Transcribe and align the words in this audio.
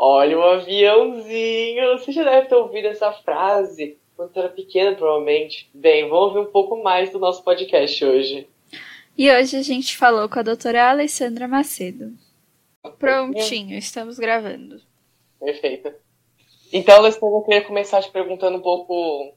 Olha 0.00 0.38
um 0.38 0.42
aviãozinho. 0.42 1.98
Você 1.98 2.12
já 2.12 2.22
deve 2.22 2.46
ter 2.46 2.54
ouvido 2.54 2.86
essa 2.86 3.10
frase 3.12 3.98
quando 4.14 4.36
era 4.36 4.48
pequena, 4.48 4.94
provavelmente. 4.94 5.68
Bem, 5.74 6.08
vamos 6.08 6.36
ouvir 6.36 6.48
um 6.48 6.52
pouco 6.52 6.80
mais 6.80 7.10
do 7.10 7.18
nosso 7.18 7.42
podcast 7.42 8.04
hoje. 8.04 8.48
E 9.16 9.28
hoje 9.28 9.56
a 9.56 9.62
gente 9.62 9.96
falou 9.96 10.28
com 10.28 10.38
a 10.38 10.42
doutora 10.42 10.88
Alessandra 10.88 11.48
Macedo. 11.48 12.12
Prontinho, 13.00 13.76
estamos 13.76 14.16
gravando. 14.16 14.80
Perfeito. 15.40 15.92
Então, 16.72 16.96
Alessandra, 16.96 17.36
eu 17.36 17.42
queria 17.42 17.64
começar 17.64 18.00
te 18.00 18.10
perguntando 18.12 18.58
um 18.58 18.62
pouco 18.62 19.34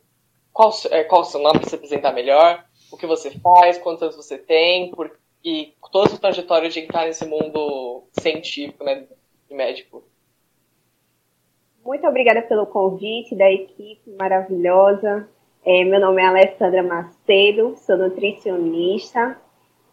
qual, 0.54 0.72
é, 0.92 1.04
qual 1.04 1.22
o 1.22 1.26
seu 1.26 1.42
nome 1.42 1.60
para 1.60 1.70
se 1.70 1.76
apresentar 1.76 2.14
melhor, 2.14 2.64
o 2.92 2.98
que 2.98 3.08
você 3.08 3.32
faz, 3.32 3.80
quantos 3.80 4.04
anos 4.04 4.16
você 4.16 4.38
tem, 4.38 4.92
por, 4.92 5.12
e 5.44 5.74
toda 5.92 6.06
a 6.06 6.10
sua 6.10 6.20
trajetória 6.20 6.70
de 6.70 6.82
entrar 6.82 7.06
nesse 7.06 7.26
mundo 7.26 8.04
científico, 8.20 8.84
né, 8.84 9.08
de 9.50 9.56
médico. 9.56 10.04
Muito 11.84 12.08
obrigada 12.08 12.44
pelo 12.44 12.68
convite 12.68 13.36
da 13.36 13.52
equipe 13.52 14.12
maravilhosa. 14.18 15.28
É, 15.66 15.84
meu 15.84 16.00
nome 16.00 16.22
é 16.22 16.26
Alessandra 16.26 16.84
Macedo, 16.84 17.76
sou 17.78 17.98
nutricionista. 17.98 19.40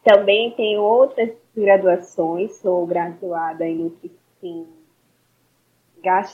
Também 0.04 0.50
tenho 0.50 0.82
outras 0.82 1.30
graduações, 1.56 2.56
sou 2.56 2.86
graduada 2.86 3.66
em 3.66 3.76
nutrição 3.76 4.66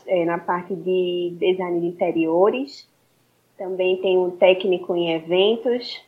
é, 0.06 0.24
na 0.24 0.38
parte 0.38 0.74
de 0.74 1.36
design 1.38 1.80
de 1.80 1.86
interiores. 1.86 2.88
Também 3.56 3.96
tenho 4.00 4.24
um 4.24 4.30
técnico 4.32 4.94
em 4.96 5.12
eventos. 5.12 6.04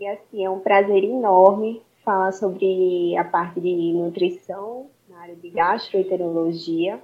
E 0.00 0.06
assim, 0.06 0.44
é 0.44 0.50
um 0.50 0.60
prazer 0.60 1.02
enorme 1.02 1.82
falar 2.04 2.32
sobre 2.32 3.16
a 3.16 3.24
parte 3.24 3.60
de 3.60 3.92
nutrição 3.94 4.86
na 5.08 5.22
área 5.22 5.34
de 5.34 5.50
gastroenterologia. 5.50 7.00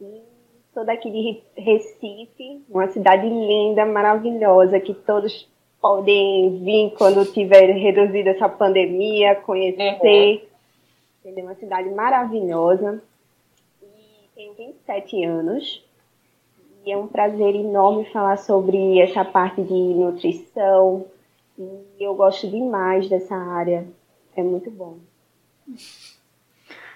E 0.00 0.35
Sou 0.76 0.84
daqui 0.84 1.10
de 1.10 1.42
Recife, 1.56 2.62
uma 2.68 2.86
cidade 2.88 3.26
linda, 3.26 3.86
maravilhosa, 3.86 4.78
que 4.78 4.92
todos 4.92 5.48
podem 5.80 6.62
vir 6.62 6.92
quando 6.98 7.24
tiver 7.32 7.72
reduzida 7.72 8.32
essa 8.32 8.46
pandemia, 8.46 9.36
conhecer. 9.36 10.46
Uhum. 11.24 11.32
É 11.34 11.42
uma 11.42 11.54
cidade 11.54 11.88
maravilhosa. 11.88 13.02
E 13.82 13.86
tenho 14.34 14.52
27 14.52 15.24
anos. 15.24 15.82
E 16.84 16.92
é 16.92 16.96
um 16.98 17.06
prazer 17.06 17.54
enorme 17.54 18.04
falar 18.10 18.36
sobre 18.36 19.00
essa 19.00 19.24
parte 19.24 19.62
de 19.62 19.72
nutrição. 19.72 21.06
E 21.58 22.04
eu 22.04 22.14
gosto 22.14 22.50
demais 22.50 23.08
dessa 23.08 23.34
área. 23.34 23.86
É 24.36 24.42
muito 24.42 24.70
bom. 24.70 24.98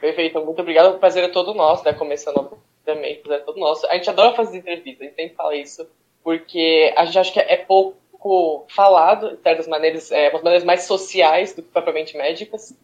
Perfeito, 0.02 0.38
muito 0.44 0.60
obrigado. 0.60 0.96
O 0.96 0.98
prazer 0.98 1.24
é 1.24 1.28
todo 1.28 1.54
nosso, 1.54 1.82
né? 1.82 1.94
Começando 1.94 2.60
também, 2.94 3.20
é 3.28 3.38
todo 3.38 3.60
nosso. 3.60 3.86
A 3.86 3.94
gente 3.94 4.10
adora 4.10 4.34
fazer 4.34 4.58
entrevistas, 4.58 5.00
a 5.00 5.04
gente 5.04 5.16
sempre 5.16 5.36
fala 5.36 5.56
isso, 5.56 5.88
porque 6.22 6.92
a 6.96 7.04
gente 7.04 7.18
acha 7.18 7.32
que 7.32 7.40
é 7.40 7.56
pouco 7.56 8.66
falado, 8.68 9.36
de 9.36 9.42
certas 9.42 9.66
maneiras, 9.68 10.10
é, 10.10 10.28
umas 10.28 10.42
maneiras 10.42 10.64
mais 10.64 10.82
sociais 10.82 11.54
do 11.54 11.62
que 11.62 11.68
propriamente 11.68 12.16
médicas. 12.16 12.76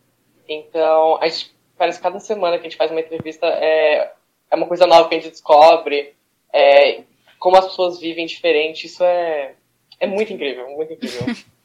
Então, 0.49 1.19
a 1.21 1.29
gente 1.29 1.55
parece 1.77 1.99
que 1.99 2.05
cada 2.05 2.21
semana 2.21 2.59
que 2.59 2.67
a 2.67 2.71
gente 2.71 2.79
faz 2.79 2.91
uma 2.91 3.01
entrevista 3.01 3.47
é, 3.47 4.13
é 4.51 4.57
uma 4.57 4.67
coisa 4.67 4.87
nova 4.87 5.09
que 5.09 5.15
a 5.15 5.19
gente 5.19 5.31
descobre, 5.31 6.15
é, 6.53 7.03
como 7.39 7.57
as 7.57 7.67
pessoas 7.67 8.01
vivem 8.01 8.27
diferente, 8.27 8.87
isso 8.87 9.05
é, 9.05 9.55
é 10.01 10.07
muito 10.07 10.33
incrível, 10.33 10.69
muito 10.71 10.93
incrível. 10.93 11.35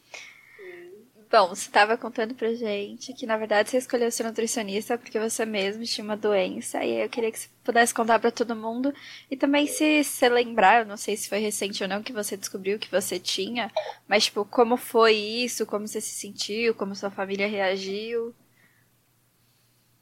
Bom, 1.31 1.47
você 1.47 1.69
estava 1.69 1.95
contando 1.95 2.35
pra 2.35 2.53
gente 2.53 3.13
que 3.13 3.25
na 3.25 3.37
verdade 3.37 3.69
você 3.69 3.77
escolheu 3.77 4.11
ser 4.11 4.25
nutricionista 4.25 4.97
porque 4.97 5.17
você 5.17 5.45
mesmo 5.45 5.85
tinha 5.85 6.03
uma 6.03 6.17
doença 6.17 6.83
e 6.83 7.01
eu 7.01 7.07
queria 7.07 7.31
que 7.31 7.39
você 7.39 7.47
pudesse 7.63 7.93
contar 7.93 8.19
para 8.19 8.29
todo 8.29 8.53
mundo 8.53 8.93
e 9.29 9.37
também 9.37 9.65
se 9.65 10.03
você 10.03 10.27
lembrar, 10.27 10.81
eu 10.81 10.85
não 10.85 10.97
sei 10.97 11.15
se 11.15 11.29
foi 11.29 11.39
recente 11.39 11.81
ou 11.81 11.87
não 11.87 12.03
que 12.03 12.11
você 12.11 12.35
descobriu 12.35 12.77
que 12.77 12.91
você 12.91 13.17
tinha, 13.17 13.71
mas 14.09 14.25
tipo, 14.25 14.43
como 14.43 14.75
foi 14.75 15.13
isso, 15.13 15.65
como 15.65 15.87
você 15.87 16.01
se 16.01 16.13
sentiu, 16.13 16.75
como 16.75 16.93
sua 16.93 17.09
família 17.09 17.47
reagiu? 17.47 18.33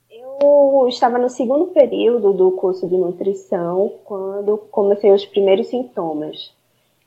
Eu 0.09 0.87
estava 0.89 1.19
no 1.19 1.29
segundo 1.29 1.67
período 1.67 2.33
do 2.33 2.53
curso 2.53 2.89
de 2.89 2.97
nutrição 2.97 3.99
quando 4.03 4.57
comecei 4.57 5.11
os 5.11 5.27
primeiros 5.27 5.67
sintomas. 5.67 6.51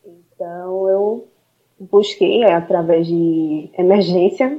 Então 0.04 0.88
eu 0.88 1.31
busquei 1.78 2.42
é, 2.42 2.54
através 2.54 3.06
de 3.06 3.70
emergência, 3.76 4.58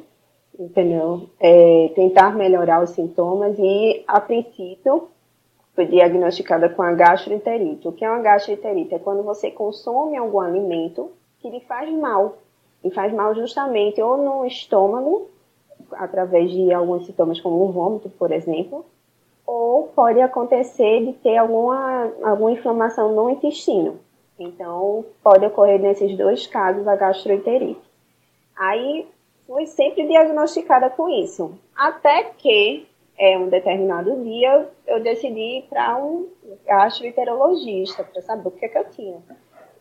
entendeu? 0.57 1.29
É, 1.39 1.91
tentar 1.95 2.35
melhorar 2.35 2.83
os 2.83 2.91
sintomas 2.91 3.57
e, 3.57 4.03
a 4.07 4.19
princípio, 4.19 5.07
fui 5.75 5.85
diagnosticada 5.85 6.69
com 6.69 6.81
a 6.81 6.93
gastroenterite. 6.93 7.87
O 7.87 7.91
que 7.91 8.05
é 8.05 8.09
uma 8.09 8.21
gastroenterite? 8.21 8.95
É 8.95 8.99
quando 8.99 9.23
você 9.23 9.49
consome 9.49 10.17
algum 10.17 10.39
alimento 10.39 11.11
que 11.39 11.49
lhe 11.49 11.59
faz 11.61 11.91
mal. 11.91 12.37
E 12.83 12.91
faz 12.91 13.13
mal 13.13 13.33
justamente 13.33 14.01
ou 14.01 14.17
no 14.17 14.45
estômago, 14.45 15.29
através 15.93 16.51
de 16.51 16.73
alguns 16.73 17.05
sintomas 17.05 17.39
como 17.39 17.63
o 17.63 17.71
vômito, 17.71 18.09
por 18.09 18.31
exemplo, 18.31 18.85
ou 19.45 19.87
pode 19.95 20.19
acontecer 20.19 21.05
de 21.05 21.13
ter 21.13 21.37
alguma, 21.37 22.11
alguma 22.23 22.51
inflamação 22.51 23.13
no 23.13 23.29
intestino. 23.29 23.99
Então, 24.39 25.05
pode 25.23 25.45
ocorrer 25.45 25.79
nesses 25.79 26.17
dois 26.17 26.47
casos 26.47 26.87
a 26.87 26.95
gastroenterite. 26.95 27.81
Aí, 28.55 29.07
fui 29.45 29.65
sempre 29.67 30.07
diagnosticada 30.07 30.89
com 30.89 31.07
isso. 31.09 31.57
Até 31.75 32.23
que, 32.23 32.87
é, 33.17 33.37
um 33.37 33.49
determinado 33.49 34.23
dia, 34.23 34.67
eu 34.87 35.01
decidi 35.01 35.59
ir 35.59 35.67
para 35.69 35.97
um 35.97 36.27
gastroenterologista 36.65 38.03
para 38.03 38.21
saber 38.21 38.47
o 38.47 38.51
que, 38.51 38.65
é 38.65 38.69
que 38.69 38.77
eu 38.77 38.89
tinha. 38.89 39.17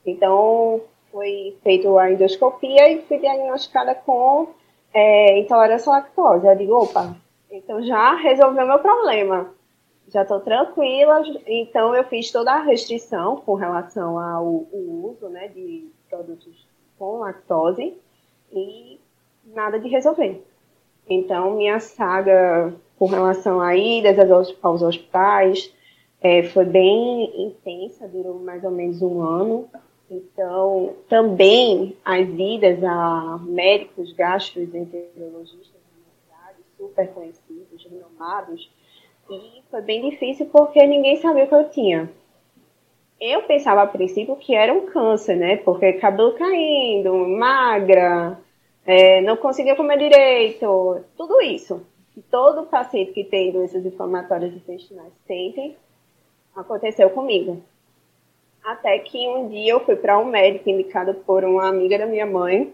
Então, 0.05 0.81
foi 1.11 1.57
feita 1.63 1.89
a 2.01 2.13
endoscopia 2.13 2.91
e 2.91 3.03
fui 3.03 3.19
diagnosticada 3.19 3.95
com 3.95 4.49
é, 4.93 5.39
intolerância 5.39 5.91
à 5.93 5.97
lactose. 5.97 6.47
Eu 6.47 6.57
digo, 6.57 6.75
opa, 6.75 7.15
então 7.51 7.83
já 7.83 8.15
resolveu 8.17 8.67
meu 8.67 8.79
problema 8.79 9.51
já 10.13 10.23
estou 10.23 10.41
tranquila, 10.41 11.23
então 11.47 11.95
eu 11.95 12.05
fiz 12.05 12.31
toda 12.31 12.53
a 12.53 12.63
restrição 12.63 13.37
com 13.37 13.55
relação 13.55 14.19
ao, 14.19 14.67
uso 14.73 15.29
né, 15.29 15.49
de 15.49 15.89
produtos 16.09 16.67
com 16.99 17.19
lactose 17.19 17.95
e 18.53 19.01
nada 19.47 19.79
de 19.81 19.89
resolver. 19.89 20.45
Então, 21.09 21.57
minha 21.57 21.81
saga 21.81 22.73
com 22.99 23.07
relação 23.07 23.61
a 23.61 23.75
idas 23.75 24.19
aos, 24.31 24.83
hospitais 24.83 25.75
é, 26.21 26.43
foi 26.43 26.65
bem 26.65 27.47
intensa, 27.47 28.07
durou 28.07 28.39
mais 28.39 28.63
ou 28.63 28.71
menos 28.71 29.01
um 29.03 29.21
ano. 29.23 29.69
Então, 30.11 30.95
também 31.09 31.97
as 32.05 32.29
idas 32.29 32.85
a 32.85 33.41
médicos 33.43 34.13
gastroenterologistas 34.13 35.83
super 36.83 37.09
conhecidos, 37.13 37.85
renomados, 37.85 38.71
e 39.31 39.63
foi 39.71 39.83
bem 39.83 40.11
difícil 40.11 40.47
porque 40.47 40.87
ninguém 40.87 41.17
sabia 41.17 41.45
o 41.45 41.49
que 41.49 41.55
eu 41.55 41.71
tinha. 41.71 42.11
Eu 43.21 43.43
pensava 43.43 43.83
a 43.83 43.87
princípio 43.87 44.35
que 44.37 44.55
era 44.55 44.73
um 44.73 44.87
câncer, 44.87 45.37
né? 45.37 45.57
Porque 45.59 45.93
cabelo 45.95 46.33
caindo, 46.35 47.15
magra, 47.29 48.39
é, 48.85 49.21
não 49.21 49.37
conseguia 49.37 49.77
comer 49.77 49.99
direito, 49.99 51.05
tudo 51.17 51.41
isso. 51.41 51.87
Todo 52.31 52.67
paciente 52.67 53.13
que 53.13 53.25
tem 53.25 53.53
doenças 53.53 53.87
inflamatórias 53.87 54.53
intestinais 54.53 55.13
sente, 55.27 55.77
aconteceu 56.55 57.09
comigo. 57.11 57.63
Até 58.65 58.99
que 58.99 59.29
um 59.29 59.49
dia 59.49 59.73
eu 59.73 59.81
fui 59.81 59.97
para 59.97 60.19
um 60.19 60.25
médico 60.25 60.69
indicado 60.69 61.15
por 61.15 61.45
uma 61.45 61.69
amiga 61.69 61.99
da 61.99 62.07
minha 62.07 62.27
mãe, 62.27 62.73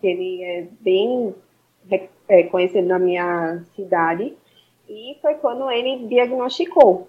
que 0.00 0.06
ele 0.06 0.42
é 0.42 0.66
bem 0.80 1.34
é, 2.28 2.42
conhecido 2.44 2.86
na 2.88 2.98
minha 2.98 3.62
cidade, 3.74 4.34
e 4.88 5.16
foi 5.20 5.34
quando 5.34 5.70
ele 5.70 6.06
diagnosticou. 6.06 7.08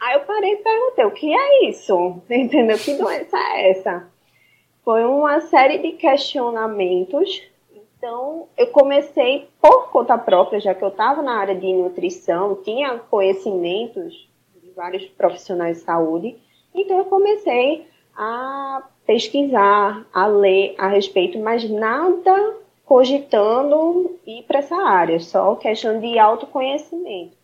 Aí 0.00 0.14
eu 0.14 0.20
parei 0.20 0.52
e 0.52 0.56
perguntei, 0.56 1.04
o 1.04 1.10
que 1.10 1.34
é 1.34 1.68
isso? 1.68 2.22
Entendeu? 2.28 2.78
Que 2.78 2.94
doença 2.94 3.36
é 3.36 3.70
essa? 3.70 4.08
Foi 4.84 5.04
uma 5.04 5.40
série 5.40 5.78
de 5.78 5.92
questionamentos. 5.92 7.42
Então, 7.74 8.46
eu 8.56 8.68
comecei 8.68 9.48
por 9.60 9.90
conta 9.90 10.16
própria, 10.16 10.60
já 10.60 10.74
que 10.74 10.84
eu 10.84 10.88
estava 10.88 11.22
na 11.22 11.38
área 11.38 11.54
de 11.54 11.72
nutrição, 11.72 12.54
tinha 12.62 12.98
conhecimentos 12.98 14.28
de 14.62 14.70
vários 14.70 15.04
profissionais 15.06 15.78
de 15.78 15.84
saúde. 15.84 16.36
Então, 16.74 16.98
eu 16.98 17.06
comecei 17.06 17.88
a 18.14 18.86
pesquisar, 19.06 20.06
a 20.12 20.26
ler 20.26 20.74
a 20.78 20.88
respeito, 20.88 21.38
mas 21.38 21.68
nada 21.68 22.56
cogitando 22.86 24.16
ir 24.24 24.44
para 24.44 24.60
essa 24.60 24.76
área, 24.76 25.18
só 25.18 25.56
questão 25.56 25.98
de 25.98 26.18
autoconhecimento. 26.18 27.36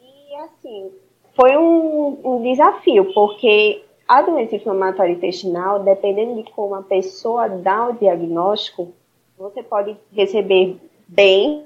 E 0.00 0.34
assim, 0.36 0.90
foi 1.34 1.56
um, 1.56 2.20
um 2.24 2.42
desafio, 2.42 3.12
porque 3.12 3.82
a 4.06 4.22
doença 4.22 4.54
inflamatória 4.54 5.12
intestinal, 5.12 5.80
dependendo 5.80 6.40
de 6.40 6.50
como 6.52 6.76
a 6.76 6.82
pessoa 6.82 7.48
dá 7.48 7.88
o 7.88 7.94
diagnóstico, 7.94 8.92
você 9.36 9.62
pode 9.62 9.96
receber 10.12 10.76
bem 11.08 11.64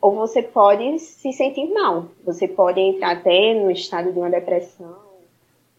ou 0.00 0.12
você 0.12 0.42
pode 0.42 0.98
se 0.98 1.32
sentir 1.32 1.72
mal. 1.72 2.06
Você 2.24 2.48
pode 2.48 2.80
entrar 2.80 3.12
até 3.12 3.54
no 3.54 3.70
estado 3.70 4.12
de 4.12 4.18
uma 4.18 4.28
depressão, 4.28 4.96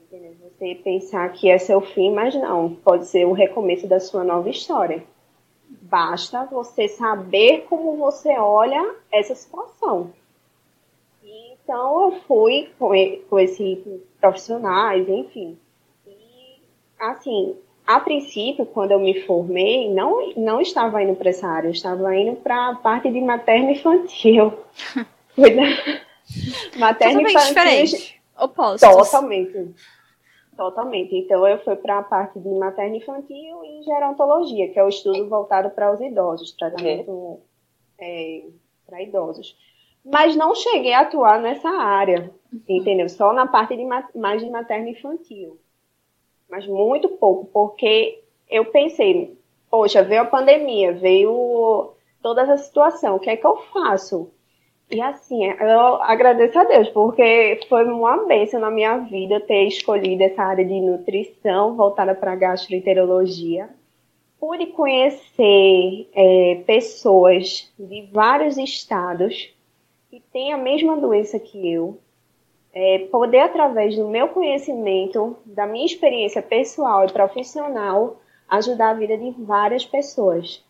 você 0.09 0.73
pensar 0.75 1.29
que 1.33 1.49
é 1.49 1.57
seu 1.57 1.81
fim, 1.81 2.11
mas 2.11 2.33
não, 2.33 2.73
pode 2.75 3.07
ser 3.07 3.25
o 3.27 3.33
recomeço 3.33 3.87
da 3.87 3.99
sua 3.99 4.23
nova 4.23 4.49
história. 4.49 5.03
Basta 5.87 6.45
você 6.45 6.87
saber 6.87 7.65
como 7.69 7.95
você 7.95 8.29
olha 8.37 8.95
essa 9.11 9.35
situação. 9.35 10.11
Então 11.23 12.11
eu 12.11 12.21
fui 12.21 12.69
com, 12.79 12.89
com 13.29 13.39
esses 13.39 13.79
profissionais, 14.19 15.07
enfim. 15.07 15.57
E 16.07 16.59
assim, 16.99 17.55
a 17.85 17.99
princípio, 17.99 18.65
quando 18.65 18.91
eu 18.91 18.99
me 18.99 19.21
formei, 19.21 19.93
não, 19.93 20.33
não 20.35 20.59
estava 20.59 21.03
indo 21.03 21.15
para 21.15 21.29
essa 21.29 21.47
área, 21.47 21.67
eu 21.67 21.71
estava 21.71 22.15
indo 22.15 22.35
para 22.37 22.69
a 22.69 22.75
parte 22.75 23.11
de 23.11 23.21
materno 23.21 23.69
infantil. 23.69 24.53
materno 26.77 27.21
infantil. 27.21 27.47
diferente. 27.47 28.21
Opostos. 28.37 28.89
Totalmente. 28.89 29.75
Totalmente. 30.55 31.15
Então, 31.15 31.47
eu 31.47 31.59
fui 31.59 31.75
para 31.75 31.99
a 31.99 32.03
parte 32.03 32.39
de 32.39 32.49
materno 32.49 32.95
infantil 32.95 33.63
e 33.63 33.83
gerontologia, 33.83 34.69
que 34.71 34.79
é 34.79 34.83
o 34.83 34.89
estudo 34.89 35.27
voltado 35.27 35.69
para 35.69 35.91
os 35.91 35.99
idosos, 35.99 36.51
tratamento 36.53 37.39
é, 37.99 38.45
para 38.85 39.01
idosos. 39.01 39.57
Mas 40.03 40.35
não 40.35 40.55
cheguei 40.55 40.93
a 40.93 41.01
atuar 41.01 41.41
nessa 41.41 41.69
área, 41.69 42.31
entendeu? 42.69 43.09
Só 43.09 43.33
na 43.33 43.47
parte 43.47 43.75
de 43.75 43.83
mais 43.83 44.41
de 44.41 44.49
materno 44.49 44.87
infantil 44.87 45.59
mas 46.49 46.67
muito 46.67 47.09
pouco, 47.09 47.45
porque 47.51 48.23
eu 48.49 48.65
pensei, 48.65 49.37
poxa, 49.69 50.03
veio 50.03 50.21
a 50.21 50.25
pandemia, 50.25 50.93
veio 50.93 51.93
toda 52.21 52.41
essa 52.41 52.57
situação, 52.57 53.15
o 53.15 53.19
que 53.19 53.29
é 53.29 53.37
que 53.37 53.45
eu 53.45 53.57
faço? 53.57 54.31
E 54.89 55.01
assim, 55.01 55.45
eu 55.45 56.01
agradeço 56.03 56.59
a 56.59 56.63
Deus, 56.63 56.89
porque 56.89 57.59
foi 57.67 57.85
uma 57.85 58.25
bênção 58.25 58.59
na 58.59 58.69
minha 58.69 58.97
vida 58.97 59.39
ter 59.39 59.63
escolhido 59.67 60.21
essa 60.23 60.43
área 60.43 60.63
de 60.63 60.79
nutrição 60.79 61.75
voltada 61.75 62.13
para 62.13 62.35
gastroenterologia. 62.35 63.67
Pude 64.39 64.67
conhecer 64.67 66.07
é, 66.13 66.61
pessoas 66.67 67.73
de 67.79 68.07
vários 68.11 68.57
estados 68.57 69.51
que 70.09 70.21
têm 70.31 70.53
a 70.53 70.57
mesma 70.57 70.95
doença 70.95 71.39
que 71.39 71.71
eu, 71.71 71.97
é, 72.71 72.99
poder, 73.11 73.39
através 73.39 73.95
do 73.95 74.07
meu 74.07 74.27
conhecimento, 74.27 75.35
da 75.45 75.65
minha 75.65 75.85
experiência 75.85 76.41
pessoal 76.43 77.05
e 77.05 77.11
profissional, 77.11 78.17
ajudar 78.47 78.91
a 78.91 78.93
vida 78.93 79.17
de 79.17 79.31
várias 79.31 79.83
pessoas. 79.83 80.63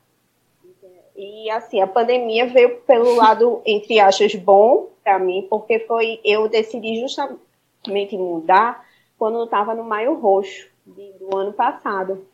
E 1.15 1.49
assim, 1.49 1.81
a 1.81 1.87
pandemia 1.87 2.47
veio 2.47 2.77
pelo 2.81 3.15
lado, 3.15 3.61
entre 3.65 3.99
aspas, 3.99 4.35
bom 4.35 4.89
para 5.03 5.19
mim, 5.19 5.47
porque 5.49 5.79
foi 5.79 6.19
eu 6.23 6.49
decidi 6.49 6.99
justamente 6.99 8.17
mudar 8.17 8.85
quando 9.17 9.37
eu 9.37 9.45
estava 9.45 9.73
no 9.73 9.83
Maio 9.83 10.15
Roxo 10.15 10.67
de, 10.85 11.11
do 11.13 11.37
ano 11.37 11.53
passado. 11.53 12.25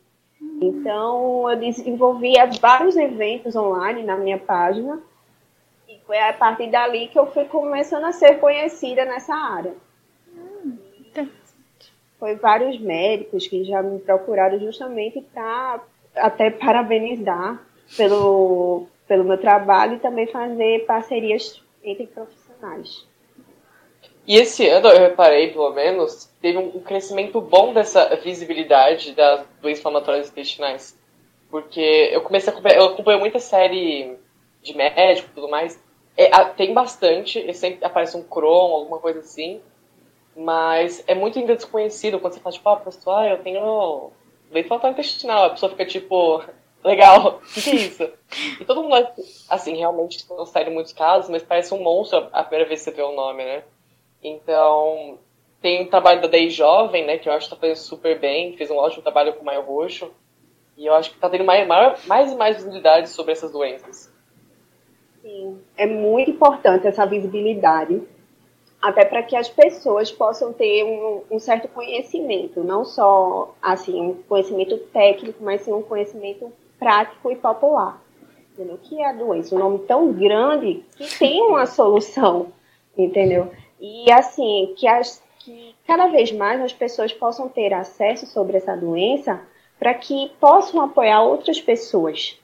Então, 0.60 1.48
eu 1.48 1.56
desenvolvi 1.56 2.32
vários 2.60 2.96
eventos 2.96 3.54
online 3.54 4.02
na 4.02 4.16
minha 4.16 4.38
página 4.38 5.00
foi 6.12 6.18
a 6.18 6.32
partir 6.32 6.70
dali 6.70 7.08
que 7.08 7.18
eu 7.18 7.26
fui 7.32 7.44
começando 7.46 8.04
a 8.04 8.12
ser 8.12 8.38
conhecida 8.38 9.04
nessa 9.04 9.34
área. 9.34 9.74
Hum, 10.36 10.76
foi 12.18 12.36
vários 12.36 12.78
médicos 12.78 13.46
que 13.46 13.64
já 13.64 13.82
me 13.82 13.98
procuraram 13.98 14.58
justamente 14.60 15.20
para 15.32 15.80
até 16.14 16.50
parabenizar 16.50 17.60
pelo, 17.96 18.86
pelo 19.06 19.24
meu 19.24 19.38
trabalho 19.38 19.94
e 19.94 20.00
também 20.00 20.26
fazer 20.26 20.84
parcerias 20.86 21.62
entre 21.82 22.06
profissionais. 22.06 23.06
E 24.26 24.36
esse 24.36 24.68
ano, 24.68 24.88
eu 24.88 25.00
reparei, 25.00 25.50
pelo 25.50 25.72
menos, 25.72 26.30
teve 26.40 26.56
um 26.56 26.80
crescimento 26.80 27.40
bom 27.40 27.72
dessa 27.72 28.14
visibilidade 28.16 29.14
das 29.14 29.44
doenças 29.60 29.80
inflamatórias 29.80 30.30
intestinais. 30.30 30.96
Porque 31.50 32.10
eu 32.12 32.20
comecei 32.20 32.50
a 32.50 32.52
acompanhar, 32.52 32.76
eu 32.76 32.86
acompanho 32.86 33.18
muita 33.18 33.40
série 33.40 34.16
de 34.62 34.76
médico 34.76 35.28
e 35.30 35.34
tudo 35.34 35.48
mais, 35.48 35.78
é, 36.16 36.30
tem 36.44 36.72
bastante, 36.72 37.52
sempre 37.52 37.84
aparece 37.84 38.16
um 38.16 38.22
Chrome, 38.22 38.74
alguma 38.74 38.98
coisa 38.98 39.18
assim, 39.18 39.60
mas 40.36 41.02
é 41.06 41.14
muito 41.14 41.38
ainda 41.38 41.56
desconhecido 41.56 42.20
quando 42.20 42.34
você 42.34 42.40
fala, 42.40 42.54
tipo, 42.54 42.68
ah, 42.68 42.76
pessoal, 42.76 43.18
ah, 43.18 43.28
eu 43.28 43.42
tenho 43.42 44.10
leite 44.50 44.68
faltante 44.68 45.00
intestinal, 45.00 45.44
a 45.46 45.50
pessoa 45.50 45.70
fica 45.70 45.84
tipo, 45.84 46.42
legal, 46.84 47.40
o 47.42 47.54
que, 47.54 47.62
que, 47.62 47.70
é 47.70 47.74
isso? 47.74 48.12
e 48.60 48.64
todo 48.64 48.82
mundo, 48.82 48.94
assim, 49.48 49.76
realmente 49.76 50.24
não 50.30 50.46
sai 50.46 50.64
em 50.64 50.74
muitos 50.74 50.92
casos, 50.92 51.30
mas 51.30 51.42
parece 51.42 51.72
um 51.74 51.82
monstro 51.82 52.28
a 52.32 52.42
primeira 52.42 52.68
vez 52.68 52.80
que 52.80 52.90
você 52.90 52.96
vê 52.96 53.02
o 53.02 53.12
nome, 53.12 53.44
né? 53.44 53.62
Então, 54.22 55.18
tem 55.60 55.82
o 55.82 55.88
trabalho 55.88 56.20
da 56.20 56.28
Day 56.28 56.50
Jovem, 56.50 57.06
né, 57.06 57.18
que 57.18 57.28
eu 57.28 57.32
acho 57.32 57.48
que 57.48 57.54
tá 57.54 57.60
fazendo 57.60 57.76
super 57.76 58.18
bem, 58.18 58.56
fez 58.56 58.70
um 58.70 58.76
ótimo 58.76 59.02
trabalho 59.02 59.32
com 59.34 59.42
o 59.42 59.44
Maio 59.44 59.62
Roxo, 59.62 60.10
e 60.76 60.86
eu 60.86 60.94
acho 60.94 61.10
que 61.10 61.18
tá 61.18 61.30
tendo 61.30 61.44
mais, 61.44 61.66
mais 62.06 62.32
e 62.32 62.36
mais 62.36 62.56
visibilidade 62.56 63.08
sobre 63.08 63.32
essas 63.32 63.52
doenças. 63.52 64.12
Sim, 65.22 65.60
é 65.76 65.86
muito 65.86 66.32
importante 66.32 66.86
essa 66.86 67.06
visibilidade, 67.06 68.02
até 68.80 69.04
para 69.04 69.22
que 69.22 69.36
as 69.36 69.48
pessoas 69.48 70.10
possam 70.10 70.52
ter 70.52 70.82
um, 70.82 71.22
um, 71.30 71.38
certo 71.38 71.68
conhecimento, 71.68 72.64
não 72.64 72.84
só 72.84 73.54
assim 73.62 74.00
um 74.00 74.14
conhecimento 74.24 74.76
técnico, 74.92 75.38
mas 75.44 75.60
sim 75.60 75.72
um 75.72 75.82
conhecimento 75.82 76.52
prático 76.82 77.30
e 77.30 77.36
popular. 77.36 78.02
Entendeu? 78.52 78.78
Que 78.82 79.00
é 79.00 79.08
a 79.08 79.12
doença, 79.12 79.54
um 79.54 79.58
nome 79.58 79.78
tão 79.80 80.12
grande 80.12 80.84
que 80.96 81.18
tem 81.18 81.40
uma 81.42 81.64
solução, 81.64 82.48
entendeu? 82.96 83.50
E 83.80 84.10
assim, 84.12 84.74
que, 84.76 84.86
as, 84.86 85.22
que 85.38 85.74
cada 85.86 86.08
vez 86.08 86.30
mais 86.32 86.60
as 86.60 86.72
pessoas 86.72 87.12
possam 87.12 87.48
ter 87.48 87.72
acesso 87.72 88.26
sobre 88.26 88.58
essa 88.58 88.76
doença 88.76 89.40
para 89.78 89.94
que 89.94 90.30
possam 90.38 90.82
apoiar 90.82 91.22
outras 91.22 91.60
pessoas, 91.60 92.38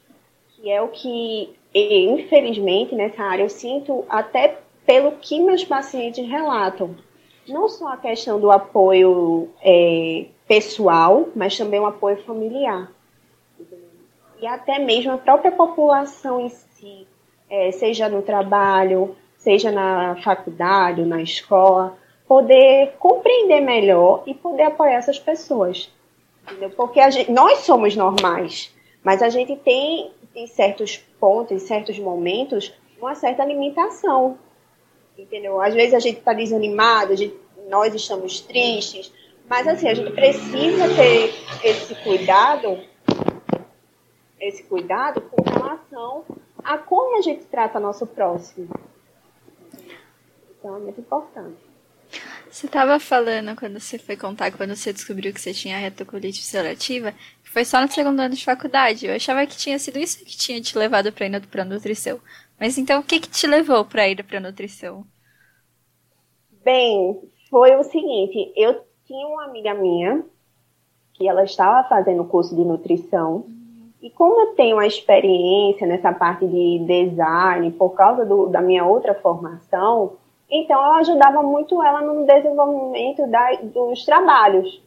que 0.48 0.70
é 0.70 0.80
o 0.80 0.88
que 0.88 1.54
infelizmente, 1.74 2.94
nessa 2.94 3.22
área, 3.22 3.42
eu 3.42 3.48
sinto 3.48 4.04
até 4.08 4.58
pelo 4.86 5.12
que 5.12 5.40
meus 5.40 5.64
pacientes 5.64 6.26
relatam. 6.26 6.94
Não 7.46 7.68
só 7.68 7.88
a 7.88 7.96
questão 7.96 8.40
do 8.40 8.50
apoio 8.50 9.48
é, 9.62 10.26
pessoal, 10.46 11.28
mas 11.34 11.56
também 11.56 11.80
o 11.80 11.86
apoio 11.86 12.22
familiar. 12.24 12.90
E 14.40 14.46
até 14.46 14.78
mesmo 14.78 15.12
a 15.12 15.18
própria 15.18 15.50
população 15.50 16.40
em 16.40 16.48
si, 16.48 17.06
é, 17.50 17.72
seja 17.72 18.08
no 18.08 18.22
trabalho, 18.22 19.16
seja 19.36 19.72
na 19.72 20.16
faculdade, 20.22 21.02
na 21.02 21.20
escola, 21.22 21.96
poder 22.26 22.94
compreender 22.98 23.60
melhor 23.60 24.22
e 24.26 24.34
poder 24.34 24.64
apoiar 24.64 24.94
essas 24.94 25.18
pessoas. 25.18 25.90
Entendeu? 26.44 26.70
Porque 26.70 27.10
gente, 27.10 27.32
nós 27.32 27.60
somos 27.60 27.96
normais, 27.96 28.74
mas 29.02 29.22
a 29.22 29.28
gente 29.28 29.56
tem 29.56 30.10
em 30.34 30.46
certos 30.46 30.96
pontos, 31.18 31.52
em 31.52 31.58
certos 31.58 31.98
momentos, 31.98 32.72
uma 33.00 33.14
certa 33.14 33.44
limitação. 33.44 34.38
Entendeu? 35.16 35.60
Às 35.60 35.74
vezes 35.74 35.94
a 35.94 35.98
gente 35.98 36.18
está 36.18 36.32
desanimado, 36.32 37.16
gente, 37.16 37.34
nós 37.68 37.94
estamos 37.94 38.40
tristes, 38.40 39.12
mas 39.48 39.66
assim, 39.66 39.88
a 39.88 39.94
gente 39.94 40.12
precisa 40.12 40.94
ter 40.94 41.34
esse 41.64 41.94
cuidado, 41.96 42.78
esse 44.40 44.62
cuidado 44.64 45.20
com 45.20 45.42
relação 45.42 46.24
a 46.62 46.78
como 46.78 47.18
a 47.18 47.22
gente 47.22 47.44
trata 47.46 47.80
nosso 47.80 48.06
próximo. 48.06 48.68
Então 50.58 50.76
é 50.76 50.78
muito 50.80 51.00
importante. 51.00 51.68
Você 52.50 52.66
estava 52.66 52.98
falando 52.98 53.54
quando 53.56 53.78
você 53.78 53.98
foi 53.98 54.16
contar, 54.16 54.50
quando 54.50 54.74
você 54.74 54.92
descobriu 54.92 55.32
que 55.32 55.40
você 55.40 55.52
tinha 55.52 55.76
retocolite 55.78 56.40
ulcerativa, 56.40 57.14
foi 57.44 57.64
só 57.64 57.80
no 57.80 57.88
segundo 57.88 58.20
ano 58.20 58.34
de 58.34 58.44
faculdade. 58.44 59.06
Eu 59.06 59.14
achava 59.14 59.46
que 59.46 59.56
tinha 59.56 59.78
sido 59.78 59.98
isso 59.98 60.24
que 60.24 60.36
tinha 60.36 60.60
te 60.60 60.76
levado 60.76 61.12
para 61.12 61.26
ir 61.26 61.46
para 61.46 61.64
nutrição. 61.64 62.20
Mas 62.58 62.78
então, 62.78 63.00
o 63.00 63.04
que 63.04 63.20
que 63.20 63.28
te 63.28 63.46
levou 63.46 63.84
para 63.84 64.08
ir 64.08 64.22
para 64.24 64.40
nutrição? 64.40 65.04
Bem, 66.64 67.20
foi 67.50 67.76
o 67.76 67.84
seguinte, 67.84 68.52
eu 68.56 68.84
tinha 69.06 69.26
uma 69.26 69.44
amiga 69.44 69.74
minha 69.74 70.24
que 71.14 71.28
ela 71.28 71.44
estava 71.44 71.88
fazendo 71.88 72.24
curso 72.24 72.54
de 72.54 72.64
nutrição. 72.64 73.46
E 74.02 74.10
como 74.10 74.40
eu 74.40 74.54
tenho 74.54 74.76
uma 74.76 74.86
experiência 74.86 75.86
nessa 75.86 76.12
parte 76.12 76.46
de 76.46 76.78
design, 76.86 77.70
por 77.72 77.90
causa 77.90 78.24
do, 78.24 78.46
da 78.46 78.60
minha 78.60 78.84
outra 78.84 79.14
formação, 79.14 80.16
então 80.50 80.80
eu 80.80 80.92
ajudava 80.92 81.42
muito 81.42 81.82
ela 81.82 82.00
no 82.00 82.24
desenvolvimento 82.24 83.26
da, 83.26 83.52
dos 83.62 84.04
trabalhos 84.04 84.80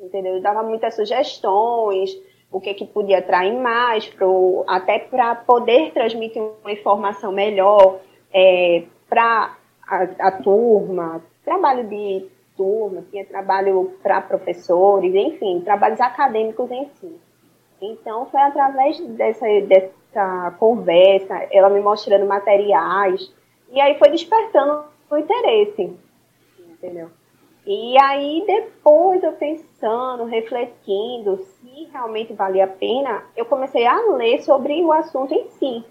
entendeu? 0.00 0.36
Eu 0.36 0.42
dava 0.42 0.62
muitas 0.62 0.94
sugestões, 0.94 2.10
o 2.50 2.60
que, 2.60 2.74
que 2.74 2.86
podia 2.86 3.18
atrair 3.18 3.54
mais, 3.54 4.08
pro, 4.08 4.64
até 4.66 4.98
para 4.98 5.34
poder 5.34 5.92
transmitir 5.92 6.42
uma 6.42 6.72
informação 6.72 7.30
melhor 7.30 8.00
é, 8.32 8.84
para 9.08 9.56
a, 9.86 10.02
a, 10.18 10.32
turma, 10.32 11.22
trabalho 11.44 11.88
de 11.88 12.26
turma, 12.56 13.04
tinha 13.10 13.24
trabalho 13.24 13.92
para 14.02 14.20
professores, 14.20 15.14
enfim, 15.14 15.60
trabalhos 15.60 16.00
acadêmicos 16.00 16.70
em 16.70 16.88
si. 16.94 17.14
Então, 17.80 18.26
foi 18.26 18.40
através 18.40 18.98
dessa, 19.00 19.46
muita 20.10 20.56
conversa, 20.58 21.46
ela 21.52 21.70
me 21.70 21.80
mostrando 21.80 22.26
materiais, 22.26 23.32
e 23.70 23.80
aí 23.80 23.96
foi 23.98 24.10
despertando 24.10 24.84
o 25.08 25.16
interesse, 25.16 25.96
entendeu? 26.58 27.08
E 27.64 27.96
aí 28.00 28.42
depois 28.46 29.22
eu 29.22 29.32
pensando, 29.32 30.24
refletindo 30.24 31.36
se 31.36 31.88
realmente 31.92 32.32
valia 32.32 32.64
a 32.64 32.68
pena, 32.68 33.22
eu 33.36 33.44
comecei 33.44 33.86
a 33.86 34.00
ler 34.12 34.42
sobre 34.42 34.82
o 34.82 34.92
assunto 34.92 35.32
em 35.32 35.48
si, 35.50 35.84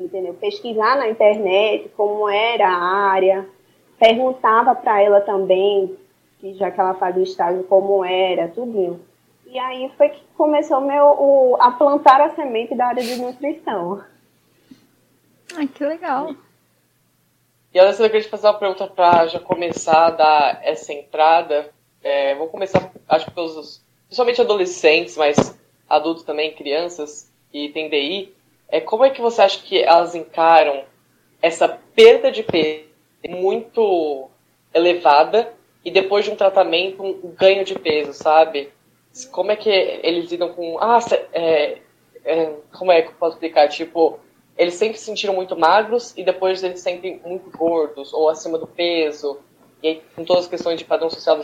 entendeu? 0.00 0.32
Pesquisar 0.34 0.96
na 0.96 1.08
internet 1.08 1.90
como 1.96 2.28
era 2.28 2.68
a 2.68 3.10
área, 3.10 3.46
perguntava 3.98 4.74
para 4.74 5.02
ela 5.02 5.20
também, 5.20 5.94
já 6.54 6.70
que 6.70 6.80
ela 6.80 6.94
fazia 6.94 7.22
estágio, 7.22 7.64
como 7.64 8.02
era, 8.04 8.48
tudinho. 8.48 9.00
E 9.50 9.58
aí 9.58 9.90
foi 9.96 10.10
que 10.10 10.22
começou 10.36 10.80
meu, 10.82 11.06
o, 11.18 11.56
a 11.58 11.70
plantar 11.70 12.20
a 12.20 12.34
semente 12.34 12.74
da 12.74 12.88
área 12.88 13.02
de 13.02 13.16
nutrição. 13.16 14.04
Ai, 15.56 15.66
que 15.66 15.82
legal. 15.82 16.34
E 17.72 17.78
Alessandra, 17.78 18.06
eu 18.06 18.10
queria 18.10 18.24
te 18.26 18.30
fazer 18.30 18.46
uma 18.46 18.58
pergunta 18.58 18.86
para 18.86 19.26
já 19.26 19.40
começar 19.40 20.06
a 20.06 20.10
dar 20.10 20.60
essa 20.62 20.92
entrada. 20.92 21.70
É, 22.02 22.34
vou 22.34 22.48
começar, 22.48 22.92
acho 23.08 23.24
que 23.24 23.30
pelos, 23.30 23.82
principalmente 24.06 24.40
adolescentes, 24.42 25.16
mas 25.16 25.58
adultos 25.88 26.24
também, 26.24 26.54
crianças 26.54 27.32
que 27.50 27.70
têm 27.70 27.88
DI. 27.88 28.34
É, 28.68 28.82
como 28.82 29.02
é 29.02 29.10
que 29.10 29.22
você 29.22 29.40
acha 29.40 29.62
que 29.62 29.82
elas 29.82 30.14
encaram 30.14 30.84
essa 31.40 31.68
perda 31.94 32.30
de 32.30 32.42
peso 32.42 32.84
muito 33.26 34.28
elevada 34.74 35.54
e 35.82 35.90
depois 35.90 36.26
de 36.26 36.32
um 36.32 36.36
tratamento, 36.36 37.02
um 37.02 37.34
ganho 37.34 37.64
de 37.64 37.78
peso, 37.78 38.12
sabe? 38.12 38.70
Como 39.26 39.50
é 39.50 39.56
que 39.56 39.70
eles 39.70 40.30
lidam 40.30 40.52
com. 40.52 40.78
Ah, 40.78 40.98
é, 41.32 41.78
é, 42.24 42.54
como 42.76 42.92
é 42.92 43.02
que 43.02 43.08
eu 43.08 43.14
posso 43.14 43.34
explicar? 43.36 43.68
Tipo, 43.68 44.18
eles 44.56 44.74
sempre 44.74 44.98
se 44.98 45.04
sentiram 45.04 45.34
muito 45.34 45.56
magros 45.56 46.12
e 46.16 46.24
depois 46.24 46.62
eles 46.62 46.78
se 46.78 46.84
sentem 46.84 47.20
muito 47.24 47.50
gordos 47.56 48.12
ou 48.12 48.28
acima 48.28 48.58
do 48.58 48.66
peso. 48.66 49.38
E 49.82 49.88
aí, 49.88 50.02
com 50.14 50.24
todas 50.24 50.44
as 50.44 50.50
questões 50.50 50.78
de 50.78 50.84
padrão 50.84 51.08
social, 51.08 51.40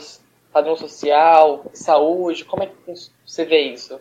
padrão 0.53 0.77
social, 0.77 1.65
saúde, 1.73 2.45
como 2.45 2.63
é 2.63 2.67
que 2.67 2.75
você 3.25 3.45
vê 3.45 3.61
isso? 3.61 4.01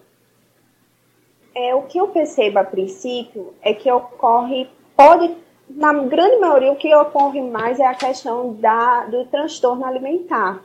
É, 1.55 1.75
o 1.75 1.83
que 1.83 1.99
eu 1.99 2.07
percebo 2.07 2.59
a 2.59 2.63
princípio 2.63 3.53
é 3.61 3.73
que 3.73 3.91
ocorre, 3.91 4.67
pode, 4.95 5.35
na 5.69 5.93
grande 5.93 6.37
maioria, 6.37 6.71
o 6.71 6.75
que 6.75 6.93
ocorre 6.95 7.41
mais 7.41 7.79
é 7.79 7.85
a 7.85 7.93
questão 7.93 8.53
da, 8.53 9.05
do 9.05 9.25
transtorno 9.25 9.85
alimentar, 9.85 10.63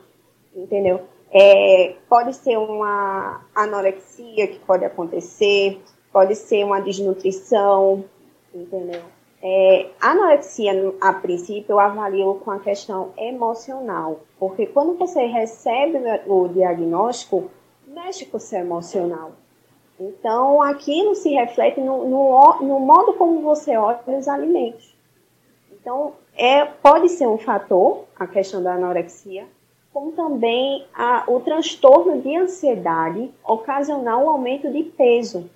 entendeu? 0.55 1.07
É, 1.31 1.95
pode 2.07 2.35
ser 2.35 2.57
uma 2.57 3.41
anorexia 3.53 4.47
que 4.47 4.59
pode 4.59 4.83
acontecer, 4.83 5.79
pode 6.11 6.35
ser 6.35 6.63
uma 6.63 6.81
desnutrição, 6.81 8.03
entendeu? 8.53 9.01
É, 9.41 9.89
anorexia, 10.01 10.71
a 10.99 11.13
princípio, 11.13 11.73
eu 11.73 11.79
avalio 11.79 12.35
com 12.43 12.51
a 12.51 12.59
questão 12.59 13.13
emocional, 13.17 14.21
porque 14.37 14.65
quando 14.65 14.97
você 14.97 15.25
recebe 15.25 15.97
o 16.27 16.47
diagnóstico, 16.49 17.49
mexe 17.87 18.25
com 18.25 18.37
o 18.37 18.39
seu 18.39 18.59
emocional. 18.59 19.31
Então, 19.99 20.61
aquilo 20.61 21.13
se 21.15 21.29
reflete 21.29 21.79
no, 21.79 22.07
no, 22.07 22.59
no 22.61 22.79
modo 22.79 23.13
como 23.13 23.41
você 23.41 23.77
olha 23.77 23.99
os 24.07 24.27
alimentos. 24.27 24.95
Então, 25.71 26.13
é, 26.35 26.65
pode 26.65 27.09
ser 27.09 27.27
um 27.27 27.37
fator, 27.37 28.05
a 28.17 28.25
questão 28.25 28.63
da 28.63 28.73
anorexia, 28.73 29.45
como 29.93 30.11
também 30.11 30.85
a, 30.93 31.23
o 31.27 31.39
transtorno 31.39 32.21
de 32.21 32.35
ansiedade 32.35 33.31
ocasionar 33.43 34.17
um 34.17 34.29
aumento 34.29 34.71
de 34.71 34.83
peso, 34.83 35.49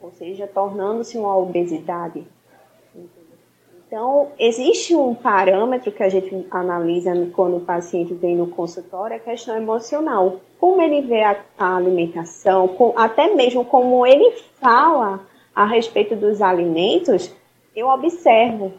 ou 0.00 0.12
seja, 0.12 0.46
tornando-se 0.46 1.18
uma 1.18 1.36
obesidade. 1.36 2.24
Então, 3.86 4.32
existe 4.36 4.96
um 4.96 5.14
parâmetro 5.14 5.92
que 5.92 6.02
a 6.02 6.08
gente 6.08 6.46
analisa 6.50 7.12
quando 7.34 7.58
o 7.58 7.60
paciente 7.60 8.12
vem 8.14 8.36
no 8.36 8.48
consultório, 8.48 9.14
é 9.14 9.16
a 9.16 9.20
questão 9.20 9.56
emocional. 9.56 10.40
Como 10.58 10.82
ele 10.82 11.02
vê 11.02 11.22
a, 11.22 11.40
a 11.56 11.76
alimentação, 11.76 12.66
com, 12.66 12.92
até 12.96 13.32
mesmo 13.34 13.64
como 13.64 14.04
ele 14.04 14.32
fala 14.60 15.20
a 15.54 15.64
respeito 15.64 16.16
dos 16.16 16.42
alimentos, 16.42 17.32
eu 17.76 17.86
observo. 17.86 18.72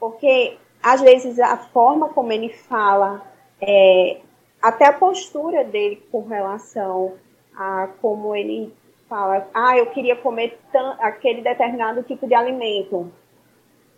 Porque, 0.00 0.56
às 0.82 1.02
vezes, 1.02 1.38
a 1.38 1.58
forma 1.58 2.08
como 2.08 2.32
ele 2.32 2.48
fala, 2.48 3.33
é, 3.66 4.20
até 4.60 4.86
a 4.86 4.92
postura 4.92 5.64
dele 5.64 6.02
com 6.10 6.22
relação 6.22 7.14
a 7.56 7.88
como 8.00 8.34
ele 8.34 8.72
fala, 9.08 9.48
ah, 9.54 9.76
eu 9.76 9.86
queria 9.86 10.16
comer 10.16 10.58
aquele 10.98 11.42
determinado 11.42 12.02
tipo 12.02 12.26
de 12.26 12.34
alimento, 12.34 13.12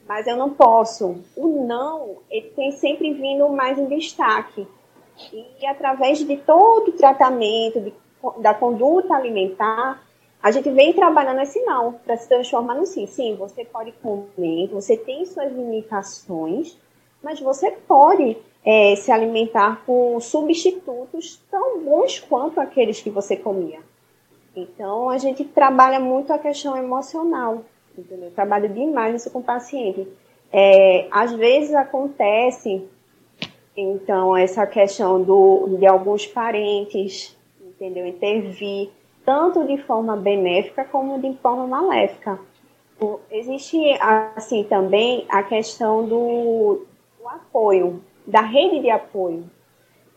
mas 0.07 0.27
eu 0.27 0.37
não 0.37 0.51
posso. 0.51 1.23
O 1.37 1.65
não, 1.67 2.19
ele 2.31 2.51
tem 2.51 2.73
sempre 2.73 3.13
vindo 3.13 3.49
mais 3.49 3.79
em 3.79 3.87
destaque. 3.87 4.67
E 5.33 5.67
através 5.67 6.19
de 6.19 6.37
todo 6.37 6.89
o 6.89 6.93
tratamento, 6.93 7.81
de, 7.81 7.95
da 8.39 8.53
conduta 8.53 9.15
alimentar, 9.15 10.03
a 10.43 10.51
gente 10.51 10.71
vem 10.71 10.93
trabalhando 10.93 11.41
esse 11.41 11.61
não, 11.63 11.95
para 11.95 12.17
se 12.17 12.29
transformar 12.29 12.75
no 12.75 12.87
sim. 12.87 13.07
Sim, 13.07 13.35
você 13.37 13.65
pode 13.65 13.93
comer, 13.93 14.69
você 14.69 14.97
tem 14.97 15.25
suas 15.25 15.51
limitações, 15.51 16.77
mas 17.23 17.41
você 17.41 17.71
pode 17.71 18.37
é, 18.67 18.97
se 18.97 19.13
alimentar 19.13 19.83
com 19.87 20.19
substitutos 20.19 21.41
tão 21.49 21.81
bons 21.85 22.19
quanto 22.19 22.61
aqueles 22.61 23.01
que 23.01 23.09
você 23.09 23.37
comia. 23.37 23.79
Então, 24.57 25.09
a 25.09 25.19
gente 25.19 25.45
trabalha 25.45 26.01
muito 26.01 26.33
a 26.33 26.39
questão 26.39 26.77
emocional, 26.77 27.63
entendeu? 27.97 28.33
Trabalha 28.33 28.69
demais 28.69 29.15
isso 29.15 29.31
com 29.31 29.39
o 29.39 29.45
paciente. 29.45 30.09
É, 30.53 31.07
às 31.13 31.33
vezes 31.33 31.75
acontece, 31.75 32.83
então, 33.77 34.37
essa 34.37 34.67
questão 34.67 35.23
do, 35.23 35.77
de 35.79 35.87
alguns 35.87 36.27
parentes, 36.27 37.37
entendeu? 37.61 38.05
Intervir, 38.05 38.91
tanto 39.25 39.65
de 39.65 39.79
forma 39.83 40.17
benéfica 40.17 40.85
como 40.85 41.21
de 41.21 41.37
forma 41.37 41.67
maléfica. 41.69 42.41
Existe, 43.31 43.79
assim, 44.35 44.65
também 44.65 45.25
a 45.29 45.43
questão 45.43 46.09
do, 46.09 46.87
do 47.21 47.29
apoio, 47.29 48.03
da 48.27 48.41
rede 48.41 48.81
de 48.81 48.91
apoio, 48.91 49.49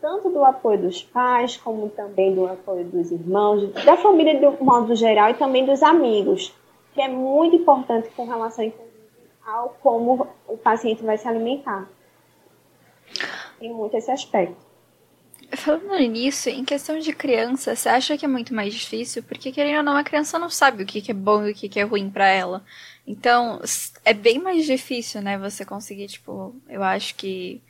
tanto 0.00 0.30
do 0.30 0.44
apoio 0.44 0.82
dos 0.82 1.02
pais, 1.02 1.56
como 1.56 1.88
também 1.90 2.34
do 2.34 2.46
apoio 2.46 2.84
dos 2.84 3.12
irmãos, 3.12 3.70
da 3.84 3.96
família 3.96 4.38
de 4.38 4.62
modo 4.62 4.94
geral 4.94 5.30
e 5.30 5.34
também 5.34 5.64
dos 5.64 5.82
amigos, 5.82 6.52
que 6.94 7.00
é 7.00 7.08
muito 7.08 7.56
importante 7.56 8.08
com 8.16 8.26
relação 8.26 8.72
ao 9.46 9.70
como 9.82 10.26
o 10.48 10.56
paciente 10.56 11.02
vai 11.02 11.18
se 11.18 11.28
alimentar. 11.28 11.88
Tem 13.58 13.72
muito 13.72 13.96
esse 13.96 14.10
aspecto. 14.10 14.70
Falando 15.52 15.98
nisso, 15.98 16.48
em 16.48 16.64
questão 16.64 16.98
de 16.98 17.12
criança, 17.12 17.74
você 17.74 17.88
acha 17.88 18.16
que 18.16 18.24
é 18.24 18.28
muito 18.28 18.54
mais 18.54 18.72
difícil? 18.72 19.22
Porque, 19.22 19.50
querendo 19.50 19.78
ou 19.78 19.82
não, 19.82 19.96
a 19.96 20.04
criança 20.04 20.38
não 20.38 20.48
sabe 20.48 20.82
o 20.84 20.86
que 20.86 21.10
é 21.10 21.14
bom 21.14 21.44
e 21.44 21.50
o 21.50 21.54
que 21.54 21.80
é 21.80 21.82
ruim 21.82 22.08
para 22.08 22.28
ela. 22.28 22.64
Então, 23.04 23.60
é 24.04 24.14
bem 24.14 24.38
mais 24.38 24.64
difícil, 24.64 25.20
né, 25.20 25.36
você 25.36 25.64
conseguir, 25.64 26.06
tipo, 26.06 26.54
eu 26.68 26.84
acho 26.84 27.16
que 27.16 27.60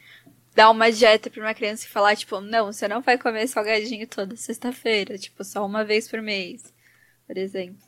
dar 0.61 0.71
uma 0.71 0.93
dieta 0.93 1.31
pra 1.31 1.43
uma 1.43 1.55
criança 1.55 1.87
e 1.87 1.89
falar, 1.89 2.15
tipo, 2.15 2.39
não, 2.39 2.71
você 2.71 2.87
não 2.87 3.01
vai 3.01 3.17
comer 3.17 3.47
salgadinho 3.47 4.07
toda 4.07 4.37
sexta-feira, 4.37 5.17
tipo, 5.17 5.43
só 5.43 5.65
uma 5.65 5.85
vez 5.85 6.07
por 6.07 6.21
mês, 6.21 6.63
por 7.27 7.39
exemplo. 7.39 7.79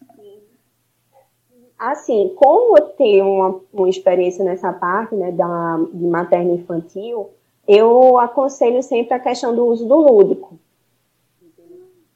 Assim, 1.79 2.33
como 2.35 2.79
eu 2.79 2.85
tenho 2.91 3.26
uma, 3.26 3.61
uma 3.71 3.91
experiência 3.91 4.43
nessa 4.43 4.73
parte, 4.73 5.14
né, 5.14 5.31
da, 5.33 5.81
de 5.93 6.07
materno 6.07 6.55
infantil, 6.55 7.29
eu 7.69 8.19
aconselho 8.19 8.83
sempre 8.83 9.12
a 9.12 9.21
questão 9.21 9.55
do 9.55 9.67
uso 9.67 9.87
do 9.87 9.97
lúdico. 9.97 10.59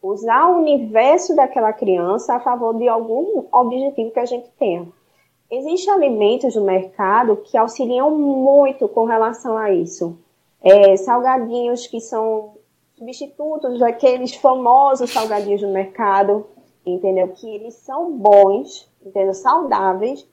Usar 0.03 0.49
o 0.49 0.61
universo 0.61 1.37
daquela 1.37 1.75
criança 1.75 2.35
a 2.35 2.41
favor 2.41 2.79
de 2.79 2.89
algum 2.89 3.45
objetivo 3.53 4.11
que 4.11 4.21
a 4.21 4.25
gente 4.25 4.49
tenha. 4.59 4.89
Existem 5.51 5.93
alimentos 5.93 6.57
no 6.57 6.65
mercado 6.65 7.37
que 7.45 7.59
auxiliam 7.59 8.11
muito 8.11 8.89
com 8.89 9.05
relação 9.05 9.59
a 9.59 9.71
isso 9.71 10.19
é, 10.67 10.97
salgadinhos 10.97 11.87
que 11.87 12.01
são 12.01 12.57
substitutos 12.99 13.79
daqueles 13.79 14.35
famosos 14.35 15.13
salgadinhos 15.13 15.61
do 15.61 15.69
mercado, 15.69 16.45
entendeu? 16.85 17.29
Que 17.29 17.49
eles 17.49 17.75
são 17.75 18.11
bons, 18.11 18.91
entendeu? 19.01 19.33
Saudáveis 19.33 20.27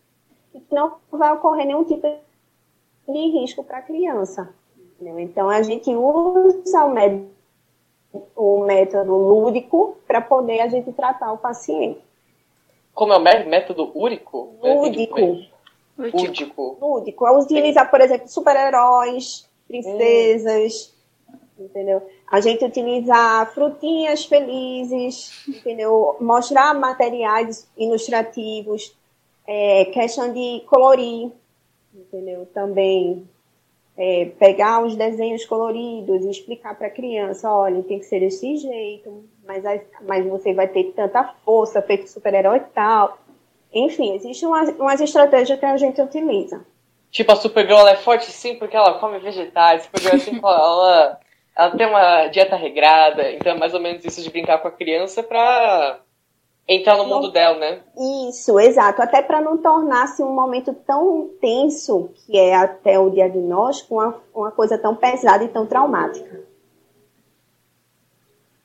e 0.56 0.60
que 0.60 0.74
não 0.74 0.96
vai 1.12 1.32
ocorrer 1.34 1.68
nenhum 1.68 1.84
tipo 1.84 2.08
de 3.08 3.28
risco 3.30 3.63
para 3.63 3.78
a 3.78 3.82
criança. 3.84 4.52
Entendeu? 4.96 5.20
Então 5.20 5.50
a 5.52 5.62
gente 5.62 5.94
usa 5.94 6.84
o 6.84 6.90
método, 6.90 7.30
o 8.36 8.66
método 8.66 9.13
lúdico 9.13 9.98
para 10.08 10.20
poder 10.20 10.62
a 10.62 10.68
gente 10.68 10.92
tratar 10.94 11.32
o 11.32 11.38
paciente. 11.38 12.02
Como 12.92 13.13
é 13.13 13.18
o 13.18 13.50
método 13.50 13.92
úrico? 13.94 14.56
Lúdico. 14.63 15.20
Lúdico. 15.96 16.78
Lúdico. 16.82 17.28
É 17.28 17.38
utilizar, 17.38 17.92
por 17.92 18.02
exemplo, 18.02 18.28
super-heróis, 18.28 19.48
princesas, 19.82 20.94
entendeu? 21.58 22.01
A 22.32 22.39
gente 22.39 22.63
utilizar 22.65 23.53
frutinhas 23.53 24.25
felizes, 24.25 25.44
entendeu? 25.48 26.15
Mostrar 26.20 26.74
materiais 26.74 27.68
ilustrativos, 27.77 28.96
É, 29.46 29.92
questão 29.92 30.32
de 30.32 30.63
colorir, 30.68 31.30
entendeu? 31.94 32.48
Também 32.53 33.27
é, 33.98 34.32
pegar 34.39 34.82
os 34.82 34.96
desenhos 34.96 35.46
coloridos 35.46 36.24
e 36.24 36.30
explicar 36.30 36.77
para 36.77 36.88
a 36.88 36.89
criança, 36.89 37.51
olha, 37.51 37.84
tem 37.84 38.00
que 38.00 38.06
ser 38.06 38.22
desse 38.22 38.56
jeito, 38.56 39.25
mas, 39.46 39.62
mas 40.08 40.25
você 40.25 40.53
vai 40.53 40.70
ter 40.70 40.94
tanta 40.96 41.36
força, 41.44 41.82
feito 41.82 42.10
super-herói 42.10 42.60
e 42.60 42.74
tal. 42.74 43.18
Enfim, 43.74 44.15
existem 44.15 44.48
umas, 44.48 44.70
umas 44.80 45.01
estratégias 45.01 45.60
que 45.60 45.65
a 45.65 45.75
gente 45.75 46.01
utiliza. 46.01 46.65
Tipo, 47.13 47.32
a 47.32 47.36
Supergirl 47.36 47.77
ela 47.77 47.91
é 47.91 47.96
forte 47.96 48.25
sim 48.32 48.55
porque 48.55 48.75
ela 48.75 48.96
come 48.96 49.20
vegetais. 49.20 49.84
Supergirl 49.84 50.15
assim, 50.15 50.39
ela, 50.43 51.20
ela 51.55 51.77
tem 51.77 51.86
uma 51.86 52.27
dieta 52.27 52.55
regrada. 52.55 53.32
Então 53.34 53.51
é 53.51 53.58
mais 53.58 53.75
ou 53.75 53.79
menos 53.79 54.03
isso 54.03 54.24
de 54.24 54.32
brincar 54.32 54.58
com 54.58 54.67
a 54.67 54.72
criança 54.72 55.22
pra 55.22 56.00
entrar 56.67 56.98
no 56.98 57.05
mundo 57.05 57.32
dela, 57.32 57.60
né? 57.60 57.82
Isso, 58.27 58.60
exato. 58.60 59.00
Até 59.00 59.22
para 59.22 59.39
não 59.41 59.60
tornar-se 59.60 60.24
um 60.24 60.34
momento 60.34 60.74
tão 60.74 61.29
tenso, 61.39 62.10
que 62.25 62.36
é 62.36 62.55
até 62.55 62.98
o 62.98 63.12
diagnóstico, 63.12 63.93
uma, 63.93 64.20
uma 64.34 64.51
coisa 64.51 64.75
tão 64.79 64.96
pesada 64.96 65.43
e 65.43 65.50
tão 65.50 65.67
traumática. 65.67 66.41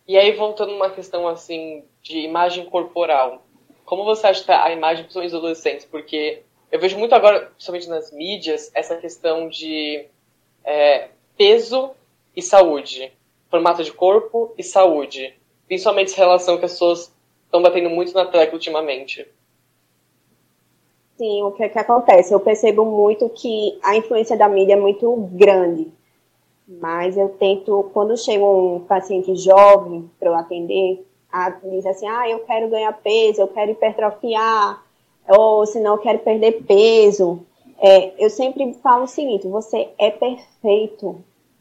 E 0.06 0.16
aí, 0.16 0.32
voltando 0.32 0.72
uma 0.72 0.88
questão 0.88 1.28
assim 1.28 1.84
de 2.00 2.20
imagem 2.20 2.64
corporal. 2.64 3.42
Como 3.84 4.04
você 4.04 4.26
acha 4.26 4.42
que 4.42 4.50
a 4.50 4.72
imagem, 4.72 5.04
dos 5.04 5.34
adolescentes? 5.34 5.84
Porque 5.84 6.44
eu 6.70 6.78
vejo 6.78 6.98
muito 6.98 7.14
agora, 7.14 7.46
principalmente 7.46 7.88
nas 7.88 8.12
mídias, 8.12 8.70
essa 8.74 8.96
questão 8.96 9.48
de 9.48 10.04
é, 10.64 11.08
peso 11.36 11.90
e 12.36 12.42
saúde. 12.42 13.12
Formato 13.50 13.82
de 13.82 13.92
corpo 13.92 14.52
e 14.58 14.62
saúde. 14.62 15.34
Principalmente 15.66 16.12
essa 16.12 16.20
relação 16.20 16.58
que 16.58 16.64
as 16.66 16.72
pessoas 16.72 17.12
estão 17.44 17.62
batendo 17.62 17.88
muito 17.88 18.12
na 18.12 18.26
tecla 18.26 18.54
ultimamente. 18.54 19.26
Sim, 21.16 21.42
o 21.42 21.52
que, 21.52 21.64
é 21.64 21.68
que 21.68 21.78
acontece? 21.78 22.32
Eu 22.32 22.40
percebo 22.40 22.84
muito 22.84 23.28
que 23.30 23.78
a 23.82 23.96
influência 23.96 24.36
da 24.36 24.48
mídia 24.48 24.74
é 24.74 24.76
muito 24.76 25.28
grande. 25.32 25.90
Mas 26.68 27.16
eu 27.16 27.30
tento, 27.30 27.90
quando 27.94 28.16
chega 28.16 28.44
um 28.44 28.80
paciente 28.80 29.34
jovem 29.34 30.08
para 30.20 30.28
eu 30.28 30.34
atender, 30.34 31.04
a, 31.32 31.48
diz 31.50 31.86
assim, 31.86 32.06
ah, 32.06 32.28
eu 32.28 32.40
quero 32.40 32.68
ganhar 32.68 32.92
peso, 32.92 33.40
eu 33.40 33.48
quero 33.48 33.70
hipertrofiar, 33.70 34.84
ou 35.28 35.66
se 35.66 35.80
não, 35.80 35.98
quero 35.98 36.18
perder 36.20 36.64
peso. 36.64 37.40
É, 37.80 38.24
eu 38.24 38.30
sempre 38.30 38.74
falo 38.74 39.04
o 39.04 39.08
seguinte, 39.08 39.46
você 39.46 39.90
é 39.98 40.10
perfeito, 40.10 41.16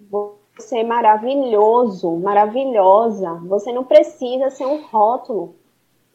você 0.09 0.79
é 0.79 0.83
maravilhoso, 0.83 2.11
maravilhosa, 2.17 3.35
você 3.45 3.71
não 3.71 3.83
precisa 3.83 4.49
ser 4.49 4.65
um 4.65 4.83
rótulo 4.85 5.53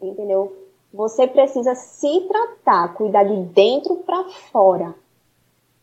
entendeu? 0.06 0.56
Você 0.92 1.26
precisa 1.26 1.75
se 1.75 2.21
tratar, 2.23 2.94
cuidar 2.94 3.25
de 3.25 3.37
dentro 3.37 3.97
para 3.97 4.25
fora, 4.25 4.94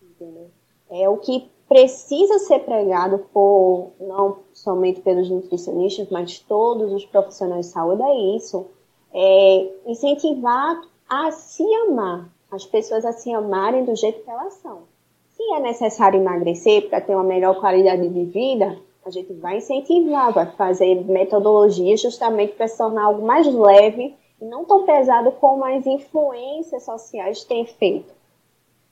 entendeu? 0.03 0.49
É 0.89 1.09
o 1.09 1.17
que 1.17 1.49
precisa 1.67 2.39
ser 2.39 2.59
pregado 2.59 3.19
por 3.31 3.91
não 3.99 4.37
somente 4.53 5.01
pelos 5.01 5.29
nutricionistas, 5.29 6.09
mas 6.09 6.39
todos 6.39 6.91
os 6.91 7.05
profissionais 7.05 7.67
de 7.67 7.71
saúde 7.71 8.01
é 8.01 8.35
isso, 8.35 8.67
é 9.13 9.71
incentivar 9.85 10.81
a 11.09 11.31
se 11.31 11.63
amar, 11.87 12.29
as 12.51 12.65
pessoas 12.65 13.03
a 13.03 13.11
se 13.11 13.33
amarem 13.33 13.83
do 13.83 13.95
jeito 13.95 14.23
que 14.23 14.29
elas 14.29 14.53
são. 14.55 14.83
Se 15.29 15.43
é 15.53 15.59
necessário 15.59 16.19
emagrecer 16.19 16.87
para 16.87 17.01
ter 17.01 17.15
uma 17.15 17.23
melhor 17.23 17.59
qualidade 17.59 18.07
de 18.07 18.25
vida, 18.25 18.77
a 19.05 19.09
gente 19.09 19.33
vai 19.33 19.57
incentivar, 19.57 20.31
vai 20.31 20.45
fazer 20.51 21.03
metodologias 21.05 22.01
justamente 22.01 22.53
para 22.53 22.67
se 22.67 22.77
tornar 22.77 23.05
algo 23.05 23.25
mais 23.25 23.47
leve 23.47 24.15
e 24.39 24.45
não 24.45 24.65
tão 24.65 24.85
pesado 24.85 25.31
como 25.33 25.65
as 25.65 25.85
influências 25.87 26.83
sociais 26.83 27.43
têm 27.43 27.65
feito. 27.65 28.13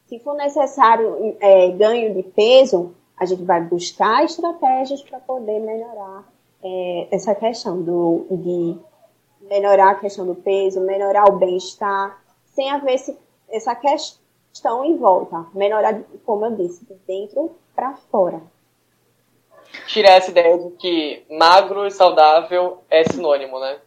Se 0.08 0.18
for 0.20 0.36
necessário 0.36 1.36
é, 1.40 1.70
ganho 1.72 2.14
de 2.16 2.24
peso, 2.24 2.96
a 3.16 3.26
gente 3.26 3.44
vai 3.44 3.62
buscar 3.62 4.24
estratégias 4.24 5.02
para 5.04 5.20
poder 5.20 5.60
melhorar 5.60 6.24
é, 6.64 7.08
essa 7.12 7.36
questão 7.36 7.82
do, 7.82 8.26
de 8.32 8.78
melhorar 9.50 9.92
a 9.92 9.96
questão 9.96 10.25
do 10.25 10.36
peso, 10.36 10.81
melhorar 10.81 11.25
o 11.25 11.38
bem-estar, 11.38 12.22
sem 12.46 12.70
haver 12.72 12.96
esse, 12.96 13.18
essa 13.50 13.75
questão 13.75 14.86
em 14.86 14.98
volta. 14.98 15.46
Melhorar, 15.53 16.01
como 16.25 16.46
eu 16.46 16.55
disse, 16.55 16.86
de 16.86 16.96
dentro 17.07 17.55
para 17.75 17.96
fora 18.12 18.42
tirar 19.86 20.12
essa 20.12 20.31
ideia 20.31 20.57
de 20.57 20.72
que 20.77 21.24
magro 21.29 21.86
e 21.86 21.92
saudável 21.92 22.83
é 22.90 23.03
sinônimo, 23.03 23.60
né? 23.60 23.79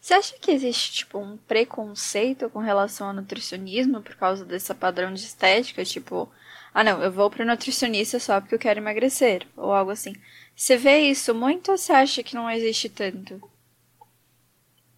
Você 0.00 0.12
acha 0.12 0.36
que 0.38 0.50
existe, 0.50 0.92
tipo, 0.92 1.18
um 1.18 1.38
preconceito 1.38 2.50
com 2.50 2.58
relação 2.58 3.08
ao 3.08 3.14
nutricionismo 3.14 4.02
por 4.02 4.14
causa 4.16 4.44
desse 4.44 4.74
padrão 4.74 5.14
de 5.14 5.20
estética? 5.20 5.82
Tipo, 5.82 6.28
ah, 6.74 6.84
não, 6.84 7.02
eu 7.02 7.10
vou 7.10 7.30
pro 7.30 7.46
nutricionista 7.46 8.18
só 8.18 8.38
porque 8.38 8.54
eu 8.54 8.58
quero 8.58 8.80
emagrecer, 8.80 9.46
ou 9.56 9.72
algo 9.72 9.90
assim. 9.90 10.12
Você 10.56 10.76
vê 10.76 11.00
isso 11.00 11.34
muito 11.34 11.72
ou 11.72 11.78
você 11.78 11.92
acha 11.92 12.22
que 12.22 12.34
não 12.34 12.50
existe 12.50 12.88
tanto? 12.88 13.40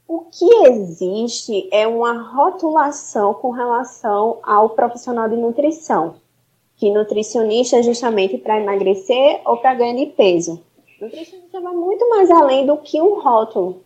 O 0.07 0.21
que 0.21 0.45
existe 0.67 1.69
é 1.73 1.87
uma 1.87 2.23
rotulação 2.23 3.35
com 3.35 3.51
relação 3.51 4.39
ao 4.43 4.71
profissional 4.71 5.29
de 5.29 5.37
nutrição 5.37 6.17
que 6.77 6.91
nutricionista 6.91 7.79
é 7.79 7.83
justamente 7.83 8.37
para 8.39 8.61
emagrecer 8.61 9.41
ou 9.45 9.57
para 9.57 9.75
ganhar 9.75 9.97
de 9.97 10.07
peso. 10.07 10.61
Nutricionista 11.01 11.61
vai 11.61 11.75
muito 11.75 12.09
mais 12.11 12.31
além 12.31 12.67
do 12.67 12.77
que 12.79 13.01
um 13.01 13.21
rótulo. 13.21 13.83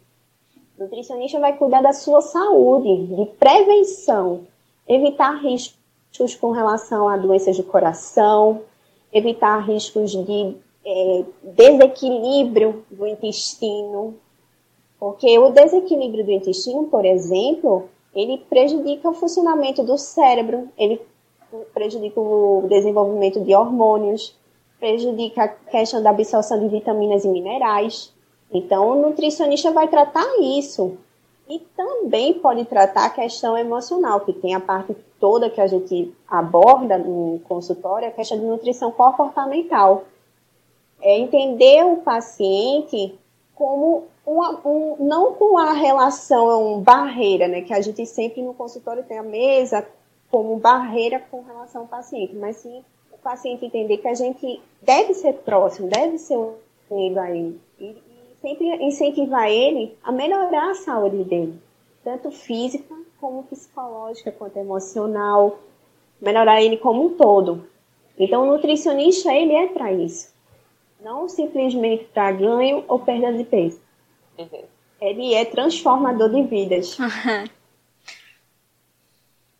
Nutricionista 0.79 1.39
vai 1.39 1.57
cuidar 1.57 1.83
da 1.83 1.93
sua 1.93 2.21
saúde, 2.21 3.07
de 3.07 3.27
prevenção, 3.39 4.41
evitar 4.89 5.41
riscos 5.41 6.35
com 6.41 6.51
relação 6.51 7.09
a 7.09 7.17
doenças 7.17 7.55
de 7.55 7.63
coração, 7.63 8.63
evitar 9.13 9.59
riscos 9.59 10.11
de 10.11 10.57
é, 10.91 11.25
desequilíbrio 11.43 12.85
do 12.91 13.07
intestino, 13.07 14.17
porque 14.99 15.39
o 15.39 15.51
desequilíbrio 15.51 16.25
do 16.25 16.33
intestino, 16.33 16.85
por 16.85 17.05
exemplo, 17.05 17.89
ele 18.13 18.39
prejudica 18.51 19.09
o 19.09 19.15
funcionamento 19.15 19.85
do 19.85 19.97
cérebro, 19.97 20.69
ele 20.77 21.01
prejudica 21.73 22.21
o 22.21 22.67
desenvolvimento 22.69 23.41
de 23.41 23.55
hormônios, 23.55 24.37
prejudica 24.81 25.45
a 25.45 25.49
questão 25.49 26.03
da 26.03 26.11
absorção 26.11 26.59
de 26.59 26.69
vitaminas 26.69 27.25
e 27.25 27.29
minerais. 27.29 28.13
Então, 28.53 28.91
o 28.91 28.95
nutricionista 28.97 29.71
vai 29.71 29.87
tratar 29.87 30.27
isso. 30.41 30.99
E 31.49 31.59
também 31.77 32.35
pode 32.35 32.65
tratar 32.65 33.07
a 33.07 33.11
questão 33.11 33.59
emocional, 33.59 34.21
que 34.21 34.33
tem 34.33 34.55
a 34.55 34.61
parte 34.61 34.95
toda 35.19 35.51
que 35.51 35.61
a 35.61 35.67
gente 35.67 36.13
aborda 36.29 36.97
no 36.97 37.41
consultório, 37.41 38.09
a 38.09 38.13
questão 38.13 38.39
de 38.39 38.45
nutrição 38.45 38.93
comportamental. 38.93 40.05
É 41.03 41.19
entender 41.19 41.85
o 41.85 41.99
paciente 41.99 43.19
como 43.55 44.05
uma, 44.27 44.61
um, 44.67 44.97
não 45.01 45.35
com 45.35 45.59
a 45.59 45.73
relação 45.73 46.81
barreira, 46.81 47.49
né, 47.49 47.63
que 47.63 47.75
a 47.75 47.81
gente 47.81 48.07
sempre 48.07 48.43
no 48.43 48.55
consultório 48.55 49.03
tem 49.03 49.19
a 49.19 49.23
mesa 49.23 49.87
como 50.31 50.57
barreira 50.57 51.19
com 51.31 51.43
relação 51.43 51.83
ao 51.83 51.89
paciente, 51.89 52.35
mas 52.35 52.57
sim 52.57 52.85
o 53.13 53.19
paciente 53.19 53.67
entender 53.67 53.99
que 53.99 54.09
a 54.09 54.15
gente 54.15 54.63
deve 54.81 55.15
ser 55.15 55.35
próximo, 55.35 55.89
deve 55.89 56.19
ser 56.19 56.39
unido 56.89 57.19
a 57.19 57.31
ele. 57.31 57.61
E, 57.79 57.85
e 57.87 58.37
sempre 58.41 58.67
incentivar 58.85 59.51
ele 59.51 59.97
a 60.03 60.13
melhorar 60.13 60.71
a 60.71 60.75
saúde 60.75 61.25
dele, 61.25 61.61
tanto 62.05 62.31
física 62.31 62.95
como 63.21 63.43
psicológica, 63.43 64.33
quanto 64.33 64.59
emocional, 64.59 65.59
melhorar 66.21 66.63
ele 66.63 66.77
como 66.77 67.07
um 67.07 67.15
todo. 67.15 67.65
Então, 68.19 68.43
o 68.43 68.47
nutricionista, 68.47 69.33
ele 69.33 69.55
é 69.55 69.67
para 69.67 69.93
isso. 69.93 70.33
Não 71.03 71.29
simplesmente 71.29 72.05
para 72.05 72.33
ganho 72.33 72.85
ou 72.87 72.99
perda 72.99 73.33
de 73.33 73.45
peso. 73.45 73.81
Uhum. 74.39 74.65
Ele 75.01 75.35
é 75.35 75.45
transformador 75.45 76.31
de 76.31 76.43
vidas. 76.43 76.97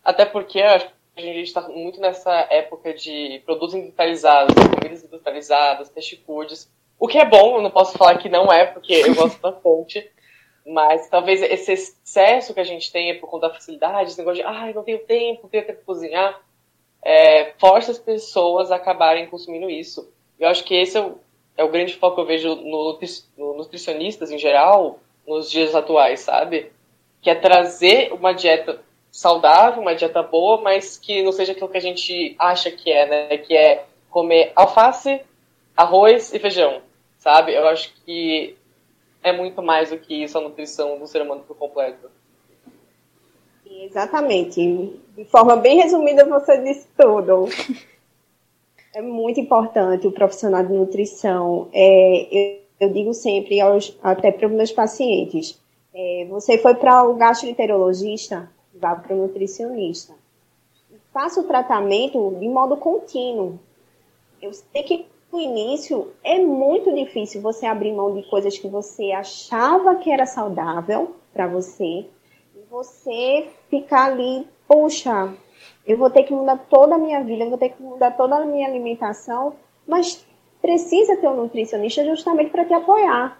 Até 0.03 0.25
porque 0.25 0.59
a 0.61 0.79
gente 1.17 1.41
está 1.43 1.61
muito 1.67 1.99
nessa 1.99 2.31
época 2.49 2.93
de 2.93 3.41
produtos 3.45 3.75
industrializados, 3.75 4.55
comidas 4.55 5.03
industrializadas, 5.03 5.89
fast 5.89 6.15
foods. 6.25 6.71
O 6.99 7.07
que 7.07 7.17
é 7.17 7.25
bom, 7.25 7.57
eu 7.57 7.61
não 7.61 7.71
posso 7.71 7.97
falar 7.97 8.17
que 8.17 8.29
não 8.29 8.51
é, 8.51 8.65
porque 8.65 8.93
eu 8.93 9.15
gosto 9.15 9.39
bastante. 9.41 10.09
Mas 10.65 11.09
talvez 11.09 11.41
esse 11.41 11.71
excesso 11.71 12.53
que 12.53 12.59
a 12.59 12.63
gente 12.63 12.91
tenha 12.91 13.19
por 13.19 13.27
conta 13.27 13.47
da 13.47 13.53
facilidade, 13.53 14.09
esse 14.09 14.19
negócio 14.19 14.43
de, 14.43 14.47
ai, 14.47 14.71
ah, 14.71 14.73
não 14.73 14.83
tenho 14.83 14.99
tempo, 14.99 15.43
não 15.43 15.49
tenho 15.49 15.65
tempo 15.65 15.79
para 15.79 15.85
cozinhar, 15.85 16.39
é, 17.03 17.53
força 17.57 17.91
as 17.91 17.97
pessoas 17.97 18.71
a 18.71 18.75
acabarem 18.75 19.27
consumindo 19.27 19.69
isso. 19.69 20.11
Eu 20.39 20.47
acho 20.47 20.63
que 20.63 20.75
esse 20.75 20.97
é 20.97 21.01
o, 21.01 21.17
é 21.61 21.63
o 21.63 21.69
grande 21.69 21.95
foco 21.95 22.15
que 22.15 22.21
eu 22.21 22.25
vejo 22.25 22.55
no, 22.55 22.99
no 23.37 23.53
nutricionistas 23.53 24.31
em 24.31 24.37
geral, 24.39 24.99
nos 25.27 25.49
dias 25.49 25.75
atuais, 25.75 26.21
sabe? 26.21 26.71
Que 27.21 27.29
é 27.29 27.35
trazer 27.35 28.11
uma 28.13 28.33
dieta 28.33 28.81
saudável, 29.11 29.81
uma 29.81 29.93
dieta 29.93 30.23
boa, 30.23 30.59
mas 30.59 30.97
que 30.97 31.21
não 31.21 31.31
seja 31.31 31.51
aquilo 31.51 31.69
que 31.69 31.77
a 31.77 31.81
gente 31.81 32.35
acha 32.39 32.71
que 32.71 32.91
é, 32.91 33.05
né? 33.05 33.37
Que 33.37 33.55
é 33.55 33.85
comer 34.09 34.51
alface, 34.55 35.21
arroz 35.77 36.33
e 36.33 36.39
feijão, 36.39 36.81
sabe? 37.19 37.53
Eu 37.53 37.67
acho 37.67 37.93
que 38.03 38.55
é 39.21 39.31
muito 39.31 39.61
mais 39.61 39.91
do 39.91 39.99
que 39.99 40.23
isso 40.23 40.37
a 40.37 40.41
nutrição 40.41 40.97
do 40.97 41.05
ser 41.05 41.21
humano 41.21 41.43
por 41.47 41.55
completo. 41.55 42.09
Exatamente. 43.69 44.99
De 45.15 45.25
forma 45.25 45.55
bem 45.55 45.77
resumida, 45.77 46.25
você 46.25 46.57
disse 46.57 46.87
tudo. 46.97 47.47
é 48.93 49.01
muito 49.01 49.39
importante 49.39 50.07
o 50.07 50.11
profissional 50.11 50.65
de 50.65 50.73
nutrição. 50.73 51.69
É, 51.73 52.27
eu, 52.31 52.87
eu, 52.87 52.93
digo 52.93 53.13
sempre, 53.13 53.59
aos, 53.59 53.97
até 54.03 54.31
para 54.31 54.47
os 54.47 54.53
meus 54.53 54.71
pacientes, 54.71 55.59
é, 55.93 56.25
você 56.29 56.57
foi 56.57 56.75
para 56.75 57.03
o 57.03 57.15
gastroenterologista, 57.15 58.49
vá 58.75 58.95
para 58.95 59.15
o 59.15 59.17
nutricionista. 59.17 60.13
Faça 61.13 61.39
o 61.39 61.43
tratamento 61.43 62.35
de 62.39 62.47
modo 62.47 62.77
contínuo. 62.77 63.59
Eu 64.41 64.53
sei 64.53 64.83
que 64.83 65.05
no 65.31 65.39
início 65.39 66.11
é 66.23 66.39
muito 66.39 66.93
difícil 66.93 67.41
você 67.41 67.65
abrir 67.65 67.93
mão 67.93 68.13
de 68.13 68.23
coisas 68.29 68.57
que 68.57 68.67
você 68.67 69.11
achava 69.11 69.95
que 69.95 70.11
era 70.11 70.25
saudável 70.25 71.15
para 71.33 71.47
você 71.47 72.05
e 72.55 72.59
você 72.69 73.47
ficar 73.69 74.11
ali, 74.11 74.47
poxa, 74.67 75.33
eu 75.85 75.97
vou 75.97 76.09
ter 76.09 76.23
que 76.23 76.33
mudar 76.33 76.57
toda 76.69 76.95
a 76.95 76.97
minha 76.97 77.23
vida, 77.23 77.43
eu 77.43 77.49
vou 77.49 77.57
ter 77.57 77.69
que 77.69 77.81
mudar 77.81 78.11
toda 78.11 78.35
a 78.35 78.45
minha 78.45 78.67
alimentação, 78.67 79.53
mas 79.87 80.25
precisa 80.61 81.17
ter 81.17 81.27
um 81.27 81.35
nutricionista 81.35 82.05
justamente 82.05 82.51
para 82.51 82.65
te 82.65 82.73
apoiar. 82.73 83.39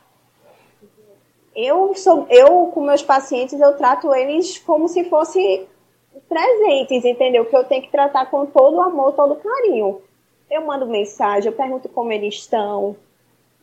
Eu 1.55 1.93
sou, 1.95 2.25
eu 2.29 2.67
com 2.67 2.81
meus 2.81 3.03
pacientes 3.03 3.59
eu 3.59 3.75
trato 3.77 4.13
eles 4.13 4.57
como 4.57 4.87
se 4.87 5.03
fossem 5.05 5.67
presentes, 6.27 7.03
entendeu? 7.05 7.45
Que 7.45 7.55
eu 7.55 7.63
tenho 7.63 7.81
que 7.81 7.91
tratar 7.91 8.25
com 8.27 8.45
todo 8.45 8.77
o 8.77 8.81
amor, 8.81 9.13
todo 9.13 9.33
o 9.33 9.35
carinho. 9.35 10.01
Eu 10.49 10.65
mando 10.65 10.85
mensagem, 10.85 11.49
eu 11.49 11.55
pergunto 11.55 11.89
como 11.89 12.11
eles 12.11 12.35
estão, 12.35 12.95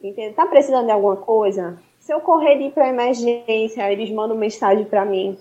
entendeu? 0.03 0.35
Tá 0.35 0.47
precisando 0.47 0.87
de 0.87 0.92
alguma 0.92 1.16
coisa? 1.16 1.79
Se 1.99 2.12
eu 2.12 2.21
correr 2.21 2.57
de 2.57 2.64
ir 2.64 2.73
para 2.73 2.88
emergência, 2.88 3.90
eles 3.90 4.11
mandam 4.11 4.37
mensagem 4.37 4.85
para 4.85 5.05
mim. 5.05 5.38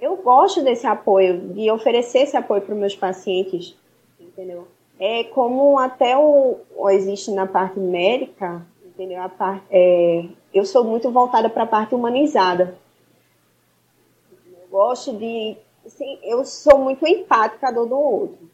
Eu 0.00 0.16
gosto 0.16 0.62
desse 0.62 0.86
apoio, 0.86 1.40
de 1.54 1.70
oferecer 1.70 2.20
esse 2.20 2.36
apoio 2.36 2.62
para 2.62 2.72
os 2.72 2.78
meus 2.78 2.94
pacientes, 2.94 3.74
entendeu? 4.20 4.68
É 4.98 5.24
como 5.24 5.78
até 5.78 6.16
o, 6.16 6.58
o 6.76 6.90
existe 6.90 7.30
na 7.32 7.46
parte 7.46 7.78
médica, 7.78 8.64
entendeu? 8.84 9.20
A 9.20 9.60
é, 9.70 10.24
eu 10.52 10.64
sou 10.64 10.84
muito 10.84 11.10
voltada 11.10 11.48
para 11.48 11.64
a 11.64 11.66
parte 11.66 11.94
humanizada. 11.94 12.76
Eu 14.46 14.68
gosto 14.70 15.16
de, 15.16 15.56
assim, 15.86 16.18
eu 16.22 16.44
sou 16.44 16.78
muito 16.78 17.06
empática 17.06 17.72
do 17.72 17.98
outro. 17.98 18.50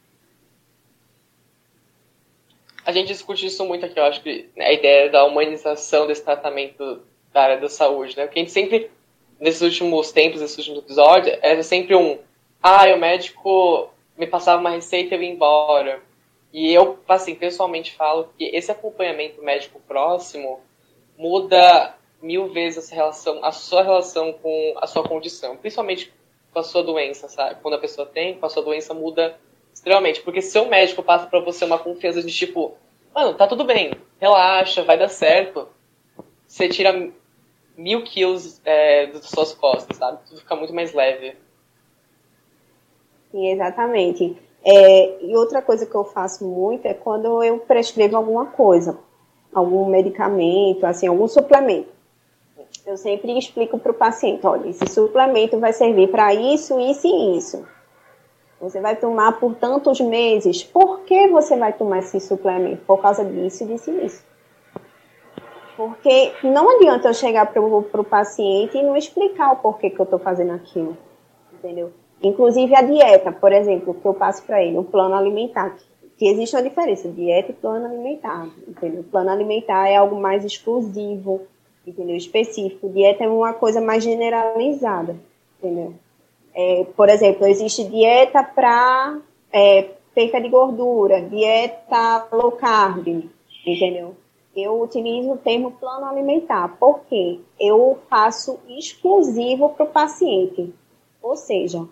A 2.85 2.93
gente 2.93 3.09
discute 3.09 3.47
isso 3.47 3.65
muito 3.65 3.87
aqui, 3.87 3.99
eu 3.99 4.05
acho 4.05 4.23
que 4.23 4.51
a 4.59 4.73
ideia 4.73 5.11
da 5.11 5.25
humanização 5.25 6.07
desse 6.07 6.23
tratamento 6.23 7.01
da 7.33 7.43
área 7.43 7.61
da 7.61 7.69
saúde, 7.69 8.17
né? 8.17 8.27
Porque 8.27 8.39
a 8.39 8.43
gente 8.43 8.53
sempre, 8.53 8.91
nesses 9.45 9.61
últimos 9.61 10.11
tempos, 10.11 10.41
nesses 10.41 10.57
últimos 10.57 10.81
episódios, 10.81 11.39
era 11.43 11.63
sempre 11.63 11.95
um, 11.95 12.19
ah, 12.63 12.87
o 12.95 12.99
médico 12.99 13.91
me 14.17 14.27
passava 14.27 14.61
uma 14.61 14.71
receita 14.71 15.15
e 15.15 15.19
eu 15.19 15.23
ia 15.23 15.31
embora. 15.31 16.01
E 16.53 16.73
eu, 16.73 16.99
assim, 17.09 17.35
pessoalmente 17.35 17.93
falo 17.93 18.31
que 18.39 18.45
esse 18.45 18.71
acompanhamento 18.73 19.43
médico 19.43 19.81
próximo 19.87 20.61
muda 21.19 21.95
mil 22.23 22.49
vezes 22.49 22.91
a 22.91 22.95
relação, 22.95 23.45
a 23.45 23.53
sua 23.53 23.83
relação 23.83 24.33
com 24.33 24.75
a 24.79 24.87
sua 24.87 25.03
condição, 25.03 25.57
principalmente 25.57 26.13
com 26.53 26.59
a 26.59 26.63
sua 26.63 26.83
doença, 26.83 27.29
sabe? 27.29 27.61
Quando 27.61 27.75
a 27.75 27.79
pessoa 27.79 28.07
tem, 28.07 28.39
com 28.39 28.47
a 28.47 28.49
sua 28.49 28.63
doença 28.63 28.95
muda 28.95 29.37
Extremamente. 29.75 30.23
Porque 30.23 30.41
se 30.41 30.57
o 30.59 30.69
médico 30.69 31.03
passa 31.03 31.27
para 31.27 31.41
você 31.41 31.65
uma 31.65 31.79
confiança 31.79 32.23
de 32.23 32.33
tipo, 32.33 32.77
mano, 33.13 33.35
tá 33.35 33.47
tudo 33.47 33.65
bem, 33.65 33.93
relaxa, 34.21 34.85
vai 34.85 34.97
dar 34.97 35.09
certo, 35.09 35.69
você 36.47 36.69
tira 36.69 37.11
mil 37.77 38.05
quilos 38.05 38.61
é, 38.65 39.07
das 39.07 39.27
suas 39.27 39.53
costas, 39.53 39.97
sabe? 39.97 40.19
Tudo 40.29 40.41
fica 40.41 40.57
muito 40.57 40.75
mais 40.75 40.93
leve. 40.93 41.37
Sim, 43.31 43.49
exatamente. 43.49 44.37
É, 44.65 45.25
e 45.25 45.37
outra 45.37 45.61
coisa 45.61 45.85
que 45.85 45.95
eu 45.95 46.05
faço 46.05 46.45
muito 46.45 46.87
é 46.87 46.95
quando 46.95 47.43
eu 47.43 47.59
prescrevo 47.59 48.17
alguma 48.17 48.47
coisa, 48.47 48.99
algum 49.53 49.87
medicamento, 49.87 50.85
assim, 50.87 51.07
algum 51.07 51.29
suplemento. 51.29 51.93
Eu 52.87 52.97
sempre 52.97 53.37
explico 53.39 53.79
para 53.79 53.93
o 53.93 53.95
paciente, 53.95 54.47
olha, 54.47 54.69
esse 54.69 54.87
suplemento 54.87 55.59
vai 55.59 55.73
servir 55.73 56.11
para 56.11 56.35
isso, 56.35 56.79
isso 56.81 57.07
e 57.07 57.37
isso. 57.37 57.67
Você 58.61 58.81
vai 58.81 58.97
tomar 58.97 59.39
por 59.39 59.55
tantos 59.55 60.01
meses. 60.01 60.63
Por 60.63 61.01
que 61.01 61.29
você 61.29 61.57
vai 61.57 61.73
tomar 61.73 61.99
esse 61.99 62.19
suplemento? 62.21 62.83
Por 62.87 63.01
causa 63.01 63.25
disso, 63.25 63.67
disso 63.67 63.91
e 63.91 64.01
disso. 64.01 64.25
Porque 65.77 66.33
não 66.43 66.77
adianta 66.77 67.09
eu 67.09 67.15
chegar 67.15 67.47
para 67.47 67.61
o 67.61 68.05
paciente 68.05 68.79
e 68.79 68.83
não 68.83 68.97
explicar 68.97 69.53
o 69.53 69.57
porquê 69.57 69.91
que 69.91 69.99
eu 69.99 70.05
estou 70.05 70.19
fazendo 70.19 70.53
aquilo. 70.53 70.97
Entendeu? 71.53 71.93
Inclusive 72.23 72.75
a 72.75 72.83
dieta, 72.83 73.33
por 73.33 73.53
exemplo, 73.53 73.95
que 73.95 74.07
eu 74.07 74.15
passo 74.15 74.43
para 74.45 74.63
ele, 74.63 74.79
o 74.79 74.85
plano 74.85 75.15
alimentar. 75.15 75.77
Que 76.17 76.29
existe 76.29 76.55
uma 76.55 76.63
diferença, 76.63 77.09
dieta 77.09 77.51
e 77.51 77.55
plano 77.55 77.87
alimentar. 77.87 78.49
Entendeu? 78.69 79.01
O 79.01 79.05
plano 79.05 79.31
alimentar 79.31 79.89
é 79.89 79.97
algo 79.97 80.17
mais 80.17 80.45
exclusivo, 80.45 81.43
entendeu? 81.85 82.17
Específico. 82.17 82.89
Dieta 82.89 83.25
é 83.25 83.29
uma 83.29 83.53
coisa 83.53 83.81
mais 83.81 84.05
generalizada, 84.05 85.17
entendeu? 85.59 85.95
É, 86.55 86.87
por 86.97 87.09
exemplo, 87.09 87.47
existe 87.47 87.83
dieta 87.85 88.45
para 88.45 89.19
é, 89.53 89.89
perca 90.15 90.41
de 90.41 90.49
gordura, 90.49 91.21
dieta 91.21 92.29
low 92.31 92.53
carb, 92.53 93.29
entendeu? 93.67 94.15
Eu 94.55 94.81
utilizo 94.81 95.33
o 95.33 95.39
termo 95.39 95.73
plano 95.73 96.07
alimentar, 96.07 96.77
porque 96.79 97.41
eu 97.59 97.99
faço 98.09 98.59
exclusivo 98.69 99.71
para 99.71 99.85
o 99.85 99.91
paciente. 99.91 100.73
Ou 101.21 101.37
seja, 101.37 101.87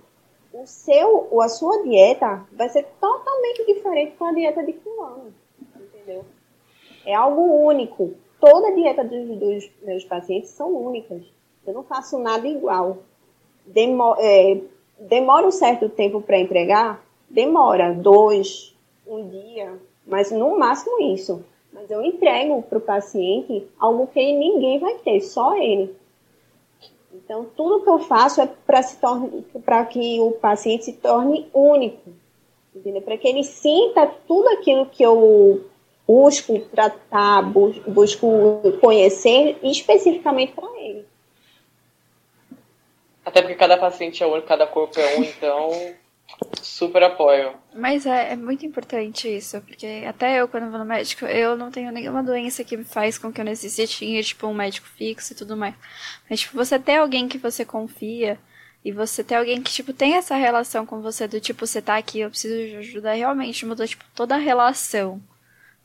o 0.53 0.66
seu, 0.66 1.40
a 1.40 1.48
sua 1.48 1.83
dieta 1.83 2.46
vai 2.53 2.68
ser 2.68 2.87
totalmente 3.01 3.66
diferente 3.66 4.16
com 4.16 4.27
a 4.27 4.33
dieta 4.33 4.62
de 4.62 4.75
fulano, 4.75 5.33
entendeu? 5.75 6.25
É 7.05 7.14
algo 7.14 7.42
único. 7.66 8.14
Toda 8.40 8.68
a 8.68 8.75
dieta 8.75 9.03
dos, 9.03 9.38
dos 9.38 9.70
meus 9.83 10.05
pacientes 10.05 10.51
são 10.51 10.72
únicas. 10.72 11.22
Eu 11.66 11.75
não 11.75 11.83
faço 11.83 12.18
nada 12.18 12.46
igual 12.46 12.98
demora, 13.66 14.20
é, 14.20 14.61
demora 14.98 15.46
um 15.46 15.51
certo 15.51 15.88
tempo 15.88 16.20
para 16.20 16.38
entregar? 16.38 17.05
Demora, 17.29 17.94
dois, 17.94 18.77
um 19.07 19.29
dia, 19.29 19.79
mas 20.07 20.31
no 20.31 20.59
máximo 20.59 21.01
isso. 21.01 21.44
Mas 21.73 21.91
eu 21.91 22.03
entrego 22.03 22.63
para 22.63 22.79
o 22.79 22.83
paciente 22.83 23.67
algo 23.79 24.07
que 24.09 24.21
ninguém 24.21 24.79
vai 24.79 24.95
ter, 24.99 25.21
só 25.21 25.57
ele. 25.57 25.95
Então, 27.15 27.47
tudo 27.57 27.83
que 27.83 27.89
eu 27.89 27.99
faço 28.01 28.41
é 28.41 28.49
para 28.67 29.85
que 29.87 30.21
o 30.21 30.33
paciente 30.33 30.85
se 30.85 30.93
torne 30.95 31.49
único? 31.53 32.11
Para 33.05 33.17
que 33.17 33.29
ele 33.29 33.45
sinta 33.45 34.07
tudo 34.27 34.49
aquilo 34.49 34.87
que 34.87 35.03
eu 35.03 35.65
busco 36.07 36.59
tratar, 36.61 37.43
busco 37.43 38.29
conhecer 38.81 39.59
especificamente 39.63 40.53
para 40.53 40.81
ele. 40.81 41.07
Até 43.25 43.41
porque 43.41 43.55
cada 43.55 43.77
paciente 43.77 44.23
é 44.23 44.27
único, 44.27 44.49
cada 44.49 44.67
corpo 44.67 44.99
é 44.99 45.19
um, 45.19 45.23
então 45.23 45.71
super 46.62 47.03
apoio. 47.03 47.55
Mas 47.75 48.07
é, 48.07 48.33
é, 48.33 48.37
muito 48.37 48.66
importante 48.66 49.29
isso, 49.29 49.61
porque 49.62 50.05
até 50.07 50.40
eu, 50.40 50.49
quando 50.49 50.71
vou 50.71 50.79
no 50.79 50.85
médico, 50.85 51.25
eu 51.27 51.57
não 51.57 51.71
tenho 51.71 51.90
nenhuma 51.92 52.23
doença 52.23 52.64
que 52.64 52.77
me 52.77 52.85
faz 52.85 53.18
com 53.18 53.33
que 53.33 53.40
eu 53.40 53.45
necessite 53.45 54.05
ir, 54.05 54.23
tipo, 54.25 54.47
um 54.47 54.55
médico 54.55 54.87
fixo 54.87 55.33
e 55.33 55.37
tudo 55.37 55.57
mais. 55.57 55.75
Mas, 56.29 56.40
tipo, 56.40 56.57
você 56.57 56.79
ter 56.79 56.97
alguém 56.97 57.29
que 57.29 57.38
você 57.38 57.64
confia 57.64 58.38
e 58.85 58.92
você 58.92 59.23
ter 59.23 59.37
alguém 59.37 59.62
que, 59.62 59.73
tipo, 59.73 59.92
tem 59.92 60.14
essa 60.14 60.35
relação 60.35 60.85
com 60.85 61.01
você 61.01 61.29
do 61.29 61.40
tipo, 61.40 61.66
você 61.66 61.81
tá 61.81 61.97
aqui, 61.97 62.21
eu 62.21 62.31
preciso 62.31 62.55
de 62.55 62.77
ajuda, 62.77 63.12
realmente 63.12 63.64
mudou, 63.64 63.87
tipo, 63.87 64.05
toda 64.14 64.35
a 64.35 64.38
relação. 64.38 65.23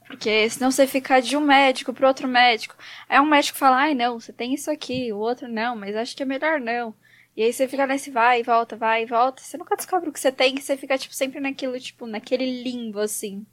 Porque 0.08 0.50
senão 0.50 0.72
você 0.72 0.88
fica 0.88 1.22
de 1.22 1.36
um 1.36 1.42
médico 1.42 1.94
para 1.94 2.08
outro 2.08 2.28
médico. 2.28 2.76
Aí 3.10 3.20
um 3.20 3.26
médico 3.26 3.58
fala, 3.58 3.78
ai 3.78 3.94
não, 3.94 4.20
você 4.20 4.32
tem 4.32 4.54
isso 4.54 4.72
aqui, 4.72 5.12
o 5.12 5.18
outro 5.18 5.48
não, 5.48 5.76
mas 5.76 5.96
acho 5.96 6.16
que 6.16 6.24
é 6.24 6.26
melhor 6.26 6.60
não. 6.60 6.94
E 7.38 7.44
aí 7.44 7.54
você 7.54 7.68
fica 7.68 7.86
nesse 7.86 8.10
vai 8.10 8.42
volta, 8.42 8.76
vai 8.76 9.06
volta. 9.06 9.44
Você 9.44 9.60
nunca 9.60 9.76
descobre 9.76 10.10
o 10.10 10.12
que 10.12 10.20
você 10.20 10.32
tem 10.32 10.58
você 10.58 10.76
fica, 10.76 10.98
tipo, 10.98 11.14
sempre 11.14 11.40
naquilo, 11.40 11.80
tipo, 11.80 12.08
naquele 12.08 12.64
limbo, 12.64 12.98
assim. 12.98 13.46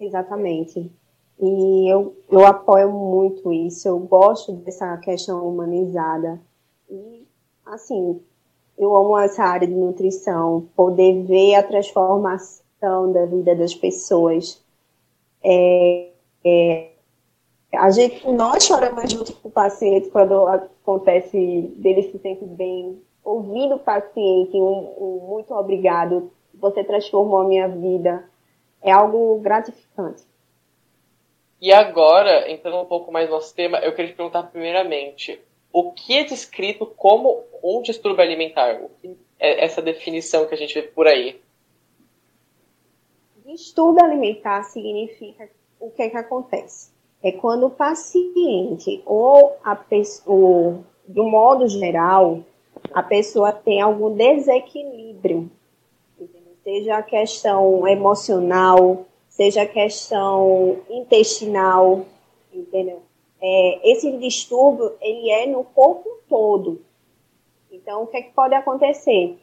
Exatamente. 0.00 0.90
E 1.40 1.88
eu, 1.88 2.16
eu 2.28 2.44
apoio 2.44 2.90
muito 2.90 3.52
isso. 3.52 3.86
Eu 3.86 4.00
gosto 4.00 4.52
dessa 4.52 4.96
questão 4.96 5.48
humanizada. 5.48 6.40
E, 6.90 7.24
assim, 7.66 8.20
eu 8.76 8.92
amo 8.96 9.16
essa 9.16 9.44
área 9.44 9.68
de 9.68 9.74
nutrição. 9.74 10.68
Poder 10.74 11.22
ver 11.22 11.54
a 11.54 11.62
transformação 11.62 13.12
da 13.12 13.26
vida 13.26 13.54
das 13.54 13.72
pessoas. 13.76 14.60
É, 15.40 16.10
é, 16.44 16.91
a 17.74 17.90
gente, 17.90 18.26
nós 18.28 18.64
choramos 18.64 19.10
junto 19.10 19.32
com 19.34 19.48
o 19.48 19.50
paciente 19.50 20.10
quando 20.10 20.46
acontece 20.46 21.72
dele 21.76 22.02
se 22.02 22.18
sentir 22.18 22.44
bem. 22.44 23.00
Ouvindo 23.24 23.76
o 23.76 23.78
paciente, 23.78 24.56
um, 24.56 24.94
um 24.98 25.26
muito 25.28 25.54
obrigado, 25.54 26.30
você 26.54 26.84
transformou 26.84 27.38
a 27.40 27.44
minha 27.44 27.68
vida. 27.68 28.28
É 28.82 28.90
algo 28.90 29.38
gratificante. 29.40 30.22
E 31.60 31.72
agora, 31.72 32.50
entrando 32.50 32.80
um 32.80 32.84
pouco 32.84 33.12
mais 33.12 33.28
no 33.28 33.36
nosso 33.36 33.54
tema, 33.54 33.78
eu 33.78 33.94
queria 33.94 34.10
te 34.10 34.16
perguntar 34.16 34.42
primeiramente, 34.44 35.40
o 35.72 35.92
que 35.92 36.18
é 36.18 36.24
descrito 36.24 36.84
como 36.84 37.44
um 37.62 37.80
distúrbio 37.80 38.22
alimentar? 38.22 38.82
É 39.38 39.64
essa 39.64 39.80
definição 39.80 40.46
que 40.46 40.54
a 40.54 40.58
gente 40.58 40.74
vê 40.74 40.82
por 40.82 41.06
aí. 41.06 41.40
Distúrbio 43.46 44.04
alimentar 44.04 44.64
significa 44.64 45.48
o 45.78 45.90
que 45.90 46.02
é 46.02 46.10
que 46.10 46.16
acontece? 46.16 46.92
É 47.22 47.30
quando 47.30 47.66
o 47.66 47.70
paciente 47.70 49.02
ou 49.06 49.56
a 49.62 49.76
pessoa, 49.76 50.80
do 51.06 51.24
modo 51.24 51.68
geral, 51.68 52.40
a 52.92 53.02
pessoa 53.02 53.52
tem 53.52 53.80
algum 53.80 54.14
desequilíbrio, 54.14 55.50
seja 56.64 56.96
a 56.96 57.02
questão 57.02 57.86
emocional, 57.86 59.06
seja 59.28 59.62
a 59.62 59.66
questão 59.66 60.80
intestinal, 60.88 62.04
entendeu? 62.52 63.02
É, 63.40 63.90
esse 63.90 64.10
distúrbio 64.18 64.92
ele 65.00 65.30
é 65.30 65.46
no 65.46 65.64
corpo 65.64 66.08
todo. 66.28 66.80
Então, 67.70 68.04
o 68.04 68.06
que, 68.06 68.18
é 68.18 68.22
que 68.22 68.32
pode 68.32 68.54
acontecer? 68.54 69.36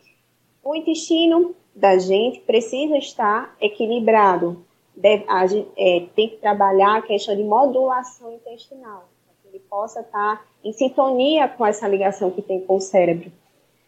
O 0.64 0.76
intestino 0.76 1.56
da 1.76 1.98
gente 1.98 2.40
precisa 2.42 2.98
estar 2.98 3.56
equilibrado. 3.60 4.66
Deve, 5.00 5.24
a, 5.30 5.46
é, 5.78 6.08
tem 6.14 6.28
que 6.30 6.38
trabalhar 6.38 6.98
a 6.98 7.02
questão 7.02 7.36
de 7.36 7.44
modulação 7.44 8.34
intestinal, 8.34 9.08
para 9.26 9.34
que 9.42 9.48
ele 9.48 9.64
possa 9.70 10.02
estar 10.02 10.46
em 10.64 10.74
sintonia 10.74 11.48
com 11.48 11.66
essa 11.66 11.88
ligação 11.88 12.30
que 12.32 12.42
tem 12.42 12.60
com 12.60 12.76
o 12.76 12.82
cérebro. 12.82 13.32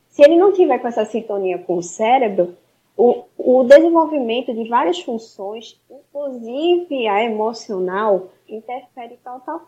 Se 0.10 0.24
ele 0.24 0.38
não 0.38 0.54
tiver 0.54 0.80
com 0.80 0.88
essa 0.88 1.04
sintonia 1.04 1.58
com 1.58 1.78
o 1.78 1.84
cérebro, 1.84 2.56
o, 2.97 3.24
o 3.38 3.63
desenvolvimento 3.63 4.54
de 4.54 4.69
várias 4.69 5.02
funções, 5.02 5.80
inclusive 5.89 7.08
a 7.08 7.24
emocional, 7.24 8.30
interfere 8.47 9.17
total, 9.24 9.63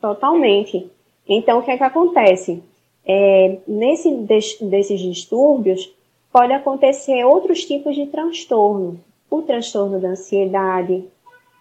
totalmente. 0.00 0.90
Então, 1.28 1.58
o 1.58 1.62
que 1.62 1.70
é 1.70 1.76
que 1.76 1.84
acontece? 1.84 2.62
É, 3.04 3.58
nesse, 3.66 4.10
desses 4.10 5.00
distúrbios, 5.00 5.92
pode 6.32 6.52
acontecer 6.52 7.24
outros 7.24 7.64
tipos 7.64 7.94
de 7.94 8.06
transtorno. 8.06 9.00
O 9.30 9.42
transtorno 9.42 10.00
da 10.00 10.08
ansiedade, 10.08 11.08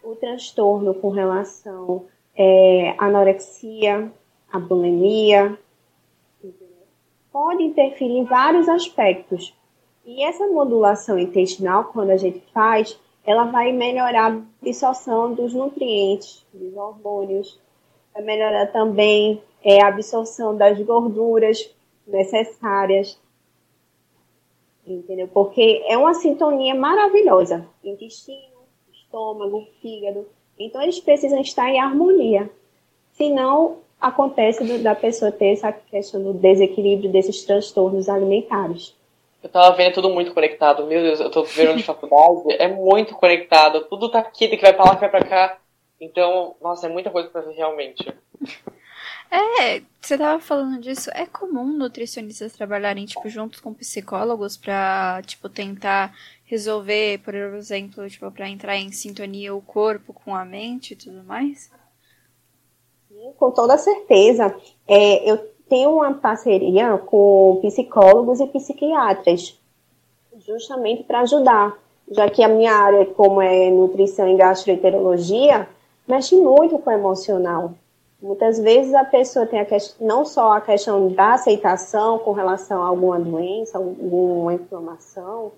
o 0.04 0.16
transtorno 0.16 0.94
com 0.94 1.10
relação 1.10 2.06
é, 2.36 2.96
à 2.98 3.06
anorexia, 3.06 4.12
a 4.52 4.60
bulimia, 4.60 5.58
pode 7.32 7.64
interferir 7.64 8.18
em 8.18 8.24
vários 8.24 8.68
aspectos. 8.70 9.54
E 10.06 10.24
essa 10.24 10.48
modulação 10.48 11.20
intestinal, 11.20 11.86
quando 11.86 12.12
a 12.12 12.18
gente 12.18 12.42
faz, 12.54 12.98
ela 13.26 13.44
vai 13.44 13.74
melhorar 13.74 14.32
a 14.32 14.42
absorção 14.62 15.34
dos 15.34 15.54
nutrientes, 15.54 16.46
dos 16.54 16.76
hormônios, 16.76 17.60
vai 18.14 18.24
melhorar 18.24 18.68
também 18.68 19.42
é, 19.64 19.84
a 19.84 19.90
absorção 19.90 20.56
das 20.56 20.80
gorduras 20.80 21.70
necessárias, 22.08 23.20
entendeu? 24.94 25.28
Porque 25.28 25.84
é 25.88 25.98
uma 25.98 26.14
sintonia 26.14 26.76
maravilhosa, 26.76 27.68
intestino, 27.84 28.58
estômago, 28.94 29.66
fígado, 29.82 30.28
então 30.60 30.82
eles 30.82 31.00
precisam 31.00 31.40
estar 31.40 31.70
em 31.70 31.80
harmonia, 31.80 32.50
senão 33.14 33.78
acontece 34.00 34.64
da 34.80 34.96
pessoa 34.96 35.32
ter 35.32 35.54
essa 35.54 35.72
questão 35.72 36.24
do 36.24 36.34
desequilíbrio 36.34 37.12
desses 37.12 37.44
transtornos 37.44 38.10
alimentares. 38.10 38.96
Eu 39.42 39.50
tava 39.50 39.76
vendo 39.76 39.94
tudo 39.94 40.10
muito 40.10 40.34
conectado. 40.34 40.86
Meu 40.86 41.02
Deus, 41.02 41.20
eu 41.20 41.30
tô 41.30 41.44
vendo 41.44 41.78
de 41.78 41.84
faculdade, 41.84 42.54
é 42.60 42.68
muito 42.68 43.16
conectado. 43.16 43.86
Tudo 43.86 44.10
tá 44.10 44.20
aqui, 44.20 44.48
que 44.48 44.58
vai 44.58 44.74
pra 44.74 44.86
lá, 44.86 44.96
que 44.96 45.02
vai 45.02 45.10
pra 45.10 45.24
cá. 45.24 45.58
Então, 46.00 46.56
nossa, 46.62 46.88
é 46.88 46.90
muita 46.90 47.10
coisa 47.10 47.30
pra 47.30 47.42
fazer 47.42 47.56
realmente. 47.56 48.14
É, 49.30 49.82
você 50.02 50.18
tava 50.18 50.40
falando 50.40 50.80
disso. 50.80 51.10
É 51.14 51.26
comum 51.26 51.66
nutricionistas 51.66 52.54
trabalharem, 52.54 53.06
tipo, 53.06 53.28
juntos 53.30 53.60
com 53.60 53.74
psicólogos 53.74 54.56
pra, 54.56 55.22
tipo, 55.26 55.50
tentar 55.50 56.14
resolver, 56.46 57.20
por 57.20 57.36
exemplo, 57.36 58.10
tipo, 58.10 58.32
pra 58.32 58.50
entrar 58.50 58.78
em 58.78 58.92
sintonia 58.92 59.54
o 59.54 59.62
corpo 59.62 60.14
com 60.14 60.34
a 60.34 60.46
mente 60.46 60.94
e 60.94 60.96
tudo 60.96 61.24
mais? 61.24 61.70
Sim, 63.10 63.34
com 63.38 63.52
toda 63.52 63.78
certeza. 63.78 64.56
É, 64.88 65.30
eu 65.30 65.38
tenho 65.68 65.96
uma 65.96 66.14
parceria 66.14 66.98
com 66.98 67.60
psicólogos 67.62 68.40
e 68.40 68.48
psiquiatras, 68.48 69.60
justamente 70.46 71.04
para 71.04 71.22
ajudar, 71.22 71.78
já 72.10 72.30
que 72.30 72.42
a 72.42 72.48
minha 72.48 72.74
área, 72.74 73.06
como 73.06 73.42
é 73.42 73.70
nutrição 73.70 74.30
e 74.30 74.38
gastroenterologia, 74.38 75.68
mexe 76.08 76.36
muito 76.36 76.80
com 76.80 76.90
o 76.90 76.94
emocional. 76.94 77.74
Muitas 78.22 78.60
vezes 78.60 78.94
a 78.94 79.06
pessoa 79.06 79.46
tem 79.46 79.60
a 79.60 79.66
questão, 79.66 80.08
não 80.08 80.26
só 80.26 80.54
a 80.54 80.62
questão 80.62 81.10
da 81.10 81.34
aceitação 81.34 82.18
com 82.20 82.32
relação 82.32 82.82
a 82.82 82.88
alguma 82.88 83.20
doença, 83.20 83.78
alguma 83.78 84.56
inflamação 84.56 85.52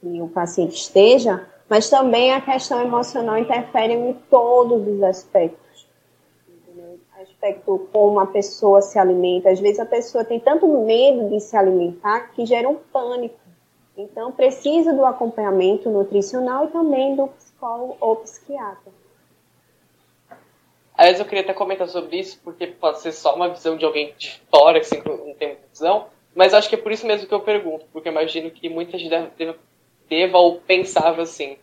que 0.00 0.20
o 0.20 0.28
paciente 0.28 0.76
esteja, 0.76 1.46
mas 1.68 1.90
também 1.90 2.32
a 2.32 2.40
questão 2.40 2.80
emocional 2.80 3.36
interfere 3.36 3.92
em 3.92 4.14
todos 4.30 4.86
os 4.88 5.02
aspectos 5.02 5.70
aspecto 7.40 7.88
como 7.90 8.20
a 8.20 8.26
pessoa 8.26 8.82
se 8.82 8.98
alimenta. 8.98 9.50
Às 9.50 9.58
vezes 9.58 9.80
a 9.80 9.86
pessoa 9.86 10.24
tem 10.24 10.38
tanto 10.38 10.66
medo 10.66 11.30
de 11.30 11.40
se 11.40 11.56
alimentar 11.56 12.32
que 12.32 12.44
gera 12.44 12.68
um 12.68 12.76
pânico. 12.76 13.38
Então 13.96 14.30
precisa 14.32 14.92
do 14.92 15.04
acompanhamento 15.04 15.90
nutricional 15.90 16.66
e 16.66 16.68
também 16.68 17.16
do 17.16 17.28
psicólogo 17.28 17.96
ou 18.00 18.16
psiquiatra. 18.16 18.99
Aliás, 21.00 21.18
eu 21.18 21.24
queria 21.24 21.42
até 21.42 21.54
comentar 21.54 21.88
sobre 21.88 22.18
isso, 22.18 22.38
porque 22.44 22.66
pode 22.66 23.00
ser 23.00 23.12
só 23.12 23.34
uma 23.34 23.48
visão 23.48 23.74
de 23.74 23.86
alguém 23.86 24.12
de 24.18 24.38
fora, 24.50 24.78
que 24.78 24.84
assim, 24.84 25.02
não 25.06 25.32
tem 25.32 25.56
visão, 25.72 26.08
mas 26.34 26.52
acho 26.52 26.68
que 26.68 26.74
é 26.74 26.78
por 26.78 26.92
isso 26.92 27.06
mesmo 27.06 27.26
que 27.26 27.32
eu 27.32 27.40
pergunto, 27.40 27.86
porque 27.90 28.10
imagino 28.10 28.50
que 28.50 28.68
muita 28.68 28.98
gente 28.98 29.08
deve, 29.08 29.54
deva 30.10 30.36
ou 30.36 30.60
pensava 30.60 31.22
assim. 31.22 31.56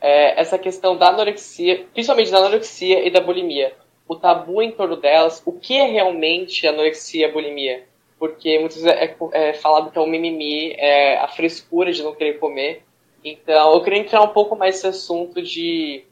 É, 0.00 0.40
essa 0.40 0.58
questão 0.58 0.96
da 0.96 1.10
anorexia, 1.10 1.86
principalmente 1.94 2.32
da 2.32 2.38
anorexia 2.38 3.06
e 3.06 3.08
da 3.08 3.20
bulimia 3.20 3.72
o 4.08 4.16
tabu 4.16 4.60
em 4.60 4.72
torno 4.72 4.96
delas, 4.96 5.40
o 5.46 5.52
que 5.52 5.76
é 5.76 5.86
realmente 5.86 6.66
anorexia 6.66 7.28
e 7.28 7.32
bulimia. 7.32 7.84
Porque 8.18 8.58
muitas 8.58 8.82
vezes 8.82 8.98
é, 9.00 9.16
é, 9.32 9.52
falado 9.52 9.92
que 9.92 9.98
é 9.98 10.00
o 10.00 10.08
mimimi, 10.08 10.72
é 10.72 11.18
a 11.18 11.28
frescura 11.28 11.92
de 11.92 12.02
não 12.02 12.16
querer 12.16 12.40
comer. 12.40 12.82
Então, 13.24 13.74
eu 13.74 13.82
queria 13.84 14.00
entrar 14.00 14.22
um 14.22 14.32
pouco 14.32 14.56
mais 14.56 14.74
nesse 14.74 14.88
assunto 14.88 15.40
de 15.40 16.04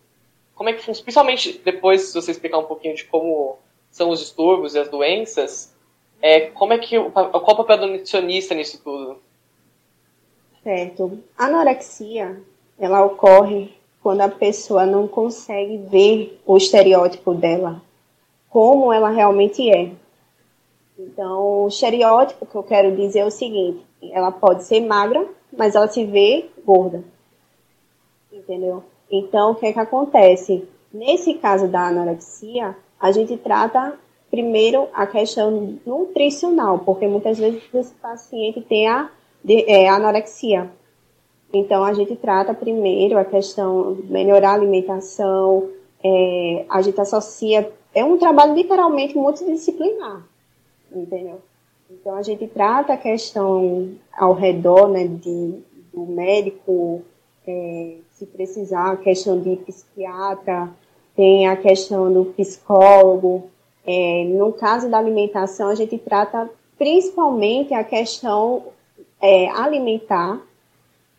como 0.54 0.68
é 0.68 0.72
que 0.72 0.80
funciona, 0.80 1.04
principalmente 1.04 1.60
depois, 1.64 2.02
se 2.02 2.14
você 2.14 2.30
explicar 2.30 2.58
um 2.58 2.64
pouquinho 2.64 2.94
de 2.94 3.04
como 3.04 3.58
são 3.90 4.10
os 4.10 4.20
distúrbios 4.20 4.74
e 4.74 4.78
as 4.78 4.88
doenças, 4.88 5.74
é, 6.20 6.40
como 6.50 6.72
é 6.72 6.78
que, 6.78 6.98
qual 7.10 7.30
é 7.32 7.36
o 7.36 7.56
papel 7.56 7.78
do 7.78 7.86
nutricionista 7.86 8.54
nisso 8.54 8.80
tudo? 8.82 9.18
Certo. 10.62 11.18
A 11.36 11.46
anorexia, 11.46 12.40
ela 12.78 13.04
ocorre 13.04 13.74
quando 14.02 14.22
a 14.22 14.28
pessoa 14.28 14.86
não 14.86 15.06
consegue 15.06 15.76
ver 15.76 16.40
o 16.46 16.56
estereótipo 16.56 17.34
dela, 17.34 17.82
como 18.48 18.92
ela 18.92 19.10
realmente 19.10 19.68
é. 19.70 19.92
Então, 20.98 21.64
o 21.64 21.68
estereótipo 21.68 22.46
que 22.46 22.54
eu 22.54 22.62
quero 22.62 22.96
dizer 22.96 23.20
é 23.20 23.24
o 23.26 23.30
seguinte: 23.30 23.84
ela 24.12 24.30
pode 24.30 24.64
ser 24.64 24.80
magra, 24.80 25.26
mas 25.52 25.74
ela 25.74 25.88
se 25.88 26.04
vê 26.04 26.48
gorda. 26.64 27.02
Entendeu? 28.32 28.84
Então, 29.10 29.52
o 29.52 29.54
que 29.54 29.66
é 29.66 29.72
que 29.72 29.78
acontece? 29.78 30.66
Nesse 30.92 31.34
caso 31.34 31.68
da 31.68 31.88
anorexia, 31.88 32.76
a 33.00 33.12
gente 33.12 33.36
trata 33.36 33.98
primeiro 34.30 34.88
a 34.92 35.06
questão 35.06 35.78
nutricional, 35.86 36.80
porque 36.80 37.06
muitas 37.06 37.38
vezes 37.38 37.62
esse 37.72 37.94
paciente 37.94 38.60
tem 38.60 38.88
a 38.88 39.10
de, 39.42 39.64
é, 39.70 39.88
anorexia. 39.88 40.70
Então, 41.52 41.84
a 41.84 41.92
gente 41.92 42.16
trata 42.16 42.52
primeiro 42.52 43.16
a 43.16 43.24
questão 43.24 43.94
de 43.94 44.02
melhorar 44.10 44.50
a 44.50 44.54
alimentação, 44.54 45.68
é, 46.02 46.64
a 46.68 46.82
gente 46.82 47.00
associa. 47.00 47.70
É 47.94 48.04
um 48.04 48.18
trabalho 48.18 48.54
literalmente 48.54 49.16
multidisciplinar, 49.16 50.22
entendeu? 50.92 51.40
Então, 51.90 52.16
a 52.16 52.22
gente 52.22 52.46
trata 52.48 52.94
a 52.94 52.96
questão 52.96 53.90
ao 54.12 54.32
redor 54.32 54.88
né, 54.88 55.06
de, 55.06 55.60
do 55.92 56.06
médico, 56.06 57.02
é, 57.46 57.98
se 58.14 58.26
precisar, 58.26 58.92
a 58.92 58.96
questão 58.96 59.40
de 59.40 59.56
psiquiatra, 59.56 60.70
tem 61.16 61.48
a 61.48 61.56
questão 61.56 62.12
do 62.12 62.24
psicólogo. 62.26 63.50
É, 63.86 64.24
no 64.24 64.52
caso 64.52 64.88
da 64.88 64.98
alimentação, 64.98 65.68
a 65.68 65.74
gente 65.74 65.98
trata 65.98 66.48
principalmente 66.78 67.74
a 67.74 67.84
questão 67.84 68.64
é, 69.20 69.48
alimentar, 69.50 70.40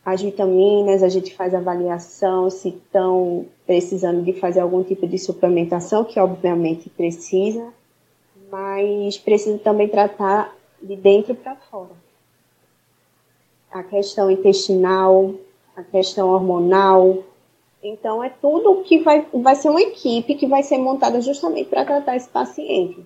as 0.06 0.22
vitaminas, 0.22 1.02
a 1.02 1.10
gente 1.10 1.34
faz 1.34 1.54
avaliação 1.54 2.50
se 2.50 2.70
estão 2.70 3.46
precisando 3.66 4.24
de 4.24 4.34
fazer 4.34 4.60
algum 4.60 4.84
tipo 4.84 5.08
de 5.08 5.18
suplementação, 5.18 6.04
que 6.04 6.20
obviamente 6.20 6.90
precisa, 6.90 7.74
mas 8.52 9.18
precisa 9.18 9.58
também 9.58 9.88
tratar 9.88 10.56
de 10.82 10.96
dentro 10.96 11.34
para 11.34 11.56
fora. 11.56 12.06
A 13.72 13.82
questão 13.84 14.30
intestinal, 14.30 15.34
a 15.76 15.84
questão 15.84 16.30
hormonal. 16.30 17.24
Então, 17.84 18.24
é 18.24 18.30
tudo 18.30 18.84
que 18.84 19.00
vai, 19.00 19.28
vai 19.34 19.56
ser 19.56 19.70
uma 19.70 19.82
equipe 19.82 20.36
que 20.36 20.48
vai 20.48 20.64
ser 20.64 20.78
montada 20.78 21.22
justamente 21.22 21.70
para 21.70 21.86
tratar 21.86 22.16
esse 22.16 22.30
paciente. 22.30 23.06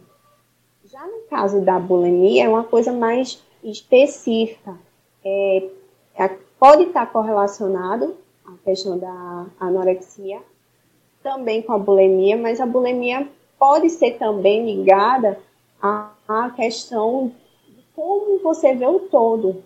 Já 0.86 1.06
no 1.06 1.22
caso 1.30 1.62
da 1.62 1.78
bulimia, 1.80 2.46
é 2.46 2.50
uma 2.50 2.64
coisa 2.64 2.92
mais 2.92 3.44
específica. 3.64 4.78
É, 5.24 5.70
é, 6.16 6.28
pode 6.60 6.84
estar 6.84 7.06
correlacionado 7.12 8.16
a 8.46 8.54
questão 8.64 8.98
da 8.98 9.46
anorexia 9.60 10.42
também 11.22 11.62
com 11.62 11.74
a 11.74 11.78
bulimia, 11.78 12.38
mas 12.38 12.60
a 12.60 12.66
bulimia 12.66 13.28
pode 13.58 13.90
ser 13.90 14.18
também 14.18 14.66
ligada 14.66 15.38
à, 15.82 16.12
à 16.28 16.50
questão 16.52 17.32
de 17.68 17.84
como 17.94 18.40
você 18.40 18.74
vê 18.74 18.88
o 18.88 19.00
todo, 19.02 19.62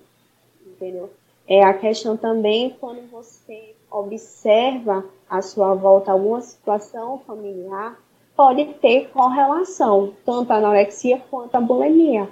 entendeu? 0.66 1.10
É 1.47 1.63
a 1.63 1.73
questão 1.73 2.15
também 2.15 2.75
quando 2.79 3.10
você 3.10 3.75
observa 3.91 5.06
à 5.29 5.41
sua 5.41 5.73
volta 5.73 6.12
alguma 6.12 6.41
situação 6.41 7.19
familiar, 7.27 7.97
pode 8.36 8.65
ter 8.75 9.10
correlação, 9.10 10.13
tanto 10.25 10.51
a 10.51 10.58
anorexia 10.58 11.21
quanto 11.29 11.56
a 11.56 11.62
bulimia. 11.62 12.29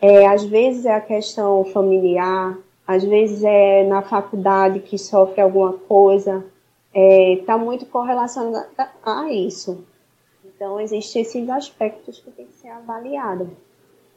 É, 0.00 0.26
às 0.26 0.44
vezes 0.44 0.86
é 0.86 0.94
a 0.94 1.00
questão 1.00 1.64
familiar, 1.64 2.56
às 2.86 3.04
vezes 3.04 3.42
é 3.44 3.84
na 3.84 4.02
faculdade 4.02 4.80
que 4.80 4.98
sofre 4.98 5.40
alguma 5.40 5.72
coisa, 5.72 6.44
está 6.94 7.54
é, 7.54 7.56
muito 7.56 7.86
correlacionado 7.86 8.66
a 9.04 9.30
isso. 9.32 9.84
Então, 10.44 10.80
existem 10.80 11.22
esses 11.22 11.48
aspectos 11.48 12.18
que 12.18 12.30
tem 12.30 12.46
que 12.46 12.52
ser 12.54 12.68
avaliado. 12.68 13.50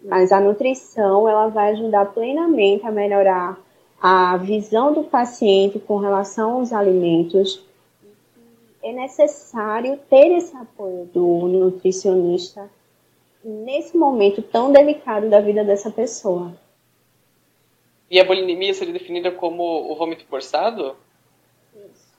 Mas 0.03 0.31
a 0.31 0.39
nutrição, 0.41 1.29
ela 1.29 1.47
vai 1.47 1.71
ajudar 1.71 2.07
plenamente 2.07 2.85
a 2.85 2.91
melhorar 2.91 3.57
a 4.05 4.35
visão 4.35 4.93
do 4.93 5.05
paciente 5.05 5.79
com 5.79 5.97
relação 5.97 6.55
aos 6.55 6.73
alimentos. 6.73 7.63
É 8.83 8.91
necessário 8.91 9.97
ter 10.09 10.27
esse 10.35 10.53
apoio 10.57 11.05
do 11.05 11.47
nutricionista 11.47 12.69
nesse 13.41 13.95
momento 13.95 14.41
tão 14.41 14.73
delicado 14.73 15.29
da 15.29 15.39
vida 15.39 15.63
dessa 15.63 15.89
pessoa. 15.89 16.53
E 18.11 18.19
a 18.19 18.25
bulimia 18.25 18.73
seria 18.73 18.91
definida 18.91 19.31
como 19.31 19.63
o 19.63 19.95
vômito 19.95 20.25
forçado? 20.25 20.97
Isso. 21.73 22.11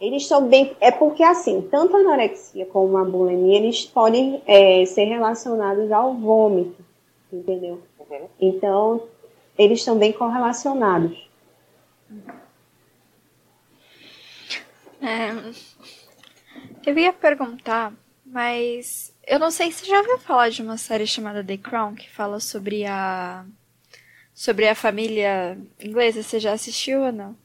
Eles 0.00 0.22
estão 0.22 0.46
bem. 0.46 0.76
É 0.80 0.92
porque, 0.92 1.24
assim, 1.24 1.60
tanto 1.60 1.96
a 1.96 2.00
anorexia 2.00 2.66
como 2.66 2.96
a 2.98 3.04
bulimia, 3.04 3.58
eles 3.58 3.84
podem 3.84 4.40
é, 4.46 4.86
ser 4.86 5.06
relacionados 5.06 5.90
ao 5.90 6.14
vômito, 6.14 6.84
entendeu? 7.32 7.82
Uhum. 7.98 8.28
Então, 8.40 9.02
eles 9.58 9.80
estão 9.80 9.98
bem 9.98 10.12
correlacionados. 10.12 11.28
É, 15.00 15.30
eu 16.86 16.98
ia 16.98 17.12
perguntar, 17.12 17.92
mas 18.24 19.14
eu 19.26 19.38
não 19.38 19.50
sei 19.50 19.70
se 19.70 19.86
já 19.86 19.98
ouviu 19.98 20.18
falar 20.18 20.48
de 20.48 20.62
uma 20.62 20.78
série 20.78 21.06
chamada 21.06 21.44
The 21.44 21.56
Crown 21.58 21.94
que 21.94 22.10
fala 22.10 22.40
sobre 22.40 22.84
a 22.86 23.44
sobre 24.34 24.68
a 24.68 24.74
família 24.74 25.58
inglesa. 25.78 26.22
Você 26.22 26.40
já 26.40 26.52
assistiu 26.52 27.02
ou 27.02 27.12
não? 27.12 27.36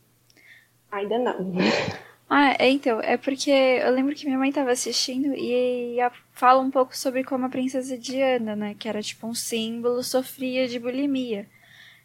Ainda 0.91 1.17
não. 1.19 1.53
Ah, 2.31 2.55
é, 2.59 2.69
então, 2.69 3.01
é 3.01 3.17
porque 3.17 3.49
eu 3.49 3.91
lembro 3.91 4.13
que 4.13 4.23
minha 4.25 4.37
mãe 4.37 4.49
estava 4.49 4.69
assistindo 4.69 5.33
e 5.35 5.97
fala 6.31 6.61
um 6.61 6.69
pouco 6.69 6.95
sobre 6.95 7.23
como 7.23 7.47
a 7.47 7.49
princesa 7.49 7.97
Diana, 7.97 8.55
né, 8.55 8.75
que 8.77 8.87
era 8.87 9.01
tipo 9.01 9.25
um 9.25 9.33
símbolo, 9.33 10.03
sofria 10.03 10.67
de 10.67 10.77
bulimia. 10.77 11.47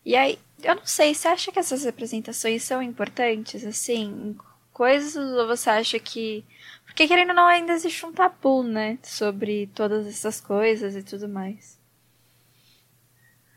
E 0.05 0.15
aí, 0.17 0.39
eu 0.63 0.75
não 0.75 0.87
sei, 0.87 1.15
você 1.15 1.29
acha 1.29 1.51
que 1.51 1.59
essas 1.59 1.85
representações 1.85 2.63
são 2.63 2.83
importantes, 2.83 3.65
assim, 3.65 4.37
coisas, 4.73 5.17
ou 5.17 5.47
você 5.47 5.71
acha 5.71 5.99
que. 5.99 6.45
Porque 6.85 7.09
querendo 7.09 7.31
ou 7.31 7.37
não, 7.37 7.47
ainda 7.47 7.73
existe 7.73 8.05
um 8.05 8.13
tabu, 8.13 8.63
né, 8.63 8.99
sobre 9.03 9.69
todas 9.75 10.07
essas 10.07 10.41
coisas 10.41 10.95
e 10.95 11.03
tudo 11.03 11.29
mais. 11.29 11.79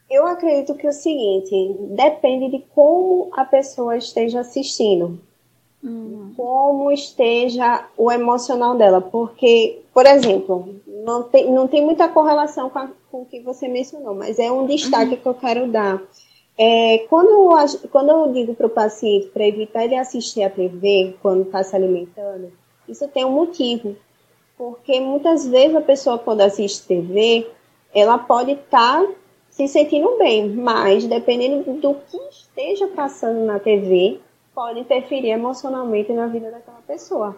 Eu 0.09 0.25
acredito 0.25 0.73
que 0.75 0.87
é 0.87 0.89
o 0.89 0.93
seguinte, 0.93 1.75
depende 1.89 2.49
de 2.57 2.63
como 2.73 3.29
a 3.33 3.43
pessoa 3.43 3.97
esteja 3.97 4.39
assistindo. 4.39 5.19
Uhum. 5.83 6.33
Como 6.35 6.91
esteja 6.91 7.85
o 7.97 8.11
emocional 8.11 8.77
dela. 8.77 9.01
Porque, 9.01 9.81
por 9.93 10.05
exemplo, 10.05 10.75
não 10.87 11.23
tem, 11.23 11.51
não 11.51 11.67
tem 11.67 11.83
muita 11.83 12.07
correlação 12.07 12.69
com, 12.69 12.79
a, 12.79 12.89
com 13.11 13.21
o 13.21 13.25
que 13.25 13.41
você 13.41 13.67
mencionou, 13.67 14.15
mas 14.15 14.39
é 14.39 14.51
um 14.51 14.65
destaque 14.65 15.15
uhum. 15.15 15.17
que 15.17 15.25
eu 15.25 15.33
quero 15.33 15.67
dar. 15.67 16.01
É, 16.57 17.05
quando, 17.09 17.29
eu, 17.29 17.89
quando 17.91 18.09
eu 18.09 18.33
digo 18.33 18.55
para 18.55 18.65
o 18.65 18.69
paciente 18.69 19.27
para 19.27 19.47
evitar 19.47 19.85
ele 19.85 19.95
assistir 19.95 20.41
a 20.41 20.49
TV 20.49 21.15
quando 21.21 21.43
está 21.43 21.63
se 21.63 21.75
alimentando, 21.75 22.51
isso 22.87 23.07
tem 23.09 23.23
um 23.23 23.31
motivo. 23.31 23.95
Porque 24.57 24.99
muitas 24.99 25.47
vezes 25.47 25.75
a 25.75 25.81
pessoa, 25.81 26.17
quando 26.17 26.41
assiste 26.41 26.87
TV, 26.87 27.47
ela 27.93 28.17
pode 28.17 28.53
estar 28.53 29.03
tá 29.03 29.11
se 29.51 29.67
sentindo 29.67 30.17
bem, 30.17 30.49
mas 30.49 31.05
dependendo 31.05 31.63
do 31.73 31.93
que 31.93 32.17
esteja 32.29 32.87
passando 32.87 33.45
na 33.45 33.59
TV, 33.59 34.19
pode 34.53 34.79
interferir 34.79 35.29
emocionalmente 35.29 36.11
na 36.11 36.25
vida 36.25 36.49
daquela 36.49 36.81
pessoa. 36.87 37.35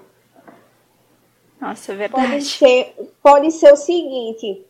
Nossa, 1.59 1.91
é 1.91 1.95
verdade. 1.95 2.27
Pode 2.29 2.45
ser, 2.45 2.95
pode 3.21 3.51
ser 3.51 3.73
o 3.73 3.75
seguinte: 3.75 4.65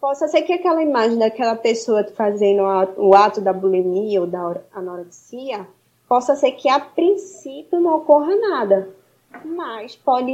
possa 0.00 0.28
ser 0.28 0.42
que 0.42 0.52
aquela 0.52 0.82
imagem 0.82 1.18
daquela 1.18 1.56
pessoa 1.56 2.04
fazendo 2.14 2.62
o 2.96 3.14
ato 3.14 3.40
da 3.40 3.52
bulimia 3.52 4.20
ou 4.20 4.26
da 4.26 4.60
anorexia, 4.72 5.66
possa 6.08 6.36
ser 6.36 6.52
que 6.52 6.68
a 6.68 6.78
princípio 6.78 7.80
não 7.80 7.96
ocorra 7.96 8.34
nada, 8.36 8.94
mas 9.44 9.96
pode 9.96 10.32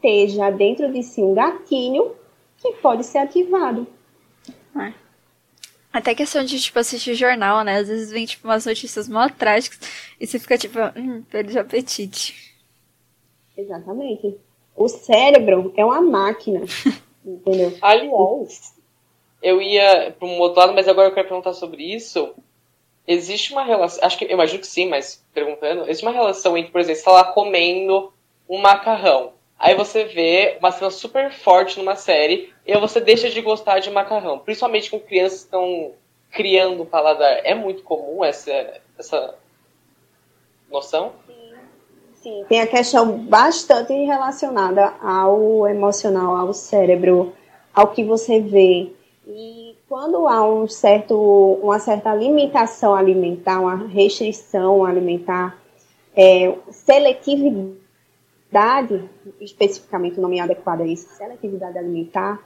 ter 0.00 0.28
já 0.28 0.50
dentro 0.50 0.92
de 0.92 1.02
si 1.02 1.22
um 1.22 1.34
gatilho 1.34 2.14
que 2.58 2.72
pode 2.74 3.04
ser 3.04 3.18
ativado. 3.18 3.86
É. 4.76 4.92
Até 5.92 6.14
questão 6.14 6.44
de, 6.44 6.60
tipo, 6.60 6.78
assistir 6.78 7.14
jornal, 7.14 7.62
né? 7.62 7.76
Às 7.78 7.88
vezes 7.88 8.10
vem, 8.10 8.26
tipo, 8.26 8.48
umas 8.48 8.66
notícias 8.66 9.08
mó 9.08 9.28
trágicas 9.28 9.78
e 10.20 10.26
você 10.26 10.38
fica, 10.38 10.58
tipo, 10.58 10.78
hum, 10.96 11.22
perde 11.30 11.56
o 11.56 11.60
apetite. 11.60 12.54
Exatamente. 13.56 14.36
O 14.76 14.88
cérebro 14.88 15.72
é 15.76 15.84
uma 15.84 16.00
máquina, 16.00 16.62
entendeu? 17.24 17.78
Aliás, 17.80 18.73
eu 19.44 19.60
ia 19.60 20.14
para 20.18 20.26
um 20.26 20.38
outro 20.40 20.58
lado, 20.58 20.72
mas 20.72 20.88
agora 20.88 21.08
eu 21.08 21.14
quero 21.14 21.28
perguntar 21.28 21.52
sobre 21.52 21.84
isso. 21.94 22.34
Existe 23.06 23.52
uma 23.52 23.62
relação, 23.62 24.02
acho 24.02 24.16
que, 24.16 24.24
eu 24.24 24.30
imagino 24.30 24.60
que 24.60 24.66
sim, 24.66 24.88
mas 24.88 25.22
perguntando, 25.34 25.82
existe 25.82 26.02
uma 26.02 26.14
relação 26.14 26.56
entre, 26.56 26.72
por 26.72 26.80
exemplo, 26.80 26.98
você 26.98 27.04
tá 27.04 27.12
lá 27.12 27.24
comendo 27.24 28.10
um 28.48 28.58
macarrão. 28.58 29.34
Aí 29.58 29.74
você 29.74 30.04
vê 30.04 30.56
uma 30.58 30.72
cena 30.72 30.90
super 30.90 31.30
forte 31.30 31.78
numa 31.78 31.94
série 31.94 32.52
e 32.66 32.74
você 32.78 33.00
deixa 33.00 33.28
de 33.28 33.42
gostar 33.42 33.80
de 33.80 33.90
macarrão. 33.90 34.38
Principalmente 34.38 34.90
com 34.90 34.98
crianças 34.98 35.40
que 35.40 35.44
estão 35.44 35.92
criando 36.32 36.86
paladar. 36.86 37.40
É 37.44 37.54
muito 37.54 37.82
comum 37.82 38.24
essa, 38.24 38.80
essa 38.98 39.34
noção? 40.70 41.12
Sim. 41.26 41.44
Sim, 42.14 42.44
tem 42.48 42.62
a 42.62 42.66
questão 42.66 43.18
bastante 43.18 43.92
relacionada 43.92 44.94
ao 45.02 45.68
emocional, 45.68 46.34
ao 46.34 46.54
cérebro, 46.54 47.34
ao 47.74 47.88
que 47.88 48.02
você 48.02 48.40
vê. 48.40 48.90
E 49.26 49.76
quando 49.88 50.28
há 50.28 50.46
um 50.46 50.68
certo, 50.68 51.16
uma 51.62 51.78
certa 51.78 52.14
limitação 52.14 52.94
alimentar, 52.94 53.60
uma 53.60 53.86
restrição 53.86 54.84
alimentar, 54.84 55.58
é, 56.14 56.54
seletividade 56.70 57.84
especificamente 59.40 60.18
o 60.18 60.22
nome 60.22 60.38
adequado 60.38 60.82
é 60.82 60.86
isso, 60.86 61.08
seletividade 61.16 61.76
alimentar, 61.76 62.40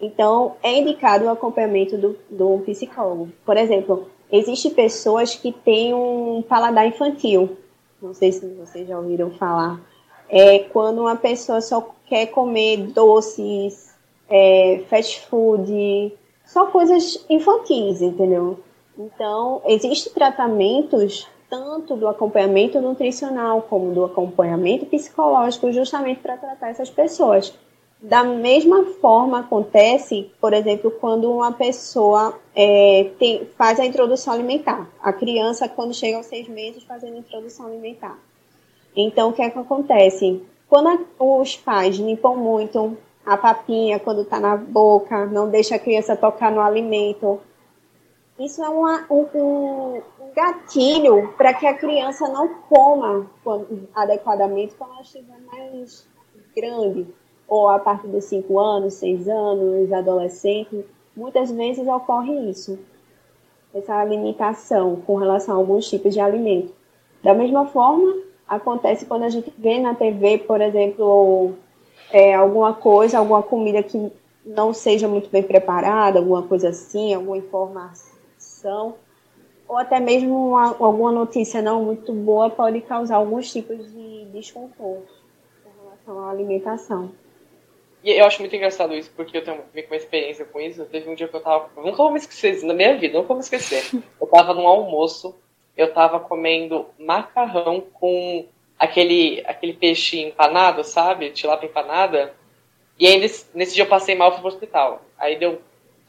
então 0.00 0.56
é 0.62 0.78
indicado 0.78 1.26
o 1.26 1.30
acompanhamento 1.30 1.98
do, 1.98 2.16
do 2.30 2.58
psicólogo. 2.64 3.30
Por 3.44 3.56
exemplo, 3.56 4.08
existem 4.30 4.72
pessoas 4.72 5.34
que 5.34 5.52
têm 5.52 5.92
um 5.92 6.42
paladar 6.42 6.86
infantil, 6.86 7.56
não 8.00 8.14
sei 8.14 8.32
se 8.32 8.46
vocês 8.54 8.88
já 8.88 8.98
ouviram 8.98 9.30
falar, 9.32 9.80
é 10.28 10.60
quando 10.60 11.02
uma 11.02 11.16
pessoa 11.16 11.60
só 11.60 11.94
quer 12.06 12.26
comer 12.28 12.78
doces, 12.88 13.91
é, 14.32 14.82
fast 14.88 15.26
food, 15.26 16.16
só 16.46 16.64
coisas 16.66 17.22
infantis, 17.28 18.00
entendeu? 18.00 18.58
Então, 18.98 19.60
existem 19.66 20.12
tratamentos 20.12 21.28
tanto 21.50 21.96
do 21.96 22.08
acompanhamento 22.08 22.80
nutricional 22.80 23.60
como 23.68 23.92
do 23.92 24.04
acompanhamento 24.04 24.86
psicológico, 24.86 25.70
justamente 25.70 26.20
para 26.20 26.38
tratar 26.38 26.70
essas 26.70 26.88
pessoas. 26.88 27.52
Da 28.00 28.24
mesma 28.24 28.86
forma 29.02 29.40
acontece, 29.40 30.32
por 30.40 30.54
exemplo, 30.54 30.90
quando 30.92 31.30
uma 31.30 31.52
pessoa 31.52 32.36
é, 32.56 33.10
tem, 33.18 33.44
faz 33.56 33.78
a 33.78 33.84
introdução 33.84 34.32
alimentar. 34.32 34.90
A 35.02 35.12
criança, 35.12 35.68
quando 35.68 35.92
chega 35.92 36.16
aos 36.16 36.26
seis 36.26 36.48
meses, 36.48 36.82
fazendo 36.84 37.18
introdução 37.18 37.66
alimentar. 37.66 38.18
Então, 38.96 39.28
o 39.28 39.32
que 39.32 39.42
é 39.42 39.50
que 39.50 39.58
acontece? 39.58 40.42
Quando 40.68 40.88
a, 40.88 40.98
os 41.22 41.54
pais 41.54 41.96
limpam 41.96 42.34
muito 42.34 42.96
a 43.24 43.36
papinha 43.36 43.98
quando 43.98 44.22
está 44.22 44.40
na 44.40 44.56
boca, 44.56 45.26
não 45.26 45.48
deixa 45.48 45.76
a 45.76 45.78
criança 45.78 46.16
tocar 46.16 46.50
no 46.50 46.60
alimento, 46.60 47.40
isso 48.38 48.62
é 48.62 48.68
uma, 48.68 49.06
um, 49.10 49.26
um, 49.34 50.02
gatilho 50.34 51.32
para 51.36 51.54
que 51.54 51.66
a 51.66 51.74
criança 51.74 52.26
não 52.28 52.48
coma 52.68 53.30
adequadamente 53.94 54.74
quando 54.74 54.92
ela 54.92 55.02
estiver 55.02 55.38
mais 55.46 56.08
grande. 56.56 57.06
ou 57.46 57.68
a 57.68 57.78
partir 57.78 58.08
dos 58.08 58.24
5 58.24 58.58
anos, 58.58 58.94
6 58.94 59.28
anos, 59.28 59.92
adolescente, 59.92 60.84
muitas 61.14 61.50
vezes 61.52 61.86
ocorre 61.86 62.50
isso, 62.50 62.78
essa 63.74 64.02
limitação 64.04 64.96
com 65.06 65.16
relação 65.16 65.54
a 65.54 65.58
alguns 65.58 65.88
tipos 65.88 66.14
de 66.14 66.20
alimento. 66.20 66.72
Da 67.22 67.34
mesma 67.34 67.66
forma, 67.66 68.22
acontece 68.48 69.06
quando 69.06 69.24
a 69.24 69.28
gente 69.28 69.52
vê 69.56 69.78
na 69.78 69.94
TV, 69.94 70.38
por 70.38 70.60
exemplo, 70.60 71.54
é, 72.12 72.34
alguma 72.34 72.74
coisa, 72.74 73.18
alguma 73.18 73.42
comida 73.42 73.82
que 73.82 74.12
não 74.44 74.72
seja 74.72 75.08
muito 75.08 75.30
bem 75.30 75.42
preparada, 75.42 76.18
alguma 76.18 76.42
coisa 76.42 76.68
assim, 76.68 77.14
alguma 77.14 77.38
informação, 77.38 78.94
ou 79.66 79.78
até 79.78 79.98
mesmo 79.98 80.50
uma, 80.50 80.76
alguma 80.78 81.10
notícia 81.10 81.62
não 81.62 81.82
muito 81.82 82.12
boa 82.12 82.50
pode 82.50 82.80
causar 82.82 83.16
alguns 83.16 83.50
tipos 83.50 83.78
de 83.90 84.26
desconforto 84.26 85.12
com 85.64 85.70
relação 85.82 86.20
à 86.20 86.30
alimentação. 86.30 87.10
E 88.04 88.10
eu 88.10 88.26
acho 88.26 88.40
muito 88.40 88.54
engraçado 88.54 88.94
isso, 88.94 89.10
porque 89.14 89.38
eu 89.38 89.44
tenho 89.44 89.60
uma 89.72 89.96
experiência 89.96 90.44
com 90.44 90.60
isso. 90.60 90.84
Teve 90.86 91.08
um 91.08 91.14
dia 91.14 91.28
que 91.28 91.36
eu 91.36 91.40
tava. 91.40 91.70
Nunca 91.76 91.98
vou 91.98 92.10
me 92.10 92.18
esquecer 92.18 92.54
isso 92.54 92.66
na 92.66 92.74
minha 92.74 92.98
vida, 92.98 93.14
nunca 93.14 93.28
vou 93.28 93.36
me 93.36 93.42
esquecer. 93.42 94.02
Eu 94.20 94.26
tava 94.26 94.52
num 94.52 94.66
almoço, 94.66 95.36
eu 95.76 95.92
tava 95.94 96.18
comendo 96.18 96.86
macarrão 96.98 97.80
com 97.80 98.44
aquele, 98.82 99.40
aquele 99.46 99.72
peixe 99.72 100.20
empanado, 100.20 100.82
sabe? 100.82 101.30
Tilápia 101.30 101.68
empanada. 101.68 102.34
E 102.98 103.06
aí 103.06 103.16
nesse, 103.20 103.46
nesse 103.54 103.76
dia 103.76 103.84
eu 103.84 103.88
passei 103.88 104.16
mal, 104.16 104.32
fui 104.32 104.40
pro 104.40 104.48
hospital. 104.48 105.02
Aí 105.16 105.38
deu 105.38 105.62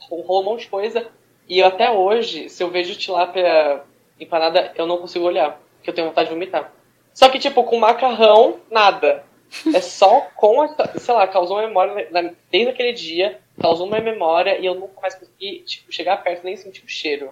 rolou 0.10 0.42
um 0.42 0.46
monte 0.46 0.62
de 0.62 0.70
coisa. 0.70 1.08
E 1.48 1.60
eu, 1.60 1.68
até 1.68 1.92
hoje, 1.92 2.50
se 2.50 2.64
eu 2.64 2.72
vejo 2.72 2.98
tilápia 2.98 3.84
empanada, 4.20 4.74
eu 4.76 4.88
não 4.88 4.98
consigo 4.98 5.24
olhar. 5.24 5.62
Porque 5.76 5.92
eu 5.92 5.94
tenho 5.94 6.08
vontade 6.08 6.30
de 6.30 6.34
vomitar. 6.34 6.74
Só 7.14 7.30
que, 7.30 7.38
tipo, 7.38 7.64
com 7.64 7.78
macarrão, 7.78 8.60
nada. 8.72 9.24
É 9.72 9.80
só 9.80 10.22
com 10.36 10.64
a, 10.64 10.68
sei 10.98 11.14
lá, 11.14 11.28
causou 11.28 11.58
uma 11.58 11.68
memória 11.68 12.10
desde 12.50 12.72
aquele 12.72 12.92
dia, 12.92 13.40
causou 13.62 13.86
uma 13.86 14.00
memória 14.00 14.58
e 14.58 14.66
eu 14.66 14.74
nunca 14.74 15.00
mais 15.00 15.14
consegui, 15.14 15.60
tipo, 15.60 15.94
chegar 15.94 16.24
perto 16.24 16.44
nem 16.44 16.58
sentir 16.58 16.84
o 16.84 16.90
cheiro. 16.90 17.32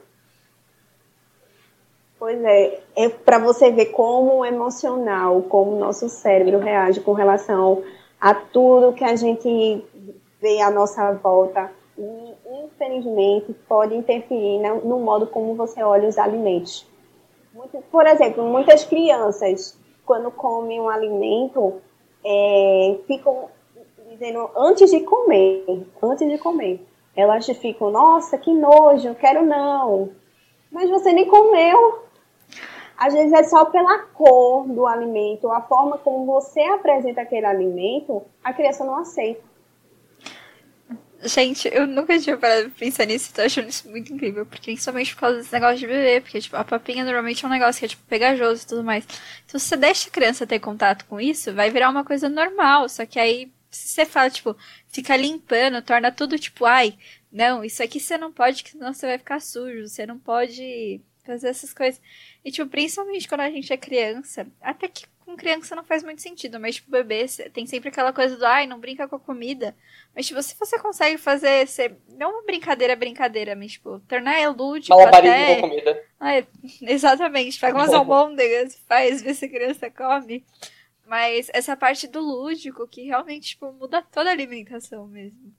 Pois 2.22 2.40
é, 2.44 2.80
é 2.96 3.10
para 3.10 3.40
você 3.40 3.72
ver 3.72 3.88
como 3.88 4.46
emocional, 4.46 5.42
como 5.50 5.72
o 5.72 5.80
nosso 5.80 6.08
cérebro 6.08 6.60
reage 6.60 7.00
com 7.00 7.14
relação 7.14 7.82
a 8.20 8.36
tudo 8.36 8.94
que 8.94 9.04
a 9.04 9.16
gente 9.16 9.84
vê 10.40 10.62
à 10.62 10.70
nossa 10.70 11.14
volta 11.14 11.72
e, 11.98 12.36
infelizmente, 12.64 13.56
pode 13.68 13.96
interferir 13.96 14.60
no 14.86 15.00
modo 15.00 15.26
como 15.26 15.56
você 15.56 15.82
olha 15.82 16.08
os 16.08 16.20
alimentos. 16.20 16.86
Por 17.92 18.06
exemplo, 18.06 18.44
muitas 18.44 18.84
crianças, 18.84 19.76
quando 20.06 20.30
comem 20.30 20.80
um 20.80 20.90
alimento, 20.90 21.82
é, 22.24 23.00
ficam 23.08 23.50
dizendo 24.12 24.48
antes 24.56 24.92
de 24.92 25.00
comer, 25.00 25.88
antes 26.04 26.30
de 26.30 26.38
comer, 26.38 26.86
elas 27.16 27.48
ficam, 27.48 27.90
nossa, 27.90 28.38
que 28.38 28.54
nojo, 28.54 29.16
quero 29.16 29.44
não. 29.44 30.12
Mas 30.72 30.88
você 30.88 31.12
nem 31.12 31.28
comeu. 31.28 32.11
Às 33.02 33.16
vezes 33.16 33.34
é 33.34 33.42
só 33.42 33.66
pela 33.66 33.98
cor 33.98 34.68
do 34.68 34.86
alimento, 34.86 35.50
a 35.50 35.60
forma 35.60 35.98
como 35.98 36.24
você 36.24 36.62
apresenta 36.62 37.22
aquele 37.22 37.48
alimento, 37.48 38.22
a 38.44 38.54
criança 38.54 38.86
não 38.86 38.96
aceita. 38.96 39.42
Gente, 41.24 41.68
eu 41.74 41.88
nunca 41.88 42.20
tinha 42.20 42.38
parado 42.38 42.70
pra 42.70 42.78
pensar 42.78 43.06
nisso, 43.06 43.34
tô 43.34 43.42
achando 43.42 43.70
isso 43.70 43.90
muito 43.90 44.14
incrível, 44.14 44.46
porque 44.46 44.72
principalmente 44.72 45.16
por 45.16 45.22
causa 45.22 45.38
desse 45.38 45.52
negócio 45.52 45.78
de 45.78 45.88
beber, 45.88 46.22
porque, 46.22 46.42
tipo, 46.42 46.56
a 46.56 46.64
papinha 46.64 47.04
normalmente 47.04 47.44
é 47.44 47.48
um 47.48 47.52
negócio 47.52 47.80
que 47.80 47.86
é, 47.86 47.90
tipo, 47.90 48.04
pegajoso 48.08 48.62
e 48.62 48.68
tudo 48.68 48.84
mais. 48.84 49.04
Então, 49.46 49.60
se 49.60 49.66
você 49.66 49.78
deixa 49.78 50.08
a 50.08 50.12
criança 50.12 50.46
ter 50.46 50.60
contato 50.60 51.04
com 51.06 51.20
isso, 51.20 51.52
vai 51.56 51.72
virar 51.72 51.90
uma 51.90 52.06
coisa 52.06 52.30
normal, 52.30 52.88
só 52.88 53.04
que 53.04 53.20
aí, 53.20 53.52
se 53.72 53.88
você 53.96 54.06
fala, 54.06 54.30
tipo, 54.30 54.56
fica 54.88 55.18
limpando, 55.18 55.82
torna 55.82 56.12
tudo, 56.12 56.38
tipo, 56.38 56.66
ai, 56.66 56.96
não, 57.32 57.64
isso 57.64 57.82
aqui 57.82 58.00
você 58.00 58.16
não 58.16 58.32
pode, 58.32 58.64
senão 58.70 58.94
você 58.94 59.08
vai 59.08 59.18
ficar 59.18 59.42
sujo, 59.42 59.88
você 59.88 60.06
não 60.06 60.20
pode 60.20 61.02
fazer 61.24 61.50
essas 61.50 61.74
coisas. 61.74 62.02
E, 62.44 62.52
tipo, 62.52 62.70
principalmente 62.70 63.28
quando 63.28 63.42
a 63.42 63.50
gente 63.50 63.72
é 63.72 63.78
criança, 63.78 64.48
até 64.62 64.88
que 64.88 65.06
com 65.26 65.36
criança 65.36 65.76
não 65.76 65.84
faz 65.84 66.04
muito 66.04 66.22
sentido, 66.22 66.60
mas, 66.60 66.76
tipo, 66.76 66.92
bebê, 66.92 67.26
tem 67.54 67.66
sempre 67.66 67.90
aquela 67.90 68.12
coisa 68.12 68.36
do, 68.36 68.46
ai, 68.46 68.68
não 68.68 68.80
brinca 68.80 69.08
com 69.08 69.16
a 69.16 69.20
comida. 69.20 69.76
Mas, 70.16 70.28
tipo, 70.28 70.42
se 70.42 70.58
você 70.60 70.78
consegue 70.78 71.18
fazer, 71.18 71.68
ser, 71.68 71.96
não 72.10 72.32
uma 72.32 72.44
brincadeira, 72.44 72.96
brincadeira, 72.96 73.56
mas, 73.56 73.74
tipo, 73.74 74.00
tornar 74.02 74.38
ele 74.40 74.48
lúdico 74.48 75.00
até... 75.00 75.56
com 75.56 75.70
comida. 75.70 76.04
Ai, 76.20 76.46
exatamente, 76.82 77.60
pega 77.60 77.78
umas 77.78 77.94
almôndegas, 77.94 78.76
faz, 78.88 79.22
vê 79.22 79.34
se 79.34 79.46
a 79.46 79.50
criança 79.50 79.90
come. 79.90 80.44
Mas 81.06 81.50
essa 81.54 81.76
parte 81.76 82.08
do 82.08 82.22
lúdico 82.22 82.88
que 82.88 83.04
realmente, 83.04 83.50
tipo, 83.50 83.72
muda 83.74 84.02
toda 84.02 84.30
a 84.30 84.34
alimentação 84.34 85.08
mesmo. 85.08 85.54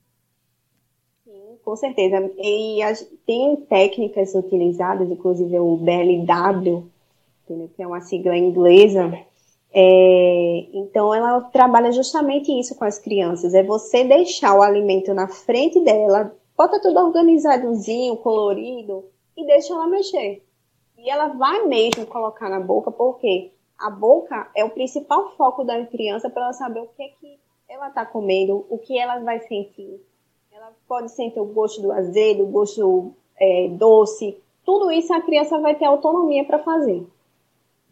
Sim, 1.25 1.57
com 1.63 1.75
certeza. 1.77 2.17
E 2.37 2.79
tem 3.25 3.55
técnicas 3.55 4.35
utilizadas, 4.35 5.09
inclusive 5.09 5.57
o 5.57 5.77
BLW, 5.77 6.85
que 7.47 7.81
é 7.81 7.87
uma 7.87 8.01
sigla 8.01 8.35
inglesa. 8.35 9.17
É, 9.73 10.67
então, 10.73 11.15
ela 11.15 11.39
trabalha 11.41 11.93
justamente 11.93 12.51
isso 12.51 12.75
com 12.75 12.83
as 12.83 12.99
crianças: 12.99 13.53
é 13.53 13.63
você 13.63 14.03
deixar 14.03 14.53
o 14.53 14.61
alimento 14.61 15.13
na 15.13 15.29
frente 15.29 15.79
dela, 15.79 16.35
bota 16.57 16.81
tudo 16.81 16.99
organizadozinho, 16.99 18.17
colorido, 18.17 19.05
e 19.37 19.45
deixa 19.45 19.73
ela 19.73 19.87
mexer. 19.87 20.43
E 20.97 21.09
ela 21.09 21.27
vai 21.29 21.65
mesmo 21.67 22.05
colocar 22.05 22.49
na 22.49 22.59
boca, 22.59 22.91
porque 22.91 23.51
a 23.79 23.89
boca 23.89 24.51
é 24.53 24.65
o 24.65 24.71
principal 24.71 25.31
foco 25.37 25.63
da 25.63 25.85
criança 25.85 26.29
para 26.29 26.43
ela 26.43 26.53
saber 26.53 26.81
o 26.81 26.87
que 26.87 27.03
é 27.03 27.07
que 27.07 27.39
ela 27.69 27.87
está 27.87 28.05
comendo, 28.05 28.65
o 28.69 28.77
que 28.77 28.99
ela 28.99 29.19
vai 29.19 29.39
sentir 29.39 30.01
ela 30.63 30.71
pode 30.87 31.11
sentir 31.11 31.41
o 31.41 31.45
gosto 31.45 31.81
do 31.81 31.91
azedo, 31.91 32.43
o 32.43 32.47
gosto 32.47 33.11
é, 33.37 33.67
doce. 33.67 34.37
Tudo 34.65 34.89
isso 34.91 35.13
a 35.13 35.19
criança 35.19 35.59
vai 35.59 35.75
ter 35.75 35.83
autonomia 35.83 36.45
para 36.45 36.57
fazer. 36.59 37.05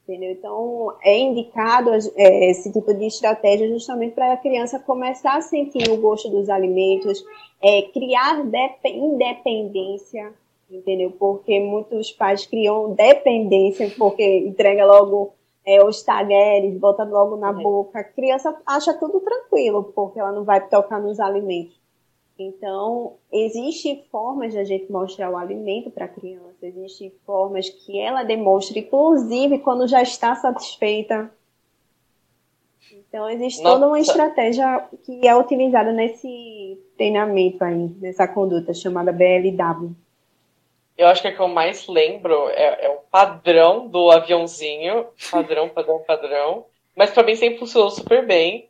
Entendeu? 0.04 0.32
Então, 0.32 0.94
é 1.04 1.20
indicado 1.20 1.92
é, 2.16 2.50
esse 2.50 2.72
tipo 2.72 2.94
de 2.94 3.08
estratégia 3.08 3.68
justamente 3.68 4.14
para 4.14 4.32
a 4.32 4.38
criança 4.38 4.80
começar 4.80 5.36
a 5.36 5.42
sentir 5.42 5.90
o 5.92 5.98
gosto 5.98 6.30
dos 6.30 6.50
alimentos, 6.50 7.22
é, 7.62 7.82
criar 7.82 8.42
independência, 8.86 10.34
entendeu? 10.70 11.12
Porque 11.12 11.60
muitos 11.60 12.12
pais 12.12 12.46
criam 12.46 12.94
dependência, 12.94 13.94
porque 13.98 14.38
entrega 14.40 14.86
logo 14.86 15.34
é, 15.66 15.84
os 15.84 16.02
talheres, 16.04 16.80
bota 16.80 17.04
logo 17.04 17.36
na 17.36 17.50
é. 17.50 17.54
boca. 17.54 18.00
A 18.00 18.04
criança 18.04 18.58
acha 18.66 18.94
tudo 18.94 19.20
tranquilo, 19.20 19.92
porque 19.94 20.22
ela 20.22 20.32
não 20.32 20.46
vai 20.46 20.66
tocar 20.70 21.02
nos 21.02 21.20
alimentos. 21.20 21.81
Então, 22.48 23.18
existem 23.32 24.04
formas 24.12 24.54
de 24.54 24.60
a 24.60 24.64
gente 24.64 24.92
mostrar 24.92 25.30
o 25.30 25.38
alimento 25.38 25.92
para 25.92 26.06
a 26.06 26.10
criança, 26.10 26.66
existem 26.66 27.12
formas 27.26 27.70
que 27.70 28.00
ela 28.00 28.24
demonstre, 28.24 28.80
inclusive 28.80 29.60
quando 29.60 29.88
já 29.88 30.02
está 30.02 30.36
satisfeita. 30.36 31.32
Então, 32.92 33.30
existe 33.30 33.62
Nossa. 33.62 33.76
toda 33.76 33.88
uma 33.88 34.00
estratégia 34.00 34.88
que 35.04 35.28
é 35.28 35.36
utilizada 35.36 35.92
nesse 35.92 36.80
treinamento 36.98 37.64
aí, 37.64 37.90
nessa 38.00 38.28
conduta 38.28 38.74
chamada 38.74 39.12
BLW. 39.12 39.92
Eu 40.98 41.08
acho 41.08 41.22
que 41.22 41.28
a 41.28 41.34
que 41.34 41.40
eu 41.40 41.48
mais 41.48 41.88
lembro 41.88 42.50
é, 42.50 42.86
é 42.86 42.90
o 42.90 43.00
padrão 43.10 43.88
do 43.88 44.12
aviãozinho, 44.12 45.08
padrão, 45.32 45.70
padrão, 45.70 46.00
padrão. 46.00 46.66
Mas 46.96 47.12
para 47.12 47.24
mim 47.24 47.36
sempre 47.36 47.60
funcionou 47.60 47.90
super 47.90 48.26
bem 48.26 48.68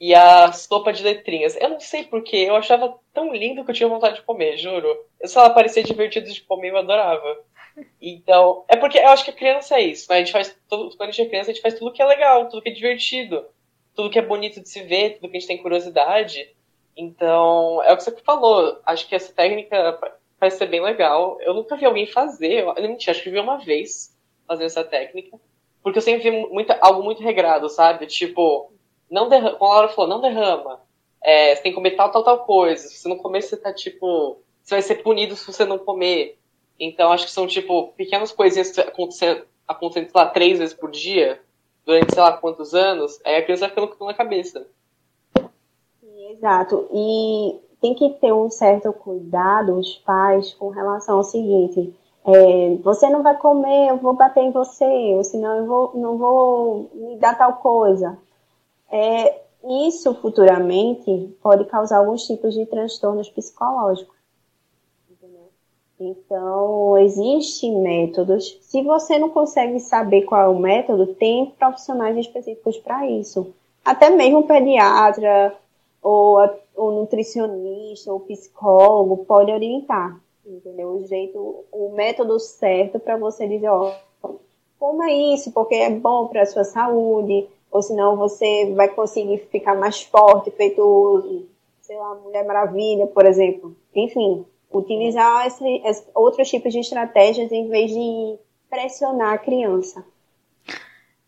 e 0.00 0.14
a 0.14 0.52
sopa 0.52 0.92
de 0.92 1.02
letrinhas. 1.02 1.56
Eu 1.56 1.70
não 1.70 1.80
sei 1.80 2.04
porquê, 2.04 2.36
eu 2.36 2.56
achava 2.56 2.98
tão 3.12 3.34
lindo 3.34 3.64
que 3.64 3.70
eu 3.70 3.74
tinha 3.74 3.88
vontade 3.88 4.16
de 4.16 4.22
comer, 4.22 4.56
juro. 4.58 4.96
Eu 5.20 5.28
só 5.28 5.48
parecia 5.50 5.82
divertido 5.82 6.30
de 6.30 6.42
comer, 6.42 6.70
eu 6.70 6.76
adorava. 6.78 7.38
Então, 8.00 8.64
é 8.68 8.76
porque 8.76 8.98
eu 8.98 9.08
acho 9.08 9.24
que 9.24 9.30
a 9.30 9.34
criança 9.34 9.76
é 9.76 9.82
isso, 9.82 10.10
né? 10.10 10.16
A 10.16 10.18
gente 10.20 10.32
faz 10.32 10.56
tudo, 10.68 10.96
quando 10.96 11.10
a 11.10 11.12
gente 11.12 11.26
é 11.26 11.28
criança, 11.28 11.50
a 11.50 11.54
gente 11.54 11.62
faz 11.62 11.74
tudo 11.74 11.92
que 11.92 12.02
é 12.02 12.06
legal, 12.06 12.48
tudo 12.48 12.62
que 12.62 12.70
é 12.70 12.72
divertido, 12.72 13.46
tudo 13.94 14.10
que 14.10 14.18
é 14.18 14.22
bonito 14.22 14.60
de 14.60 14.68
se 14.68 14.82
ver, 14.82 15.14
tudo 15.14 15.30
que 15.30 15.36
a 15.36 15.40
gente 15.40 15.48
tem 15.48 15.62
curiosidade. 15.62 16.54
Então, 16.96 17.82
é 17.82 17.92
o 17.92 17.96
que 17.96 18.04
você 18.04 18.16
falou. 18.22 18.80
Acho 18.84 19.06
que 19.06 19.14
essa 19.14 19.32
técnica 19.32 19.98
parece 20.38 20.58
ser 20.58 20.66
bem 20.66 20.80
legal. 20.80 21.38
Eu 21.40 21.54
nunca 21.54 21.76
vi 21.76 21.84
alguém 21.84 22.06
fazer, 22.06 22.60
eu 22.60 22.88
não 22.88 22.96
acho 22.96 23.22
que 23.22 23.30
vi 23.30 23.38
uma 23.38 23.58
vez 23.58 24.16
fazer 24.46 24.64
essa 24.64 24.84
técnica. 24.84 25.38
Porque 25.82 25.98
eu 25.98 26.02
sempre 26.02 26.30
vi 26.30 26.46
muita, 26.48 26.78
algo 26.80 27.02
muito 27.02 27.22
regrado, 27.22 27.68
sabe? 27.68 28.06
Tipo, 28.06 28.72
não 29.10 29.28
derrama, 29.28 29.56
como 29.56 29.70
a 29.70 29.74
Laura 29.74 29.88
falou, 29.88 30.10
não 30.10 30.20
derrama. 30.20 30.80
É, 31.22 31.54
você 31.54 31.62
tem 31.62 31.72
que 31.72 31.76
comer 31.76 31.92
tal, 31.92 32.10
tal, 32.10 32.22
tal 32.22 32.38
coisa. 32.44 32.88
Se 32.88 32.98
você 32.98 33.08
não 33.08 33.16
comer, 33.16 33.42
você 33.42 33.56
tá 33.56 33.72
tipo. 33.72 34.38
Você 34.62 34.74
vai 34.74 34.82
ser 34.82 34.96
punido 34.96 35.36
se 35.36 35.46
você 35.46 35.64
não 35.64 35.78
comer. 35.78 36.38
Então 36.78 37.12
acho 37.12 37.26
que 37.26 37.32
são, 37.32 37.46
tipo, 37.46 37.88
pequenas 37.96 38.32
coisinhas 38.32 38.76
acontecendo, 38.78 39.44
acontecendo, 39.66 40.10
sei 40.10 40.20
lá, 40.20 40.26
três 40.26 40.58
vezes 40.58 40.74
por 40.74 40.90
dia, 40.90 41.40
durante 41.84 42.12
sei 42.12 42.22
lá 42.22 42.32
quantos 42.36 42.74
anos, 42.74 43.18
aí 43.24 43.36
a 43.36 43.42
criança 43.42 43.60
vai 43.62 43.70
ficando 43.70 43.88
com 43.88 44.04
na 44.04 44.14
cabeça. 44.14 44.66
Exato. 46.30 46.88
E 46.92 47.56
tem 47.80 47.94
que 47.94 48.10
ter 48.20 48.32
um 48.32 48.50
certo 48.50 48.92
cuidado, 48.92 49.78
os 49.78 49.94
pais, 49.98 50.52
com 50.54 50.68
relação 50.68 51.16
ao 51.16 51.24
seguinte. 51.24 51.94
É, 52.26 52.76
você 52.82 53.08
não 53.08 53.22
vai 53.22 53.36
comer, 53.36 53.90
eu 53.90 53.96
vou 53.96 54.12
bater 54.12 54.42
em 54.42 54.50
você, 54.50 54.84
ou 55.14 55.24
senão 55.24 55.56
eu 55.56 55.66
vou, 55.66 55.92
não 55.94 56.18
vou 56.18 56.90
me 56.92 57.16
dar 57.16 57.38
tal 57.38 57.54
coisa 57.54 58.18
é, 58.90 59.40
isso 59.86 60.14
futuramente 60.14 61.36
pode 61.42 61.64
causar 61.66 61.98
alguns 61.98 62.26
tipos 62.26 62.54
de 62.54 62.66
transtornos 62.66 63.28
psicológicos. 63.28 64.16
Então, 65.98 66.98
existem 66.98 67.80
métodos. 67.80 68.58
Se 68.60 68.82
você 68.82 69.18
não 69.18 69.30
consegue 69.30 69.80
saber 69.80 70.22
qual 70.22 70.42
é 70.42 70.48
o 70.48 70.58
método, 70.58 71.14
tem 71.14 71.46
profissionais 71.58 72.16
específicos 72.18 72.76
para 72.76 73.06
isso. 73.10 73.54
Até 73.82 74.10
mesmo 74.10 74.46
pediatra, 74.46 75.56
ou 76.02 76.38
o 76.76 76.90
nutricionista, 76.90 78.12
ou 78.12 78.20
psicólogo 78.20 79.24
pode 79.24 79.50
orientar, 79.50 80.20
entendeu? 80.44 80.96
O 80.96 81.06
jeito, 81.06 81.64
o 81.72 81.92
método 81.94 82.38
certo 82.38 83.00
para 83.00 83.16
você 83.16 83.48
dizer, 83.48 83.68
ó, 83.68 83.92
coma 84.78 85.10
isso, 85.10 85.50
porque 85.52 85.76
é 85.76 85.90
bom 85.90 86.28
para 86.28 86.42
a 86.42 86.46
sua 86.46 86.64
saúde, 86.64 87.48
ou 87.76 87.82
senão 87.82 88.16
você 88.16 88.72
vai 88.74 88.88
conseguir 88.88 89.36
ficar 89.50 89.74
mais 89.74 90.02
forte, 90.02 90.50
feito, 90.50 91.46
sei 91.82 91.94
lá, 91.98 92.14
Mulher 92.14 92.46
Maravilha, 92.46 93.06
por 93.06 93.26
exemplo. 93.26 93.76
Enfim, 93.94 94.46
utilizar 94.72 95.46
esse, 95.46 95.82
esse, 95.84 96.06
outros 96.14 96.48
tipos 96.48 96.72
de 96.72 96.80
estratégias 96.80 97.52
em 97.52 97.68
vez 97.68 97.90
de 97.90 98.38
pressionar 98.70 99.34
a 99.34 99.38
criança. 99.38 100.02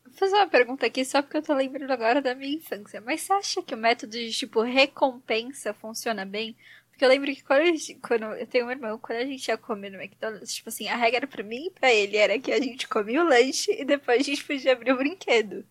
Vou 0.06 0.14
fazer 0.14 0.36
uma 0.36 0.48
pergunta 0.48 0.86
aqui 0.86 1.04
só 1.04 1.20
porque 1.20 1.36
eu 1.36 1.42
tô 1.42 1.52
lembrando 1.52 1.90
agora 1.90 2.22
da 2.22 2.34
minha 2.34 2.56
infância. 2.56 2.98
Mas 3.02 3.20
você 3.20 3.32
acha 3.34 3.62
que 3.62 3.74
o 3.74 3.78
método 3.78 4.12
de, 4.12 4.30
tipo, 4.32 4.62
recompensa 4.62 5.74
funciona 5.74 6.24
bem? 6.24 6.56
Porque 6.90 7.04
eu 7.04 7.10
lembro 7.10 7.32
que 7.34 7.44
quando, 7.44 7.66
gente, 7.66 7.94
quando, 7.96 8.24
eu 8.24 8.46
tenho 8.46 8.66
um 8.66 8.70
irmão, 8.70 8.98
quando 8.98 9.18
a 9.18 9.24
gente 9.26 9.46
ia 9.46 9.58
comer 9.58 9.90
no 9.90 10.00
McDonald's, 10.00 10.54
tipo 10.54 10.70
assim, 10.70 10.88
a 10.88 10.96
regra 10.96 11.26
pra 11.26 11.42
mim 11.42 11.66
e 11.66 11.70
pra 11.70 11.92
ele 11.92 12.16
era 12.16 12.38
que 12.38 12.50
a 12.50 12.58
gente 12.58 12.88
comia 12.88 13.22
o 13.22 13.28
lanche 13.28 13.70
e 13.70 13.84
depois 13.84 14.20
a 14.20 14.22
gente 14.22 14.42
podia 14.42 14.72
abrir 14.72 14.92
o 14.92 14.96
brinquedo. 14.96 15.62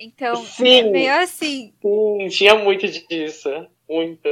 Então, 0.00 0.36
Sim. 0.36 0.78
é 0.78 0.82
meio 0.84 1.14
assim. 1.16 1.74
Sim, 1.82 2.28
tinha 2.30 2.54
muito 2.54 2.88
disso. 2.88 3.50
Muito. 3.86 4.28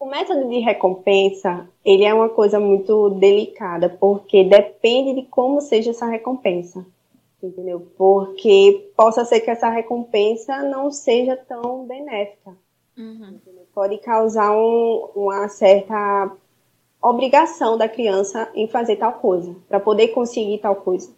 O 0.00 0.06
método 0.06 0.48
de 0.48 0.58
recompensa, 0.58 1.68
ele 1.84 2.04
é 2.04 2.12
uma 2.12 2.28
coisa 2.28 2.58
muito 2.58 3.10
delicada, 3.10 3.88
porque 3.88 4.42
depende 4.42 5.20
de 5.20 5.28
como 5.28 5.60
seja 5.60 5.90
essa 5.90 6.06
recompensa, 6.06 6.84
entendeu? 7.40 7.86
Porque 7.96 8.90
possa 8.96 9.24
ser 9.24 9.40
que 9.40 9.50
essa 9.50 9.68
recompensa 9.68 10.62
não 10.62 10.90
seja 10.90 11.36
tão 11.36 11.86
benéfica. 11.86 12.56
Uhum. 12.98 13.38
Pode 13.72 13.98
causar 13.98 14.50
um, 14.50 15.10
uma 15.14 15.48
certa 15.48 16.34
obrigação 17.00 17.78
da 17.78 17.88
criança 17.88 18.50
em 18.54 18.66
fazer 18.66 18.96
tal 18.96 19.12
coisa, 19.12 19.54
para 19.68 19.78
poder 19.78 20.08
conseguir 20.08 20.58
tal 20.58 20.76
coisa. 20.76 21.14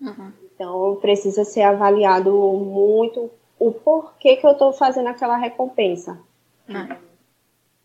Uhum. 0.00 0.32
Então, 0.62 0.94
precisa 1.00 1.44
ser 1.44 1.62
avaliado 1.62 2.30
muito 2.30 3.28
o 3.58 3.72
porquê 3.72 4.36
que 4.36 4.46
eu 4.46 4.52
estou 4.52 4.72
fazendo 4.72 5.08
aquela 5.08 5.36
recompensa. 5.36 6.22
Uhum. 6.68 6.96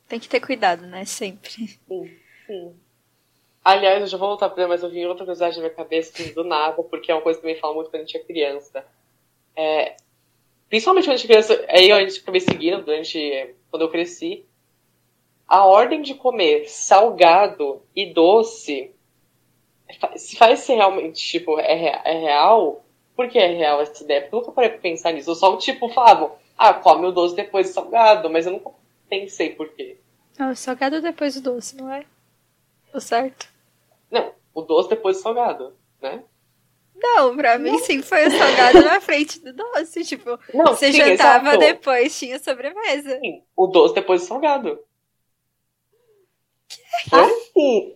Tem 0.08 0.20
que 0.20 0.30
ter 0.30 0.40
cuidado, 0.40 0.86
né? 0.86 1.04
Sempre. 1.04 1.50
Sim, 1.88 2.12
sim. 2.46 2.76
Aliás, 3.66 4.02
eu 4.02 4.08
já 4.08 4.18
vou 4.20 4.28
voltar 4.28 4.50
para 4.50 4.68
mas 4.68 4.84
eu 4.84 4.92
vi 4.92 5.08
outra 5.08 5.26
coisa 5.26 5.50
na 5.50 5.58
minha 5.58 5.70
cabeça 5.72 6.12
assim, 6.14 6.32
do 6.36 6.44
nada, 6.44 6.84
porque 6.84 7.12
é 7.12 7.16
uma 7.16 7.22
coisa 7.24 7.42
que 7.42 7.48
me 7.48 7.56
fala 7.56 7.74
muito 7.74 7.90
quando 7.90 8.04
a 8.04 8.06
gente 8.06 8.16
é 8.16 8.24
criança. 8.24 8.86
É, 9.56 9.98
principalmente 10.70 11.06
quando 11.06 11.16
a 11.16 11.18
gente 11.18 11.26
é 11.26 11.34
criança, 11.34 11.66
aí 11.70 11.92
a 11.92 12.00
gente 12.02 12.20
acabei 12.20 12.42
seguindo 12.42 12.84
durante 12.84 13.56
quando 13.72 13.82
eu 13.82 13.90
cresci. 13.90 14.46
A 15.48 15.66
ordem 15.66 16.04
de 16.04 16.14
comer 16.14 16.70
salgado 16.70 17.82
e 17.96 18.14
doce 18.14 18.94
se 20.16 20.36
faz 20.36 20.60
ser 20.60 20.76
realmente, 20.76 21.22
tipo, 21.22 21.60
é, 21.60 22.02
é 22.04 22.20
real, 22.20 22.84
por 23.16 23.28
que 23.30 23.40
é 23.40 23.48
real 23.48 23.82
essa 23.82 24.04
ideia? 24.04 24.22
Porque 24.22 24.36
eu 24.36 24.40
nunca 24.40 24.52
parei 24.52 24.70
pra 24.70 24.80
pensar 24.80 25.12
nisso. 25.12 25.32
Eu 25.32 25.36
só, 25.36 25.56
tipo, 25.58 25.90
falava, 25.90 26.36
ah, 26.58 26.74
come 26.74 27.08
o 27.08 27.12
doce 27.12 27.36
depois 27.36 27.68
do 27.68 27.74
salgado, 27.74 28.30
mas 28.30 28.46
eu 28.46 28.54
nunca 28.54 28.72
pensei 29.10 29.50
por 29.52 29.70
quê. 29.70 29.98
Ah, 30.38 30.50
o 30.50 30.56
salgado 30.56 31.02
depois 31.02 31.36
do 31.36 31.42
doce, 31.42 31.76
não 31.76 31.92
é? 31.92 32.06
O 32.94 33.00
certo? 33.00 33.48
Não, 34.12 34.32
o 34.54 34.62
doce 34.62 34.90
depois 34.90 35.18
do 35.18 35.24
salgado, 35.24 35.76
né? 36.02 36.24
Não, 36.96 37.36
pra 37.36 37.60
mim 37.60 37.78
sim 37.80 38.02
foi 38.02 38.28
o 38.28 38.32
salgado 38.32 38.82
na 38.82 39.00
frente 39.00 39.40
do 39.40 39.54
doce. 39.54 40.04
Tipo, 40.04 40.40
não, 40.54 40.68
você 40.68 40.92
sim, 40.92 40.98
jantava 40.98 41.50
exato. 41.50 41.60
depois, 41.60 42.18
tinha 42.18 42.40
sobremesa. 42.40 43.20
Sim, 43.20 43.44
o 43.56 43.68
doce 43.68 43.94
depois 43.94 44.22
do 44.22 44.28
salgado. 44.28 44.80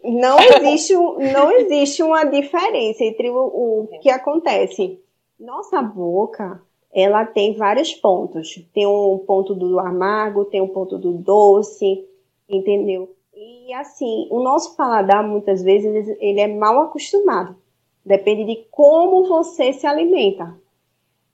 Não 0.04 0.38
existe, 0.40 0.94
não 0.94 1.52
existe 1.52 2.04
uma 2.04 2.24
diferença 2.24 3.04
entre 3.04 3.30
o, 3.30 3.38
o 3.38 3.88
que 4.02 4.10
acontece. 4.10 5.00
Nossa 5.40 5.82
boca, 5.82 6.62
ela 6.94 7.26
tem 7.26 7.56
vários 7.56 7.94
pontos. 7.94 8.64
Tem 8.74 8.86
um 8.86 9.18
ponto 9.26 9.56
do 9.56 9.80
amargo, 9.80 10.46
tem 10.46 10.62
um 10.62 10.68
ponto 10.68 10.98
do 10.98 11.14
doce, 11.14 12.06
entendeu? 12.50 13.10
E 13.34 13.74
assim, 13.74 14.28
o 14.30 14.42
nosso 14.42 14.76
paladar, 14.76 15.24
muitas 15.28 15.64
vezes, 15.64 16.16
ele 16.20 16.40
é 16.40 16.48
mal 16.48 16.82
acostumado. 16.82 17.56
Depende 18.06 18.44
de 18.46 18.66
como 18.70 19.28
você 19.28 19.74
se 19.74 19.88
alimenta. 19.88 20.60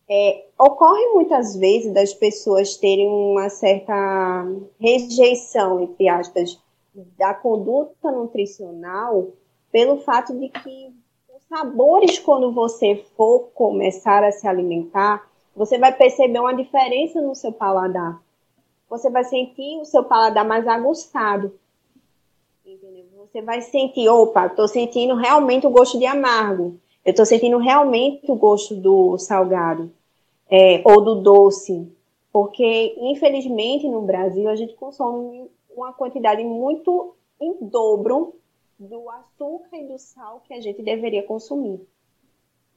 É, 0.09 0.45
ocorre 0.57 1.05
muitas 1.13 1.55
vezes 1.55 1.93
das 1.93 2.13
pessoas 2.13 2.77
terem 2.77 3.07
uma 3.07 3.49
certa 3.49 4.45
rejeição, 4.79 5.81
entre 5.81 6.07
aspas, 6.07 6.57
da 7.17 7.33
conduta 7.33 8.11
nutricional 8.11 9.29
pelo 9.71 9.97
fato 9.97 10.37
de 10.37 10.49
que 10.49 10.93
os 11.35 11.43
sabores, 11.47 12.17
quando 12.19 12.51
você 12.51 13.03
for 13.15 13.49
começar 13.53 14.23
a 14.23 14.31
se 14.31 14.47
alimentar, 14.47 15.27
você 15.55 15.77
vai 15.77 15.91
perceber 15.91 16.39
uma 16.39 16.53
diferença 16.53 17.21
no 17.21 17.35
seu 17.35 17.51
paladar. 17.51 18.21
Você 18.89 19.09
vai 19.09 19.23
sentir 19.23 19.79
o 19.79 19.85
seu 19.85 20.03
paladar 20.03 20.45
mais 20.45 20.67
aguçado. 20.67 21.53
Entendeu? 22.65 23.05
Você 23.17 23.41
vai 23.41 23.61
sentir, 23.61 24.07
opa, 24.07 24.47
estou 24.47 24.67
sentindo 24.67 25.15
realmente 25.15 25.67
o 25.67 25.69
gosto 25.69 25.99
de 25.99 26.05
amargo. 26.05 26.79
Eu 27.03 27.11
estou 27.11 27.25
sentindo 27.25 27.57
realmente 27.57 28.31
o 28.31 28.35
gosto 28.35 28.75
do 28.75 29.17
salgado 29.17 29.91
é, 30.49 30.81
ou 30.85 31.03
do 31.03 31.15
doce. 31.15 31.91
Porque, 32.31 32.95
infelizmente, 32.99 33.87
no 33.87 34.01
Brasil, 34.01 34.49
a 34.49 34.55
gente 34.55 34.75
consome 34.75 35.49
uma 35.81 35.93
quantidade 35.93 36.43
muito 36.43 37.15
em 37.39 37.65
dobro 37.67 38.35
do 38.79 39.09
açúcar 39.09 39.77
e 39.77 39.87
do 39.87 39.97
sal 39.97 40.41
que 40.45 40.53
a 40.53 40.61
gente 40.61 40.81
deveria 40.81 41.23
consumir. 41.23 41.87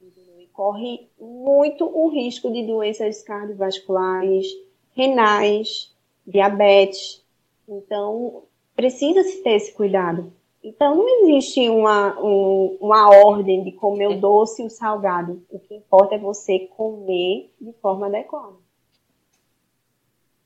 E 0.01 0.47
corre 0.53 1.07
muito 1.19 1.85
o 1.85 2.09
risco 2.09 2.51
de 2.51 2.65
doenças 2.65 3.21
cardiovasculares, 3.21 4.47
renais, 4.95 5.93
diabetes. 6.25 7.23
Então, 7.67 8.43
precisa-se 8.75 9.41
ter 9.43 9.55
esse 9.55 9.73
cuidado. 9.73 10.33
Então, 10.63 10.95
não 10.95 11.07
existe 11.23 11.67
uma, 11.69 12.19
um, 12.21 12.77
uma 12.79 13.09
ordem 13.09 13.63
de 13.63 13.71
comer 13.71 14.07
o 14.07 14.19
doce 14.19 14.61
e 14.61 14.65
o 14.65 14.69
salgado. 14.69 15.43
O 15.49 15.59
que 15.59 15.75
importa 15.75 16.15
é 16.15 16.19
você 16.19 16.67
comer 16.77 17.51
de 17.59 17.73
forma 17.73 18.07
adequada. 18.07 18.60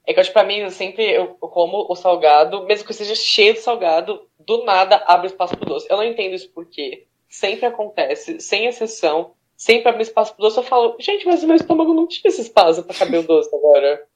É 0.07 0.13
que 0.13 0.19
eu 0.19 0.21
acho 0.21 0.31
pra 0.31 0.43
mim, 0.43 0.57
eu 0.57 0.69
sempre 0.69 1.03
eu 1.03 1.29
como 1.35 1.87
o 1.89 1.95
salgado, 1.95 2.63
mesmo 2.65 2.85
que 2.85 2.91
eu 2.91 2.95
seja 2.95 3.15
cheio 3.15 3.53
de 3.53 3.59
salgado, 3.59 4.27
do 4.39 4.63
nada 4.63 5.03
abre 5.07 5.27
espaço 5.27 5.57
pro 5.57 5.67
doce. 5.67 5.87
Eu 5.89 5.97
não 5.97 6.03
entendo 6.03 6.35
isso 6.35 6.49
porque 6.51 7.07
sempre 7.27 7.65
acontece, 7.65 8.39
sem 8.39 8.67
exceção, 8.67 9.33
sempre 9.57 9.89
abre 9.89 10.03
espaço 10.03 10.33
pro 10.35 10.43
doce. 10.43 10.57
Eu 10.57 10.63
falo, 10.63 10.95
gente, 10.99 11.25
mas 11.25 11.43
o 11.43 11.47
meu 11.47 11.55
estômago 11.55 11.93
não 11.93 12.07
tinha 12.07 12.29
esse 12.29 12.41
espaço 12.41 12.83
pra 12.83 12.95
caber 12.95 13.21
o 13.21 13.23
doce 13.23 13.53
agora. 13.55 14.07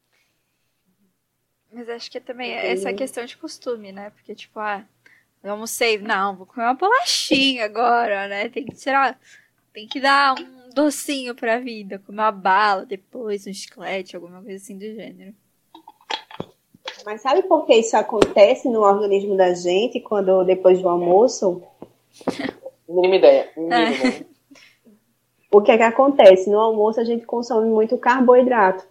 Mas 1.71 1.89
acho 1.89 2.11
que 2.11 2.19
também 2.19 2.51
é 2.51 2.71
essa 2.71 2.93
questão 2.93 3.25
de 3.25 3.37
costume, 3.37 3.91
né? 3.91 4.11
Porque, 4.11 4.33
tipo, 4.33 4.59
ah, 4.59 4.85
eu 5.43 5.51
almocei, 5.51 5.97
não, 5.97 6.35
vou 6.35 6.45
comer 6.45 6.65
uma 6.65 6.73
bolachinha 6.73 7.65
agora, 7.65 8.27
né? 8.27 8.49
Tem 8.49 8.65
que 8.65 8.75
tirar, 8.75 9.19
tem 9.73 9.87
que 9.87 9.99
dar 9.99 10.35
um 10.39 10.69
docinho 10.73 11.33
pra 11.35 11.59
vida, 11.59 11.99
comer 11.99 12.21
uma 12.21 12.31
bala 12.31 12.85
depois, 12.85 13.47
um 13.47 13.53
chiclete, 13.53 14.15
alguma 14.15 14.41
coisa 14.41 14.57
assim 14.57 14.77
do 14.77 14.85
gênero. 14.85 15.33
Mas 17.05 17.21
sabe 17.21 17.43
por 17.43 17.65
que 17.65 17.75
isso 17.75 17.95
acontece 17.95 18.67
no 18.69 18.81
organismo 18.81 19.35
da 19.35 19.53
gente 19.53 19.99
quando 19.99 20.43
depois 20.43 20.81
do 20.81 20.89
almoço? 20.89 21.61
Mínima 22.87 23.15
ideia. 23.15 23.49
Mínima 23.55 23.89
ideia. 23.89 24.25
o 25.51 25.61
que 25.61 25.71
é 25.71 25.77
que 25.77 25.83
acontece? 25.83 26.49
No 26.49 26.59
almoço 26.59 26.99
a 26.99 27.03
gente 27.03 27.25
consome 27.25 27.69
muito 27.69 27.97
carboidrato. 27.97 28.85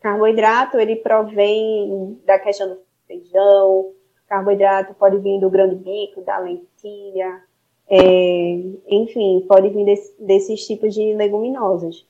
Carboidrato, 0.00 0.78
ele 0.78 0.96
provém 0.96 2.20
da 2.26 2.38
questão 2.38 2.68
do 2.68 2.78
feijão, 3.06 3.92
carboidrato 4.28 4.94
pode 4.94 5.18
vir 5.18 5.40
do 5.40 5.50
grão 5.50 5.68
de 5.68 5.76
bico, 5.76 6.20
da 6.22 6.38
lentilha, 6.38 7.42
é, 7.88 8.60
enfim, 8.88 9.44
pode 9.46 9.68
vir 9.70 9.84
desse, 9.84 10.14
desses 10.18 10.66
tipos 10.66 10.94
de 10.94 11.14
leguminosas. 11.14 12.06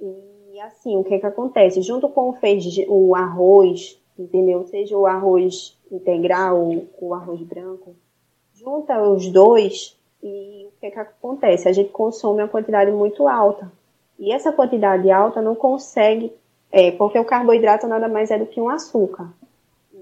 E 0.00 0.60
assim, 0.60 0.96
o 0.96 1.04
que 1.04 1.14
é 1.14 1.18
que 1.18 1.26
acontece? 1.26 1.82
Junto 1.82 2.08
com 2.08 2.30
o, 2.30 2.32
feijão, 2.34 2.84
o 2.88 3.14
arroz, 3.14 4.00
entendeu? 4.18 4.64
Seja 4.66 4.96
o 4.96 5.06
arroz 5.06 5.76
integral 5.90 6.60
ou 6.60 6.88
o 7.00 7.14
arroz 7.14 7.40
branco, 7.42 7.94
junta 8.54 9.02
os 9.02 9.28
dois 9.30 9.96
e 10.22 10.66
o 10.68 10.80
que, 10.80 10.86
é 10.86 10.90
que 10.90 10.98
acontece? 10.98 11.68
A 11.68 11.72
gente 11.72 11.90
consome 11.90 12.42
uma 12.42 12.48
quantidade 12.48 12.90
muito 12.90 13.28
alta. 13.28 13.70
E 14.18 14.32
essa 14.32 14.52
quantidade 14.52 15.10
alta 15.10 15.42
não 15.42 15.54
consegue 15.54 16.32
É, 16.72 16.90
porque 16.90 17.18
o 17.18 17.24
carboidrato 17.24 17.86
nada 17.86 18.08
mais 18.08 18.30
é 18.30 18.38
do 18.38 18.46
que 18.46 18.60
um 18.60 18.68
açúcar. 18.68 19.32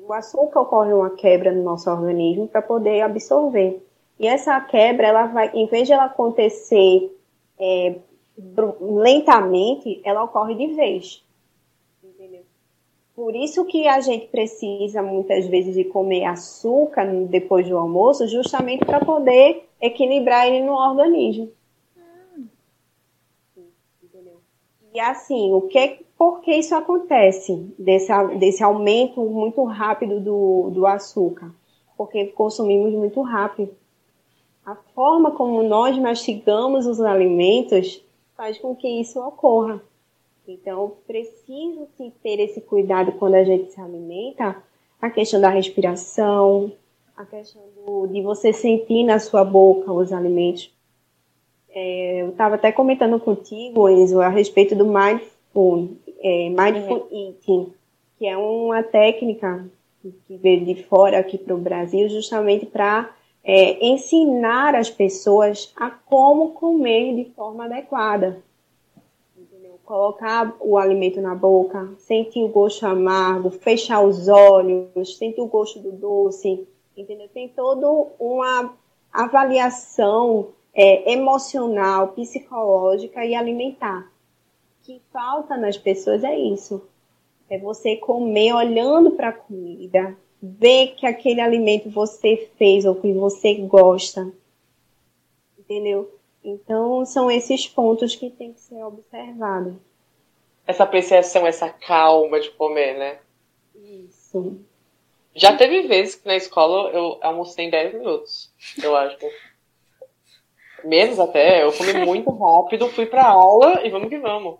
O 0.06 0.12
açúcar 0.12 0.60
ocorre 0.62 0.92
uma 0.92 1.10
quebra 1.10 1.52
no 1.52 1.62
nosso 1.62 1.90
organismo 1.90 2.48
para 2.48 2.62
poder 2.62 3.02
absorver. 3.02 3.84
E 4.18 4.26
essa 4.26 4.58
quebra, 4.60 5.06
ela 5.06 5.26
vai, 5.26 5.50
em 5.54 5.66
vez 5.66 5.86
de 5.86 5.92
ela 5.92 6.06
acontecer 6.06 7.14
é, 7.58 7.96
lentamente, 8.80 10.00
ela 10.04 10.24
ocorre 10.24 10.54
de 10.54 10.74
vez. 10.74 11.22
Por 13.14 13.36
isso 13.36 13.64
que 13.64 13.86
a 13.86 14.00
gente 14.00 14.26
precisa 14.26 15.00
muitas 15.00 15.46
vezes 15.46 15.74
de 15.74 15.84
comer 15.84 16.24
açúcar 16.24 17.06
depois 17.28 17.68
do 17.68 17.78
almoço, 17.78 18.26
justamente 18.26 18.84
para 18.84 19.04
poder 19.04 19.68
equilibrar 19.80 20.48
ele 20.48 20.64
no 20.64 20.72
organismo. 20.72 21.50
E 24.92 25.00
assim, 25.00 25.52
o 25.52 25.62
que, 25.62 26.04
por 26.16 26.40
que 26.40 26.52
isso 26.52 26.74
acontece, 26.74 27.52
desse, 27.78 28.12
desse 28.38 28.62
aumento 28.62 29.20
muito 29.22 29.62
rápido 29.64 30.20
do, 30.20 30.70
do 30.70 30.86
açúcar? 30.86 31.52
Porque 31.96 32.26
consumimos 32.26 32.92
muito 32.92 33.20
rápido. 33.20 33.74
A 34.64 34.76
forma 34.94 35.32
como 35.32 35.62
nós 35.62 35.98
mastigamos 35.98 36.86
os 36.86 37.00
alimentos 37.00 38.04
faz 38.36 38.56
com 38.58 38.74
que 38.74 38.88
isso 38.88 39.20
ocorra. 39.20 39.82
Então, 40.46 40.92
preciso 41.06 41.88
se 41.96 42.12
ter 42.22 42.38
esse 42.38 42.60
cuidado 42.60 43.12
quando 43.12 43.34
a 43.34 43.44
gente 43.44 43.72
se 43.72 43.80
alimenta, 43.80 44.56
a 45.00 45.10
questão 45.10 45.40
da 45.40 45.48
respiração, 45.48 46.72
a 47.16 47.24
questão 47.24 47.62
do, 47.76 48.06
de 48.06 48.20
você 48.22 48.52
sentir 48.52 49.04
na 49.04 49.18
sua 49.18 49.44
boca 49.44 49.92
os 49.92 50.12
alimentos. 50.12 50.70
É, 51.70 52.22
eu 52.22 52.30
estava 52.30 52.56
até 52.56 52.70
comentando 52.70 53.18
contigo, 53.18 53.88
Enzo, 53.88 54.20
a 54.20 54.28
respeito 54.28 54.74
do 54.74 54.86
mindful, 54.86 55.90
é, 56.20 56.48
mindful 56.48 57.08
uhum. 57.10 57.28
eating, 57.28 57.72
que 58.18 58.26
é 58.26 58.36
uma 58.36 58.82
técnica 58.82 59.66
que 60.26 60.36
veio 60.36 60.64
de 60.64 60.82
fora 60.84 61.18
aqui 61.18 61.38
para 61.38 61.54
o 61.54 61.58
Brasil, 61.58 62.08
justamente 62.08 62.66
para 62.66 63.10
é, 63.42 63.84
ensinar 63.86 64.74
as 64.74 64.90
pessoas 64.90 65.72
a 65.76 65.90
como 65.90 66.50
comer 66.52 67.14
de 67.16 67.24
forma 67.32 67.64
adequada. 67.64 68.42
Colocar 69.84 70.56
o 70.60 70.78
alimento 70.78 71.20
na 71.20 71.34
boca, 71.34 71.92
sentir 71.98 72.42
o 72.42 72.48
gosto 72.48 72.86
amargo, 72.86 73.50
fechar 73.50 74.02
os 74.02 74.28
olhos, 74.28 75.16
sentir 75.16 75.40
o 75.40 75.46
gosto 75.46 75.78
do 75.78 75.92
doce. 75.92 76.66
Entendeu? 76.96 77.28
Tem 77.28 77.48
toda 77.48 77.86
uma 78.18 78.74
avaliação 79.12 80.48
é, 80.72 81.12
emocional, 81.12 82.08
psicológica 82.08 83.24
e 83.24 83.34
alimentar. 83.34 84.10
O 84.80 84.84
que 84.84 85.00
falta 85.12 85.56
nas 85.56 85.76
pessoas 85.76 86.24
é 86.24 86.36
isso. 86.36 86.82
É 87.48 87.58
você 87.58 87.96
comer 87.96 88.54
olhando 88.54 89.12
para 89.12 89.28
a 89.28 89.32
comida, 89.32 90.16
ver 90.42 90.94
que 90.96 91.06
aquele 91.06 91.40
alimento 91.40 91.90
você 91.90 92.48
fez 92.56 92.84
ou 92.84 92.94
que 92.94 93.12
você 93.12 93.54
gosta. 93.54 94.32
Entendeu? 95.58 96.13
Então, 96.44 97.06
são 97.06 97.30
esses 97.30 97.66
pontos 97.66 98.14
que 98.14 98.28
tem 98.30 98.52
que 98.52 98.60
ser 98.60 98.82
observados. 98.84 99.74
Essa 100.66 100.84
apreciação, 100.84 101.46
essa 101.46 101.70
calma 101.70 102.38
de 102.38 102.50
comer, 102.50 102.98
né? 102.98 103.18
Isso. 103.74 104.60
Já 105.34 105.56
teve 105.56 105.88
vezes 105.88 106.14
que 106.14 106.28
na 106.28 106.36
escola 106.36 106.90
eu 106.90 107.18
almocei 107.22 107.64
em 107.64 107.70
10 107.70 107.94
minutos, 107.94 108.52
eu 108.82 108.94
acho. 108.94 109.16
Menos 110.84 111.18
até, 111.18 111.64
eu 111.64 111.72
comi 111.72 111.94
muito 112.04 112.30
rápido, 112.30 112.90
fui 112.90 113.06
pra 113.06 113.24
aula 113.26 113.84
e 113.84 113.90
vamos 113.90 114.10
que 114.10 114.18
vamos. 114.18 114.58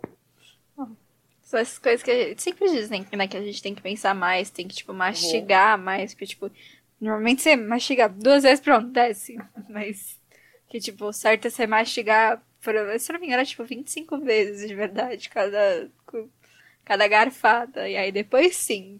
São 1.45 1.59
essas 1.59 1.77
coisas 1.77 2.01
que 2.01 2.09
a 2.09 2.29
gente 2.29 2.41
sempre 2.41 2.67
dizem, 2.71 3.05
né? 3.15 3.27
Que 3.27 3.37
a 3.37 3.41
gente 3.41 3.61
tem 3.61 3.75
que 3.75 3.81
pensar 3.81 4.15
mais, 4.15 4.49
tem 4.49 4.67
que, 4.67 4.75
tipo, 4.75 4.91
mastigar 4.91 5.77
uhum. 5.77 5.85
mais. 5.85 6.13
Porque, 6.13 6.25
tipo, 6.25 6.49
normalmente 6.99 7.43
você 7.43 7.55
mastiga 7.55 8.09
duas 8.09 8.41
vezes, 8.41 8.59
pronto, 8.59 8.87
desce. 8.87 9.37
Mas, 9.69 10.19
que, 10.67 10.79
tipo, 10.79 11.05
o 11.05 11.13
certo 11.13 11.47
é 11.47 11.49
você 11.49 11.67
mastigar, 11.67 12.43
por, 12.63 12.73
se 12.99 13.13
não 13.13 13.19
me 13.19 13.27
engano, 13.27 13.45
tipo, 13.45 13.63
25 13.63 14.17
vezes, 14.19 14.67
de 14.67 14.75
verdade, 14.75 15.29
cada, 15.29 15.89
cada 16.83 17.07
garfada. 17.07 17.87
E 17.89 17.97
aí 17.97 18.11
depois 18.11 18.55
sim. 18.55 18.99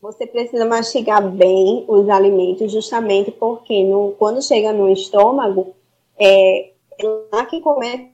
Você 0.00 0.26
precisa 0.26 0.64
mastigar 0.64 1.28
bem 1.30 1.84
os 1.86 2.08
alimentos, 2.08 2.72
justamente 2.72 3.30
porque 3.30 3.84
no, 3.84 4.12
quando 4.12 4.42
chega 4.42 4.72
no 4.72 4.90
estômago, 4.90 5.74
é, 6.18 6.70
é 6.70 6.72
lá 7.30 7.44
que 7.44 7.60
começa 7.60 8.08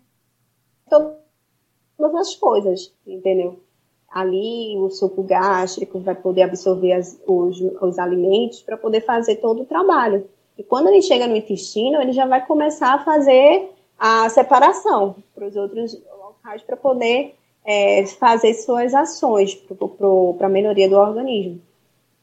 todas 0.89 2.15
as 2.17 2.35
coisas, 2.35 2.93
entendeu? 3.07 3.61
Ali 4.09 4.77
o 4.79 4.91
suco 4.91 5.23
gástrico 5.23 6.01
vai 6.01 6.15
poder 6.15 6.43
absorver 6.43 6.93
as, 6.93 7.21
os, 7.27 7.61
os 7.61 7.99
alimentos 7.99 8.63
para 8.63 8.77
poder 8.77 9.03
fazer 9.03 9.37
todo 9.37 9.63
o 9.63 9.67
trabalho. 9.67 10.29
E 10.59 10.63
quando 10.63 10.89
ele 10.89 11.03
chega 11.03 11.27
no 11.27 11.37
intestino, 11.37 12.01
ele 12.01 12.13
já 12.13 12.27
vai 12.27 12.45
começar 12.47 12.95
a 12.95 13.05
fazer 13.05 13.71
a 13.99 14.29
separação 14.29 15.17
para 15.35 15.47
os 15.47 15.57
outros 15.57 16.01
locais 16.19 16.63
para 16.63 16.77
poder 16.77 17.35
é, 17.65 18.07
fazer 18.07 18.55
suas 18.55 18.95
ações 18.95 19.55
para 19.55 20.47
a 20.47 20.51
melhoria 20.51 20.89
do 20.89 20.97
organismo. 20.97 21.61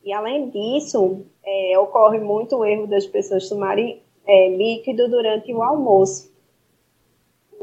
E 0.04 0.12
além 0.12 0.50
disso, 0.50 1.22
é, 1.44 1.78
ocorre 1.80 2.20
muito 2.20 2.58
o 2.58 2.66
erro 2.66 2.88
das 2.88 3.06
pessoas 3.06 3.48
tomarem 3.48 4.02
é, 4.26 4.50
líquido 4.50 5.10
durante 5.10 5.54
o 5.54 5.62
almoço 5.62 6.34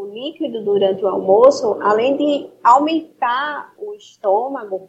o 0.01 0.07
líquido 0.07 0.65
durante 0.65 1.05
o 1.05 1.09
almoço, 1.09 1.77
além 1.83 2.17
de 2.17 2.49
aumentar 2.65 3.75
o 3.79 3.95
estômago, 3.95 4.89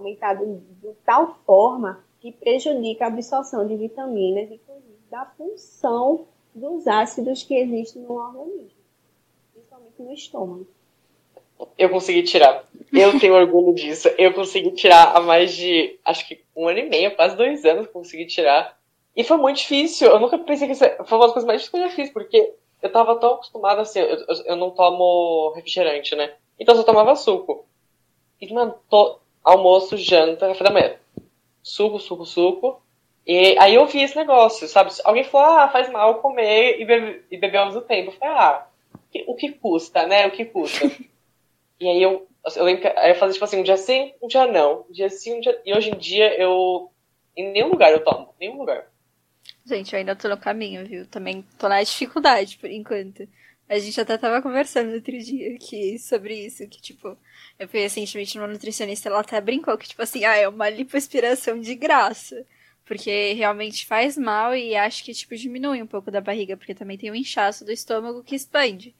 de, 0.00 0.88
de, 0.88 0.94
tal 1.04 1.36
forma 1.44 2.02
que 2.20 2.32
prejudica 2.32 3.04
a 3.04 3.08
absorção 3.08 3.66
de 3.66 3.76
vitaminas 3.76 4.50
e 4.50 4.60
da 5.10 5.24
função 5.24 6.26
dos 6.54 6.86
ácidos 6.86 7.42
que 7.42 7.54
existem 7.54 8.02
no 8.02 8.14
organismo, 8.14 8.70
principalmente 9.52 10.02
no 10.02 10.12
estômago. 10.12 10.66
Eu 11.76 11.90
consegui 11.90 12.22
tirar. 12.22 12.64
Eu 12.92 13.18
tenho 13.18 13.34
orgulho 13.34 13.74
disso. 13.74 14.08
Eu 14.16 14.32
consegui 14.32 14.70
tirar 14.72 15.16
há 15.16 15.20
mais 15.20 15.54
de, 15.54 15.98
acho 16.04 16.26
que 16.26 16.40
um 16.54 16.68
ano 16.68 16.78
e 16.78 16.88
meio, 16.88 17.14
quase 17.16 17.36
dois 17.36 17.64
anos, 17.64 17.88
consegui 17.88 18.26
tirar. 18.26 18.78
E 19.16 19.24
foi 19.24 19.36
muito 19.36 19.56
difícil. 19.56 20.08
Eu 20.08 20.20
nunca 20.20 20.38
pensei 20.38 20.68
que 20.68 20.72
isso 20.72 20.84
foi 21.04 21.18
uma 21.18 21.24
das 21.24 21.32
coisas 21.32 21.44
mais 21.44 21.60
difíceis 21.62 21.70
que 21.70 21.76
eu 21.76 21.88
já 21.88 21.96
fiz, 21.96 22.10
porque 22.12 22.54
eu 22.80 22.92
tava 22.92 23.16
tão 23.16 23.34
acostumado 23.34 23.80
assim, 23.80 23.98
eu, 23.98 24.24
eu, 24.46 24.56
não 24.56 24.70
tomo 24.70 25.52
refrigerante, 25.56 26.14
né? 26.14 26.32
Então 26.58 26.74
eu 26.74 26.80
só 26.80 26.84
tomava 26.84 27.16
suco. 27.16 27.64
E, 28.40 28.52
mano, 28.52 28.74
to, 28.88 29.18
almoço, 29.42 29.96
janta, 29.96 30.46
café 30.46 30.64
da 30.64 30.70
manhã. 30.70 30.94
Suco, 31.68 31.98
suco, 31.98 32.24
suco. 32.24 32.82
E 33.26 33.58
aí 33.58 33.74
eu 33.74 33.86
vi 33.86 34.00
esse 34.00 34.16
negócio, 34.16 34.66
sabe? 34.66 34.90
Alguém 35.04 35.22
falou, 35.22 35.58
ah, 35.58 35.68
faz 35.68 35.90
mal 35.90 36.14
comer 36.14 36.80
e, 36.80 36.84
bebe, 36.86 37.22
e 37.30 37.36
beber 37.36 37.58
ao 37.58 37.66
mesmo 37.66 37.82
tempo. 37.82 38.08
Eu 38.08 38.14
falei, 38.14 38.34
ah, 38.34 38.66
o 39.26 39.34
que 39.34 39.52
custa, 39.52 40.06
né? 40.06 40.26
O 40.26 40.30
que 40.30 40.46
custa? 40.46 40.86
e 41.78 41.86
aí 41.86 42.02
eu, 42.02 42.26
eu 42.56 42.64
lembro 42.64 42.80
que 42.80 42.88
aí 42.88 43.10
eu 43.10 43.16
fazia 43.16 43.34
tipo 43.34 43.44
assim, 43.44 43.60
um 43.60 43.62
dia 43.62 43.76
sim, 43.76 44.14
um 44.22 44.28
dia 44.28 44.46
não. 44.46 44.86
Um 44.88 44.92
dia 44.92 45.10
sim, 45.10 45.34
um 45.34 45.40
dia... 45.40 45.60
E 45.62 45.74
hoje 45.74 45.90
em 45.90 45.98
dia 45.98 46.40
eu. 46.40 46.90
Em 47.36 47.52
nenhum 47.52 47.68
lugar 47.68 47.92
eu 47.92 48.02
tomo, 48.02 48.34
nenhum 48.40 48.56
lugar. 48.56 48.90
Gente, 49.66 49.92
eu 49.92 49.98
ainda 49.98 50.16
tô 50.16 50.26
no 50.26 50.38
caminho, 50.38 50.86
viu? 50.86 51.06
Também 51.06 51.44
tô 51.58 51.68
na 51.68 51.82
dificuldade 51.82 52.56
por 52.56 52.70
enquanto. 52.70 53.28
A 53.68 53.78
gente 53.78 54.00
até 54.00 54.16
tava 54.16 54.40
conversando 54.40 54.94
outro 54.94 55.18
dia 55.18 55.54
aqui 55.54 55.98
sobre 55.98 56.46
isso, 56.46 56.66
que 56.68 56.80
tipo, 56.80 57.16
eu 57.58 57.68
fui 57.68 57.80
recentemente 57.80 58.36
numa 58.36 58.48
nutricionista, 58.48 59.08
ela 59.08 59.20
até 59.20 59.40
brincou 59.40 59.76
que, 59.76 59.88
tipo 59.88 60.02
assim, 60.02 60.24
ah, 60.24 60.36
é 60.36 60.48
uma 60.48 60.70
lipoaspiração 60.70 61.60
de 61.60 61.74
graça. 61.74 62.46
Porque 62.86 63.34
realmente 63.34 63.86
faz 63.86 64.16
mal 64.16 64.56
e 64.56 64.74
acho 64.74 65.04
que, 65.04 65.12
tipo, 65.12 65.36
diminui 65.36 65.82
um 65.82 65.86
pouco 65.86 66.10
da 66.10 66.22
barriga, 66.22 66.56
porque 66.56 66.74
também 66.74 66.96
tem 66.96 67.10
o 67.10 67.14
inchaço 67.14 67.64
do 67.64 67.70
estômago 67.70 68.24
que 68.24 68.34
expande. 68.34 68.94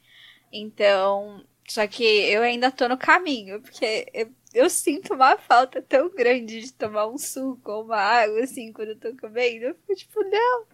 Então, 0.53 1.43
só 1.67 1.87
que 1.87 2.05
eu 2.05 2.43
ainda 2.43 2.71
tô 2.71 2.89
no 2.89 2.99
caminho, 2.99 3.63
porque 3.63 4.07
eu, 4.13 4.31
eu 4.55 4.71
sinto 4.71 5.15
uma 5.15 5.39
falta 5.39 5.81
tão 5.83 6.11
grande 6.11 6.61
de 6.63 6.73
tomar 6.73 7.07
um 7.07 7.17
suco 7.19 7.71
ou 7.73 7.85
uma 7.85 7.97
água, 7.97 8.43
assim, 8.43 8.73
quando 8.73 8.91
eu 8.91 8.99
tô 8.99 9.17
comendo. 9.17 9.67
Eu 9.67 9.75
fico 9.77 9.95
tipo, 9.95 10.23
não, 10.25 10.67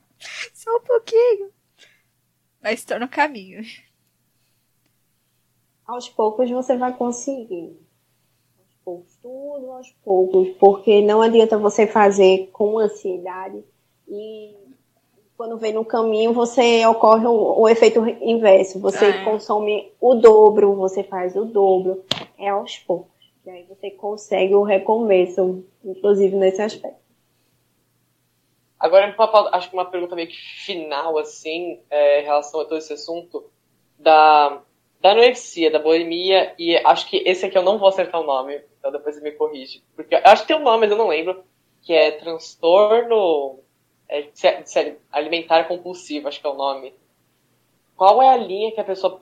só 0.53 0.77
um 0.77 0.81
pouquinho. 0.81 1.53
Mas 2.63 2.85
tô 2.85 2.99
no 2.99 3.09
caminho. 3.09 3.63
Aos 5.87 6.09
poucos 6.09 6.51
você 6.51 6.77
vai 6.77 6.93
conseguir. 6.97 7.79
Aos 8.59 8.75
poucos, 8.85 9.17
tudo 9.23 9.71
aos 9.73 9.91
poucos. 10.05 10.49
Porque 10.59 11.03
não 11.03 11.21
adianta 11.21 11.59
você 11.59 11.87
fazer 11.87 12.49
com 12.53 12.79
ansiedade 12.79 13.63
e 14.09 14.55
quando 15.37 15.59
vem 15.59 15.73
no 15.73 15.85
caminho, 15.85 16.33
você 16.33 16.87
ocorre 16.87 17.27
o, 17.27 17.61
o 17.61 17.69
efeito 17.69 18.07
inverso. 18.21 18.79
Você 18.81 19.07
é. 19.07 19.25
consome 19.25 19.93
o 20.01 20.15
dobro, 20.15 20.75
você 20.75 21.03
faz 21.03 21.35
o 21.37 21.45
dobro. 21.45 22.05
É 22.39 22.49
aos 22.49 22.79
poucos. 22.79 23.13
E 23.45 23.51
aí 23.51 23.65
você 23.65 23.91
consegue 23.91 24.55
o 24.55 24.63
recomeço, 24.63 25.65
inclusive 25.85 26.37
nesse 26.37 26.63
aspecto. 26.63 27.05
Agora, 28.79 29.15
acho 29.53 29.71
que 29.71 29.77
uma 29.77 29.85
pergunta 29.85 30.15
meio 30.15 30.29
que 30.29 30.37
final, 30.37 31.19
assim, 31.19 31.81
é, 31.91 32.21
em 32.21 32.25
relação 32.25 32.61
a 32.61 32.65
todo 32.65 32.79
esse 32.79 32.93
assunto 32.93 33.45
da, 33.99 34.63
da 35.05 35.11
anorexia, 35.11 35.71
da 35.71 35.79
bulimia, 35.79 36.55
e 36.59 36.79
acho 36.79 37.11
que 37.11 37.23
esse 37.27 37.45
aqui 37.45 37.59
eu 37.59 37.63
não 37.63 37.77
vou 37.77 37.91
acertar 37.91 38.19
o 38.23 38.25
nome, 38.25 38.59
então 38.79 38.91
depois 38.91 39.21
me 39.21 39.33
corrige. 39.33 39.83
Porque 39.95 40.15
acho 40.15 40.41
que 40.41 40.49
tem 40.49 40.57
um 40.57 40.65
nome, 40.65 40.81
mas 40.81 40.91
eu 40.91 40.97
não 40.97 41.09
lembro, 41.09 41.45
que 41.83 41.93
é 41.93 42.13
transtorno 42.13 43.59
é, 44.09 44.27
alimentar 45.13 45.69
compulsivo, 45.69 46.27
acho 46.27 46.41
que 46.41 46.47
é 46.47 46.51
o 46.51 46.55
nome. 46.55 46.95
Qual 47.95 48.23
é 48.23 48.31
a 48.31 48.37
linha 48.39 48.73
que 48.73 48.81
a 48.81 48.85
pessoa. 48.85 49.21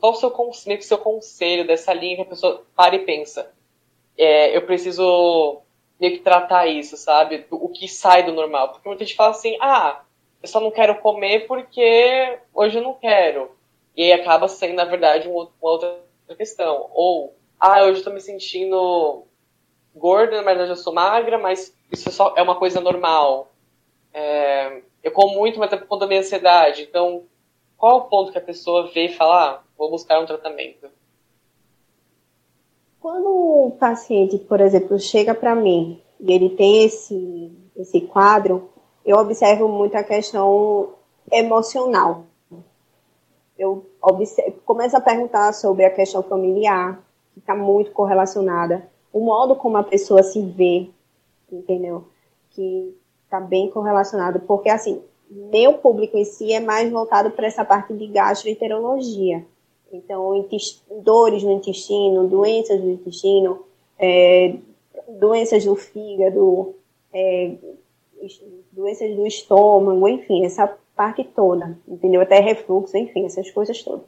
Qual 0.00 0.12
o 0.12 0.16
seu, 0.16 0.30
meio 0.66 0.78
que 0.78 0.84
seu 0.84 0.98
conselho 0.98 1.66
dessa 1.66 1.94
linha 1.94 2.16
que 2.16 2.22
a 2.22 2.26
pessoa 2.26 2.66
para 2.76 2.94
e 2.94 3.06
pensa? 3.06 3.54
É, 4.18 4.54
eu 4.54 4.66
preciso 4.66 5.62
meio 5.98 6.12
que 6.12 6.22
tratar 6.22 6.66
isso, 6.66 6.98
sabe? 6.98 7.46
O 7.50 7.70
que 7.70 7.88
sai 7.88 8.22
do 8.22 8.34
normal. 8.34 8.68
Porque 8.72 8.86
muita 8.86 9.02
gente 9.02 9.16
fala 9.16 9.30
assim, 9.30 9.56
ah, 9.62 10.02
eu 10.42 10.48
só 10.48 10.60
não 10.60 10.70
quero 10.70 11.00
comer 11.00 11.46
porque 11.46 12.38
hoje 12.52 12.76
eu 12.76 12.82
não 12.82 12.92
quero. 12.92 13.50
E 13.96 14.02
aí 14.02 14.12
acaba 14.12 14.48
sendo, 14.48 14.74
na 14.74 14.84
verdade, 14.84 15.28
uma 15.28 15.48
outra 15.60 16.00
questão. 16.36 16.90
Ou, 16.92 17.36
ah, 17.58 17.84
hoje 17.84 18.00
eu 18.00 18.04
tô 18.04 18.10
me 18.10 18.20
sentindo 18.20 19.24
gorda, 19.94 20.36
na 20.38 20.42
verdade 20.42 20.70
eu 20.70 20.76
sou 20.76 20.92
magra, 20.92 21.38
mas 21.38 21.76
isso 21.90 22.08
é 22.08 22.12
só 22.12 22.34
é 22.36 22.42
uma 22.42 22.56
coisa 22.56 22.80
normal. 22.80 23.52
É, 24.12 24.82
eu 25.02 25.12
como 25.12 25.36
muito, 25.36 25.58
mas 25.58 25.72
é 25.72 25.76
por 25.76 25.86
conta 25.86 26.00
da 26.00 26.08
minha 26.08 26.20
ansiedade. 26.20 26.82
Então, 26.82 27.24
qual 27.76 27.92
é 27.92 28.02
o 28.02 28.06
ponto 28.06 28.32
que 28.32 28.38
a 28.38 28.42
pessoa 28.42 28.90
vê 28.92 29.06
e 29.06 29.14
fala, 29.14 29.50
ah, 29.50 29.62
vou 29.76 29.90
buscar 29.90 30.20
um 30.20 30.26
tratamento? 30.26 30.88
Quando 33.00 33.26
o 33.26 33.70
paciente, 33.78 34.38
por 34.38 34.60
exemplo, 34.60 34.98
chega 34.98 35.34
para 35.34 35.54
mim 35.54 36.02
e 36.18 36.32
ele 36.32 36.50
tem 36.50 36.84
esse, 36.84 37.52
esse 37.76 38.00
quadro, 38.00 38.70
eu 39.04 39.18
observo 39.18 39.68
muito 39.68 39.94
a 39.94 40.02
questão 40.02 40.94
emocional. 41.30 42.24
Eu 43.58 43.86
observo, 44.02 44.58
começo 44.64 44.96
a 44.96 45.00
perguntar 45.00 45.52
sobre 45.52 45.84
a 45.84 45.90
questão 45.90 46.22
familiar, 46.22 47.02
que 47.32 47.40
está 47.40 47.54
muito 47.54 47.92
correlacionada, 47.92 48.88
o 49.12 49.20
modo 49.20 49.54
como 49.54 49.76
a 49.76 49.82
pessoa 49.82 50.22
se 50.22 50.40
vê, 50.42 50.88
entendeu? 51.50 52.04
Que 52.50 52.94
está 53.24 53.40
bem 53.40 53.70
correlacionado, 53.70 54.40
porque 54.40 54.68
assim, 54.68 55.02
meu 55.30 55.74
público 55.74 56.16
em 56.16 56.24
si 56.24 56.52
é 56.52 56.60
mais 56.60 56.90
voltado 56.90 57.30
para 57.30 57.46
essa 57.46 57.64
parte 57.64 57.94
de 57.94 58.06
gastroenterologia. 58.08 59.44
Então, 59.92 60.44
dores 61.02 61.44
no 61.44 61.52
intestino, 61.52 62.26
doenças 62.26 62.80
do 62.80 62.90
intestino, 62.90 63.64
é, 63.98 64.56
doenças 65.08 65.64
do 65.64 65.76
fígado, 65.76 66.74
é, 67.12 67.54
doenças 68.72 69.14
do 69.14 69.26
estômago, 69.26 70.08
enfim, 70.08 70.44
essa 70.44 70.76
parte 70.96 71.24
toda, 71.24 71.78
entendeu? 71.86 72.20
Até 72.20 72.40
refluxo, 72.40 72.96
enfim, 72.96 73.24
essas 73.26 73.50
coisas 73.50 73.82
todas. 73.82 74.04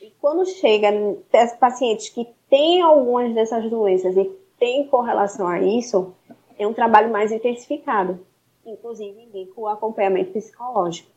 E 0.00 0.12
quando 0.20 0.44
chega 0.46 0.88
pacientes 1.58 2.08
que 2.08 2.26
têm 2.48 2.80
algumas 2.82 3.34
dessas 3.34 3.68
doenças 3.70 4.16
e 4.16 4.24
têm 4.58 4.86
correlação 4.86 5.46
a 5.46 5.60
isso, 5.60 6.14
é 6.58 6.66
um 6.66 6.72
trabalho 6.72 7.10
mais 7.12 7.32
intensificado. 7.32 8.20
Inclusive, 8.64 9.22
indico 9.22 9.62
o 9.62 9.68
acompanhamento 9.68 10.32
psicológico. 10.32 11.10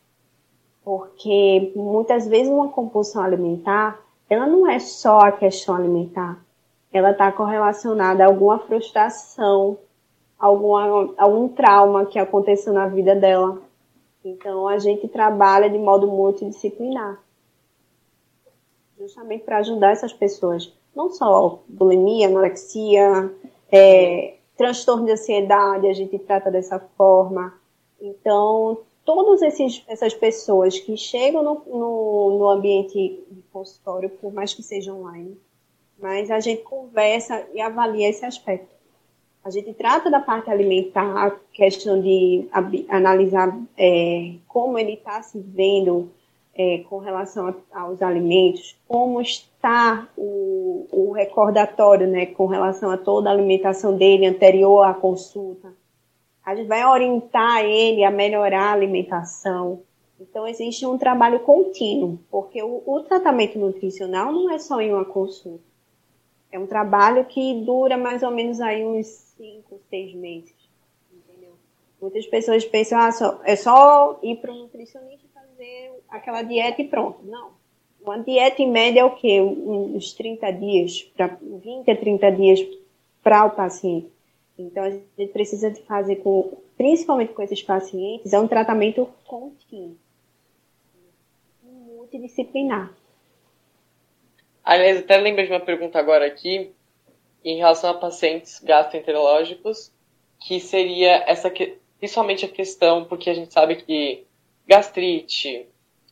Porque 0.83 1.71
muitas 1.75 2.27
vezes 2.27 2.47
uma 2.47 2.69
compulsão 2.69 3.23
alimentar, 3.23 3.99
ela 4.29 4.45
não 4.45 4.69
é 4.69 4.79
só 4.79 5.19
a 5.19 5.31
questão 5.31 5.75
alimentar. 5.75 6.43
Ela 6.91 7.11
está 7.11 7.31
correlacionada 7.31 8.23
a 8.23 8.27
alguma 8.27 8.59
frustração, 8.59 9.77
alguma, 10.39 11.13
algum 11.17 11.47
trauma 11.47 12.05
que 12.05 12.19
aconteceu 12.19 12.73
na 12.73 12.87
vida 12.87 13.15
dela. 13.15 13.61
Então, 14.25 14.67
a 14.67 14.79
gente 14.79 15.07
trabalha 15.07 15.69
de 15.69 15.77
modo 15.77 16.07
multidisciplinar. 16.07 17.23
Justamente 18.99 19.43
para 19.43 19.59
ajudar 19.59 19.91
essas 19.91 20.11
pessoas. 20.11 20.73
Não 20.95 21.11
só 21.11 21.59
bulimia, 21.67 22.27
anorexia, 22.27 23.31
é, 23.71 24.35
transtorno 24.57 25.05
de 25.05 25.11
ansiedade, 25.11 25.87
a 25.87 25.93
gente 25.93 26.17
trata 26.17 26.49
dessa 26.49 26.79
forma. 26.97 27.53
Então, 28.01 28.79
todas 29.03 29.41
essas 29.87 30.13
pessoas 30.13 30.79
que 30.79 30.97
chegam 30.97 31.43
no, 31.43 31.61
no, 31.67 32.39
no 32.39 32.49
ambiente 32.49 33.23
de 33.29 33.41
consultório, 33.53 34.09
por 34.09 34.33
mais 34.33 34.53
que 34.53 34.63
seja 34.63 34.91
online, 34.91 35.37
mas 35.99 36.31
a 36.31 36.39
gente 36.39 36.63
conversa 36.63 37.47
e 37.53 37.61
avalia 37.61 38.09
esse 38.09 38.25
aspecto. 38.25 38.74
A 39.45 39.51
gente 39.51 39.71
trata 39.75 40.09
da 40.09 40.19
parte 40.19 40.49
alimentar, 40.49 41.27
a 41.27 41.31
questão 41.53 42.01
de 42.01 42.49
analisar 42.89 43.55
é, 43.77 44.33
como 44.47 44.75
ele 44.79 44.93
está 44.93 45.21
se 45.21 45.39
vendo 45.39 46.09
é, 46.55 46.79
com 46.89 46.97
relação 46.97 47.49
a, 47.71 47.81
aos 47.81 48.01
alimentos, 48.01 48.75
como 48.87 49.21
está 49.21 50.09
o, 50.17 50.87
o, 50.91 51.11
recordatório 51.11 52.07
né, 52.07 52.25
com 52.25 52.47
relação 52.47 52.89
a 52.89 52.97
toda 52.97 53.29
a 53.29 53.33
alimentação 53.33 53.95
dele 53.95 54.25
anterior 54.25 54.81
à 54.81 54.95
consulta. 54.95 55.71
A 56.43 56.55
gente 56.55 56.67
vai 56.67 56.83
orientar 56.83 57.63
ele 57.63 58.03
a 58.03 58.09
melhorar 58.09 58.69
a 58.69 58.73
alimentação. 58.73 59.83
Então, 60.19 60.47
existe 60.47 60.87
um 60.87 60.97
trabalho 60.97 61.41
contínuo, 61.41 62.17
porque 62.31 62.63
o, 62.63 62.81
o 62.83 63.01
tratamento 63.01 63.59
nutricional 63.59 64.31
não 64.31 64.49
é 64.49 64.57
só 64.57 64.81
em 64.81 64.91
uma 64.91 65.05
consulta. 65.05 65.63
É 66.51 66.57
um 66.57 66.65
trabalho 66.65 67.25
que 67.25 67.61
dura 67.63 67.95
mais 67.95 68.23
ou 68.23 68.31
menos 68.31 68.59
aí 68.59 68.83
uns 68.83 69.24
cinco, 69.37 69.79
seis 69.89 70.13
meses. 70.13 70.53
Entendeu? 71.11 71.53
Muitas 72.01 72.25
pessoas 72.27 72.65
pensam, 72.65 72.99
ah, 72.99 73.11
só, 73.11 73.41
é 73.43 73.55
só 73.55 74.19
ir 74.21 74.37
para 74.37 74.51
um 74.51 74.59
nutricionista 74.59 75.27
fazer 75.33 75.91
aquela 76.09 76.41
dieta 76.41 76.81
e 76.81 76.87
pronto. 76.87 77.19
Não. 77.23 77.51
Uma 78.01 78.19
dieta 78.19 78.61
em 78.61 78.69
média 78.69 78.99
é 78.99 79.05
o 79.05 79.15
quê? 79.15 79.41
Uns 79.41 80.13
30 80.13 80.51
dias, 80.51 81.01
para 81.15 81.37
20 81.41 81.89
a 81.89 81.97
30 81.97 82.31
dias 82.33 82.59
para 83.23 83.45
o 83.45 83.51
paciente. 83.51 84.11
Então 84.57 84.83
a 84.83 84.89
gente 84.91 85.31
precisa 85.33 85.71
de 85.71 85.81
fazer 85.81 86.17
com, 86.17 86.57
principalmente 86.77 87.33
com 87.33 87.41
esses 87.41 87.63
pacientes, 87.63 88.31
é 88.31 88.39
um 88.39 88.47
tratamento 88.47 89.09
contínuo, 89.25 89.97
multidisciplinar. 91.63 92.93
Aliás, 94.63 94.99
até 94.99 95.17
lembrei 95.17 95.47
de 95.47 95.51
uma 95.51 95.59
pergunta 95.59 95.99
agora 95.99 96.25
aqui, 96.25 96.71
em 97.45 97.57
relação 97.57 97.91
a 97.91 97.93
pacientes 97.93 98.59
gastroenterológicos, 98.59 99.91
que 100.39 100.59
seria 100.59 101.23
essa 101.27 101.49
que, 101.49 101.77
principalmente 101.99 102.45
a 102.45 102.49
questão, 102.49 103.05
porque 103.05 103.29
a 103.29 103.33
gente 103.33 103.53
sabe 103.53 103.75
que 103.75 104.25
gastrite, 104.67 105.67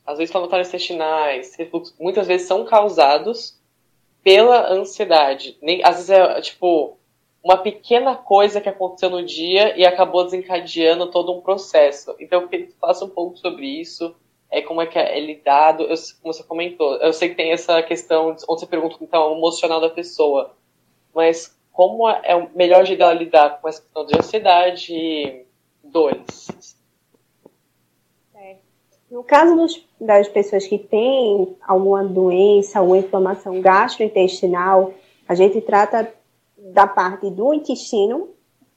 às 0.05 0.17
vezes 0.17 0.29
inflamatórios 0.29 0.67
intestinais, 0.67 1.55
refluxo, 1.55 1.95
muitas 1.99 2.27
vezes 2.27 2.47
são 2.47 2.63
causados 2.65 3.59
pela 4.23 4.71
ansiedade. 4.71 5.57
Nem, 5.61 5.83
às 5.83 5.95
vezes 5.95 6.09
é 6.11 6.41
tipo 6.41 6.97
uma 7.43 7.57
pequena 7.57 8.15
coisa 8.15 8.61
que 8.61 8.69
aconteceu 8.69 9.09
no 9.09 9.25
dia 9.25 9.77
e 9.77 9.85
acabou 9.85 10.23
desencadeando 10.23 11.11
todo 11.11 11.33
um 11.33 11.41
processo. 11.41 12.15
Então 12.19 12.41
eu 12.41 12.47
queria 12.47 12.67
que 12.67 12.73
falasse 12.73 13.03
um 13.03 13.09
pouco 13.09 13.37
sobre 13.37 13.65
isso, 13.65 14.15
é 14.49 14.61
como 14.61 14.81
é 14.81 14.85
que 14.85 14.99
é 14.99 15.19
lidado, 15.19 15.83
eu, 15.83 15.95
como 16.21 16.31
você 16.33 16.43
comentou, 16.43 16.95
eu 16.97 17.11
sei 17.11 17.29
que 17.29 17.35
tem 17.35 17.51
essa 17.51 17.81
questão 17.81 18.29
onde 18.29 18.45
você 18.45 18.67
pergunta 18.67 18.97
então, 19.01 19.33
o 19.33 19.37
emocional 19.37 19.81
da 19.81 19.89
pessoa 19.89 20.55
mas 21.13 21.55
como 21.71 22.07
é 22.07 22.35
o 22.35 22.49
melhor 22.55 22.85
lidar 22.85 23.59
com 23.59 23.67
essa 23.67 23.81
questão 23.81 24.05
de 24.05 24.17
ansiedade 24.17 24.93
e 24.93 25.45
dores? 25.83 26.77
É. 28.35 28.57
No 29.09 29.23
caso 29.23 29.55
dos, 29.55 29.85
das 29.99 30.27
pessoas 30.27 30.67
que 30.67 30.77
têm 30.77 31.55
alguma 31.61 32.03
doença, 32.03 32.79
alguma 32.79 32.99
inflamação 32.99 33.59
gastrointestinal, 33.59 34.93
a 35.27 35.35
gente 35.35 35.59
trata 35.61 36.13
da 36.57 36.87
parte 36.87 37.29
do 37.29 37.53
intestino, 37.53 38.29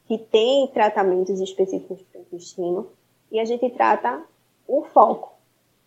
que 0.07 0.19
tem 0.19 0.69
tratamentos 0.69 1.41
específicos 1.41 2.01
para 2.03 2.21
o 2.21 2.23
intestino, 2.23 2.89
e 3.31 3.41
a 3.41 3.45
gente 3.45 3.69
trata 3.71 4.23
o 4.67 4.85
foco, 4.85 5.35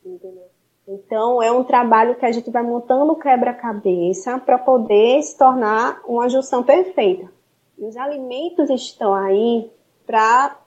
entendeu? 0.06 0.48
Então, 0.92 1.40
é 1.40 1.52
um 1.52 1.64
trabalho 1.64 2.16
que 2.16 2.26
a 2.26 2.32
gente 2.32 2.50
vai 2.50 2.64
montando 2.64 3.16
quebra-cabeça 3.16 4.40
para 4.40 4.58
poder 4.58 5.22
se 5.22 5.38
tornar 5.38 6.02
uma 6.08 6.28
junção 6.28 6.64
perfeita. 6.64 7.32
E 7.78 7.86
os 7.86 7.96
alimentos 7.96 8.72
estão 8.72 9.14
aí 9.14 9.70
para 10.04 10.58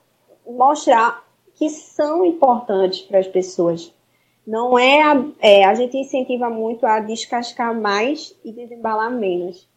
mostrar 0.47 1.25
que 1.57 1.69
são 1.69 2.25
importantes 2.25 3.01
para 3.01 3.19
as 3.19 3.27
pessoas. 3.27 3.93
Não 4.47 4.79
é 4.79 5.03
a, 5.03 5.25
é 5.41 5.65
a 5.65 5.75
gente 5.75 5.97
incentiva 5.97 6.49
muito 6.49 6.87
a 6.87 7.01
descascar 7.01 7.75
mais 7.75 8.33
e 8.45 8.53
desembalar 8.53 9.11
menos. 9.11 9.69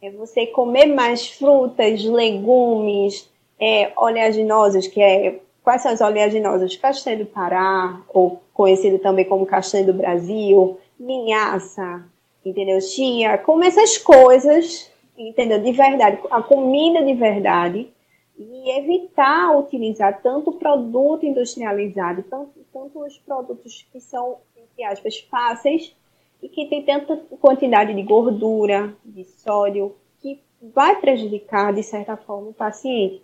É 0.00 0.12
você 0.12 0.46
comer 0.46 0.86
mais 0.86 1.26
frutas, 1.26 2.04
legumes, 2.04 3.28
é, 3.58 3.92
oleaginosas, 3.96 4.86
que 4.86 5.02
é 5.02 5.40
quais 5.66 5.82
são 5.82 5.90
as 5.90 6.00
oleaginosas? 6.00 6.76
Castanha 6.76 7.16
do 7.16 7.26
Pará, 7.26 8.00
ou 8.10 8.40
conhecido 8.54 9.00
também 9.00 9.24
como 9.24 9.44
castanha 9.44 9.84
do 9.84 9.92
Brasil, 9.92 10.78
linhaça, 10.98 12.04
entendeu? 12.44 12.80
Chia, 12.80 13.36
como 13.38 13.64
essas 13.64 13.98
coisas, 13.98 14.88
entendeu? 15.18 15.60
De 15.60 15.72
verdade, 15.72 16.20
a 16.30 16.40
comida 16.40 17.04
de 17.04 17.14
verdade, 17.14 17.90
e 18.38 18.78
evitar 18.78 19.58
utilizar 19.58 20.22
tanto 20.22 20.52
produto 20.52 21.26
industrializado, 21.26 22.22
tanto, 22.22 22.52
tanto 22.72 23.04
os 23.04 23.18
produtos 23.18 23.84
que 23.90 23.98
são, 23.98 24.36
entre 24.56 24.84
aspas, 24.84 25.18
fáceis 25.28 25.96
e 26.40 26.48
que 26.48 26.66
tem 26.66 26.84
tanta 26.84 27.16
quantidade 27.40 27.92
de 27.92 28.02
gordura, 28.04 28.94
de 29.04 29.24
sódio, 29.24 29.96
que 30.22 30.38
vai 30.62 31.00
prejudicar, 31.00 31.72
de 31.72 31.82
certa 31.82 32.16
forma, 32.16 32.50
o 32.50 32.54
paciente. 32.54 33.20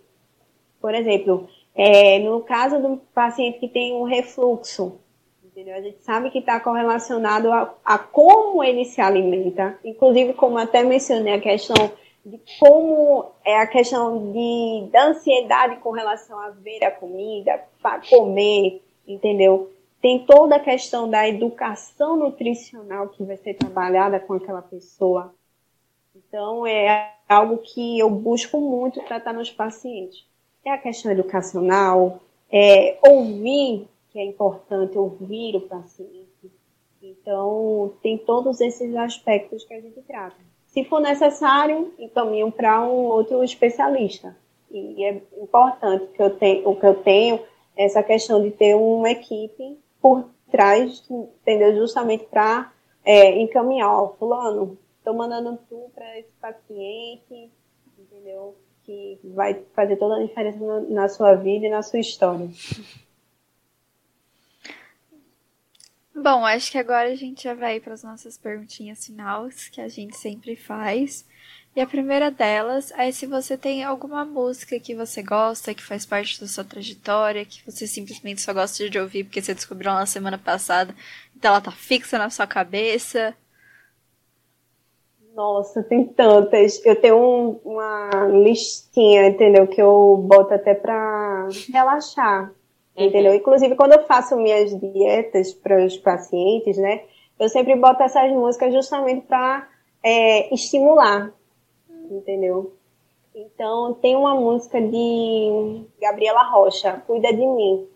Por 0.81 0.93
exemplo, 0.93 1.47
é, 1.75 2.19
no 2.19 2.41
caso 2.41 2.79
do 2.79 2.97
paciente 3.13 3.59
que 3.59 3.67
tem 3.67 3.93
um 3.93 4.03
refluxo, 4.03 4.99
entendeu? 5.43 5.75
a 5.75 5.81
gente 5.81 6.01
sabe 6.03 6.29
que 6.29 6.39
está 6.39 6.59
correlacionado 6.59 7.51
a, 7.51 7.73
a 7.83 7.97
como 7.97 8.63
ele 8.63 8.85
se 8.85 9.01
alimenta, 9.01 9.77
inclusive 9.83 10.33
como 10.33 10.57
até 10.57 10.83
mencionei 10.83 11.33
a 11.33 11.41
questão 11.41 11.91
de 12.25 12.39
como 12.59 13.31
é 13.43 13.57
a 13.57 13.67
questão 13.67 14.31
de, 14.31 14.89
da 14.91 15.07
ansiedade 15.07 15.77
com 15.77 15.91
relação 15.91 16.39
a 16.39 16.51
ver 16.51 16.83
a 16.83 16.91
comida, 16.91 17.61
para 17.81 18.01
comer, 18.07 18.81
entendeu? 19.05 19.69
Tem 20.01 20.25
toda 20.25 20.55
a 20.55 20.59
questão 20.59 21.09
da 21.09 21.27
educação 21.27 22.15
nutricional 22.15 23.09
que 23.09 23.23
vai 23.23 23.37
ser 23.37 23.55
trabalhada 23.55 24.19
com 24.19 24.33
aquela 24.33 24.61
pessoa. 24.61 25.33
Então, 26.15 26.65
é 26.65 27.13
algo 27.27 27.57
que 27.57 27.99
eu 27.99 28.09
busco 28.09 28.59
muito 28.59 29.03
tratar 29.05 29.33
nos 29.33 29.49
pacientes. 29.49 30.25
É 30.65 30.71
a 30.71 30.77
questão 30.77 31.11
educacional, 31.11 32.21
é 32.51 32.97
ouvir, 33.07 33.87
que 34.09 34.19
é 34.19 34.25
importante 34.25 34.97
ouvir 34.97 35.55
o 35.55 35.61
paciente. 35.61 36.51
Então, 37.01 37.93
tem 38.01 38.17
todos 38.17 38.61
esses 38.61 38.95
aspectos 38.95 39.65
que 39.65 39.73
a 39.73 39.81
gente 39.81 40.01
trata. 40.03 40.37
Se 40.67 40.83
for 40.85 41.01
necessário, 41.01 41.93
encaminham 41.99 42.49
para 42.49 42.81
um 42.87 43.05
outro 43.05 43.43
especialista. 43.43 44.35
E 44.71 45.03
é 45.03 45.21
importante 45.37 46.07
que 46.13 46.21
eu 46.21 46.35
tenho, 46.35 46.69
o 46.69 46.75
que 46.75 46.85
eu 46.85 46.95
tenho 46.95 47.39
essa 47.75 48.01
questão 48.01 48.41
de 48.41 48.51
ter 48.51 48.75
uma 48.75 49.11
equipe 49.11 49.77
por 50.01 50.25
trás, 50.49 51.03
entendeu? 51.09 51.75
Justamente 51.75 52.25
para 52.25 52.71
é, 53.03 53.39
encaminhar, 53.39 53.89
ó, 53.89 54.13
fulano, 54.13 54.77
estou 54.97 55.13
mandando 55.13 55.59
tu 55.69 55.91
para 55.93 56.17
esse 56.19 56.31
paciente, 56.39 57.51
entendeu? 57.97 58.55
Que 58.85 59.19
vai 59.23 59.63
fazer 59.73 59.95
toda 59.95 60.17
a 60.17 60.25
diferença 60.25 60.59
na, 60.89 61.07
sua 61.07 61.35
vida 61.35 61.65
e 61.65 61.69
na 61.69 61.81
sua 61.81 61.99
história. 61.99 62.49
Bom, 66.15 66.45
acho 66.45 66.71
que 66.71 66.77
agora 66.77 67.09
a 67.09 67.15
gente 67.15 67.43
já 67.43 67.53
vai 67.53 67.79
para 67.79 67.93
as 67.93 68.03
nossas 68.03 68.37
perguntinhas 68.37 69.05
finais, 69.05 69.67
que 69.69 69.81
a 69.81 69.87
gente 69.87 70.15
sempre 70.15 70.55
faz. 70.55 71.25
E 71.75 71.81
a 71.81 71.87
primeira 71.87 72.29
delas 72.29 72.91
é 72.91 73.11
se 73.11 73.25
você 73.25 73.57
tem 73.57 73.83
alguma 73.83 74.23
música 74.23 74.79
que 74.79 74.93
você 74.93 75.23
gosta, 75.23 75.73
que 75.73 75.81
faz 75.81 76.05
parte 76.05 76.39
da 76.39 76.47
sua 76.47 76.63
trajetória, 76.63 77.43
que 77.45 77.63
você 77.65 77.87
simplesmente 77.87 78.41
só 78.41 78.53
gosta 78.53 78.87
de 78.87 78.99
ouvir 78.99 79.23
porque 79.23 79.41
você 79.41 79.55
descobriu 79.55 79.91
na 79.91 80.05
semana 80.05 80.37
passada, 80.37 80.95
então 81.35 81.49
ela 81.49 81.61
tá 81.61 81.71
fixa 81.71 82.19
na 82.19 82.29
sua 82.29 82.45
cabeça. 82.45 83.35
Nossa, 85.35 85.81
tem 85.81 86.05
tantas. 86.05 86.83
Eu 86.85 86.95
tenho 86.99 87.17
um, 87.17 87.59
uma 87.65 88.27
listinha, 88.27 89.27
entendeu? 89.27 89.67
Que 89.67 89.81
eu 89.81 90.17
boto 90.17 90.53
até 90.53 90.75
pra 90.75 91.47
relaxar, 91.71 92.53
uhum. 92.95 93.05
entendeu? 93.05 93.33
Inclusive, 93.33 93.75
quando 93.75 93.93
eu 93.93 94.05
faço 94.05 94.37
minhas 94.37 94.69
dietas 94.79 95.51
para 95.53 95.83
os 95.83 95.97
pacientes, 95.97 96.77
né? 96.77 97.03
Eu 97.39 97.49
sempre 97.49 97.75
boto 97.75 98.03
essas 98.03 98.31
músicas 98.31 98.71
justamente 98.73 99.25
para 99.25 99.67
é, 100.03 100.53
estimular, 100.53 101.33
entendeu? 102.11 102.73
Então, 103.33 103.95
tem 103.95 104.15
uma 104.15 104.35
música 104.35 104.79
de 104.79 105.83
Gabriela 105.99 106.43
Rocha, 106.43 107.01
Cuida 107.07 107.33
de 107.33 107.47
Mim. 107.47 107.87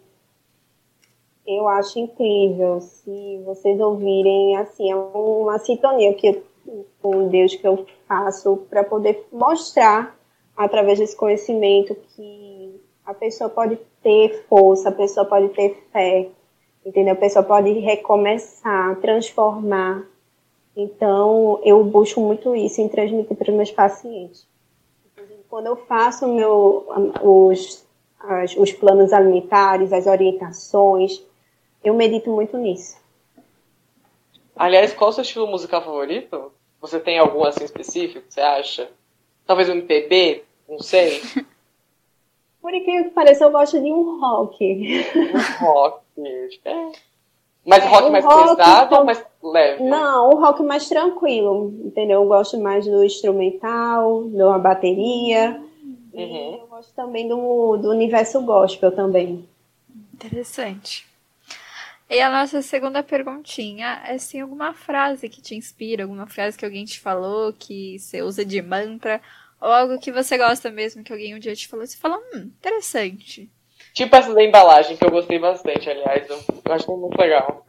Eu 1.45 1.67
acho 1.69 1.99
incrível. 1.99 2.81
Se 2.81 3.41
vocês 3.45 3.79
ouvirem, 3.79 4.57
assim, 4.57 4.91
é 4.91 4.95
uma 4.95 5.59
sintonia 5.59 6.13
que 6.15 6.43
com 7.01 7.27
Deus 7.29 7.55
que 7.55 7.67
eu 7.67 7.85
faço 8.07 8.57
para 8.69 8.83
poder 8.83 9.27
mostrar, 9.31 10.15
através 10.55 10.99
desse 10.99 11.15
conhecimento, 11.15 11.95
que 12.15 12.81
a 13.05 13.13
pessoa 13.13 13.49
pode 13.49 13.77
ter 14.01 14.45
força, 14.47 14.89
a 14.89 14.91
pessoa 14.91 15.25
pode 15.25 15.49
ter 15.49 15.83
fé, 15.91 16.29
entendeu? 16.85 17.13
A 17.13 17.17
pessoa 17.17 17.43
pode 17.43 17.71
recomeçar, 17.71 18.99
transformar 18.99 20.05
então, 20.79 21.59
eu 21.63 21.83
busco 21.83 22.21
muito 22.21 22.55
isso 22.55 22.79
em 22.79 22.87
transmitir 22.87 23.35
para 23.35 23.49
os 23.49 23.57
meus 23.57 23.71
pacientes. 23.71 24.47
Quando 25.49 25.65
eu 25.65 25.75
faço 25.75 26.27
meu, 26.27 26.85
os, 27.23 27.83
as, 28.19 28.55
os 28.55 28.71
planos 28.73 29.11
alimentares, 29.11 29.91
as 29.91 30.05
orientações, 30.05 31.19
eu 31.83 31.95
medito 31.95 32.29
muito 32.29 32.55
nisso. 32.57 32.95
Aliás, 34.55 34.93
qual 34.93 35.09
é 35.09 35.11
o 35.11 35.13
seu 35.13 35.23
estilo 35.23 35.47
musical 35.47 35.83
favorito? 35.83 36.51
Você 36.81 36.99
tem 36.99 37.17
algum 37.17 37.43
assim 37.43 37.63
específico, 37.63 38.25
você 38.29 38.41
acha? 38.41 38.89
Talvez 39.45 39.69
um 39.69 39.73
MPB? 39.73 40.43
Não 40.67 40.79
sei. 40.79 41.21
Por 42.61 42.73
incrível 42.73 43.05
que 43.05 43.11
pareça, 43.11 43.45
eu 43.45 43.51
gosto 43.51 43.79
de 43.79 43.91
um 43.91 44.19
rock. 44.19 45.05
Um 45.15 45.65
rock. 45.65 46.07
É. 46.65 46.91
Mas 47.63 47.83
é, 47.83 47.87
rock 47.87 48.09
mais 48.09 48.25
rock 48.25 48.55
pesado 48.55 48.95
ou 48.95 49.05
mais 49.05 49.23
leve? 49.43 49.83
Não, 49.83 50.29
o 50.31 50.39
rock 50.39 50.63
mais 50.63 50.89
tranquilo, 50.89 51.71
entendeu? 51.85 52.23
Eu 52.23 52.27
gosto 52.27 52.57
mais 52.59 52.85
do 52.85 53.03
instrumental, 53.03 54.23
de 54.23 54.41
uma 54.41 54.57
bateria. 54.57 55.61
Uhum. 56.11 56.57
eu 56.61 56.67
gosto 56.67 56.91
também 56.95 57.27
do, 57.27 57.77
do 57.77 57.91
universo 57.91 58.41
gospel 58.41 58.91
também. 58.91 59.47
Interessante. 60.11 61.06
E 62.09 62.21
a 62.21 62.29
nossa 62.29 62.61
segunda 62.61 63.03
perguntinha 63.03 64.01
é 64.07 64.17
se 64.17 64.31
tem 64.31 64.41
alguma 64.41 64.73
frase 64.73 65.27
que 65.27 65.41
te 65.41 65.55
inspira, 65.55 66.03
alguma 66.03 66.25
frase 66.25 66.57
que 66.57 66.63
alguém 66.63 66.85
te 66.85 67.01
falou, 67.01 67.51
que 67.51 67.99
você 67.99 68.21
usa 68.21 68.45
de 68.45 68.61
mantra, 68.61 69.21
ou 69.59 69.69
algo 69.69 69.99
que 69.99 70.11
você 70.11 70.37
gosta 70.37 70.71
mesmo, 70.71 71.03
que 71.03 71.11
alguém 71.11 71.35
um 71.35 71.39
dia 71.39 71.53
te 71.53 71.67
falou, 71.67 71.83
e 71.83 71.87
você 71.87 71.97
fala, 71.97 72.17
hum, 72.17 72.49
interessante. 72.59 73.49
Tipo 73.93 74.15
essa 74.15 74.33
da 74.33 74.41
embalagem, 74.41 74.95
que 74.95 75.05
eu 75.05 75.11
gostei 75.11 75.37
bastante, 75.37 75.89
aliás. 75.89 76.29
Eu, 76.29 76.39
eu 76.63 76.73
acho 76.73 76.95
muito 76.95 77.19
legal. 77.19 77.65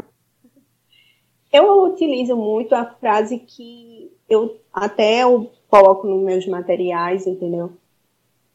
Eu 1.53 1.83
utilizo 1.85 2.37
muito 2.37 2.75
a 2.75 2.85
frase 2.85 3.41
que 3.41 4.13
eu 4.29 4.61
até 4.73 5.25
eu 5.25 5.51
coloco 5.69 6.07
nos 6.07 6.23
meus 6.23 6.47
materiais, 6.47 7.27
entendeu? 7.27 7.73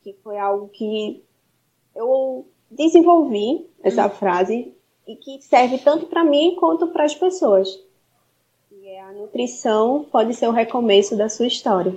Que 0.02 0.14
foi 0.24 0.38
algo 0.38 0.70
que 0.70 1.22
eu 1.94 2.48
desenvolvi 2.72 3.68
essa 3.84 4.06
hum. 4.06 4.12
frase 4.12 4.74
e 5.08 5.16
que 5.16 5.42
serve 5.42 5.78
tanto 5.78 6.06
para 6.08 6.24
mim 6.24 6.56
quanto 6.60 6.88
para 6.88 7.04
as 7.04 7.16
pessoas. 7.16 7.80
E 8.72 8.88
é 8.88 9.02
a 9.02 9.12
nutrição 9.12 10.06
pode 10.12 10.34
ser 10.34 10.48
o 10.48 10.52
recomeço 10.52 11.16
da 11.16 11.30
sua 11.30 11.48
história 11.48 11.96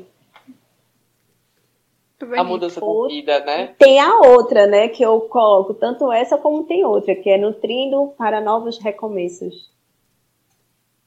a 2.37 2.45
mudança 2.45 2.81
da 2.81 3.09
vida, 3.09 3.41
né? 3.45 3.75
Tem 3.79 4.01
a 4.01 4.21
outra, 4.21 4.67
né, 4.67 4.89
que 4.89 5.03
eu 5.03 5.21
coloco, 5.23 5.75
tanto 5.75 6.11
essa 6.11 6.39
como 6.39 6.65
tem 6.65 6.85
outra, 6.85 7.15
que 7.15 7.29
é 7.29 7.37
nutrindo 7.37 8.15
para 8.17 8.41
novos 8.41 8.79
recomeços. 8.79 9.71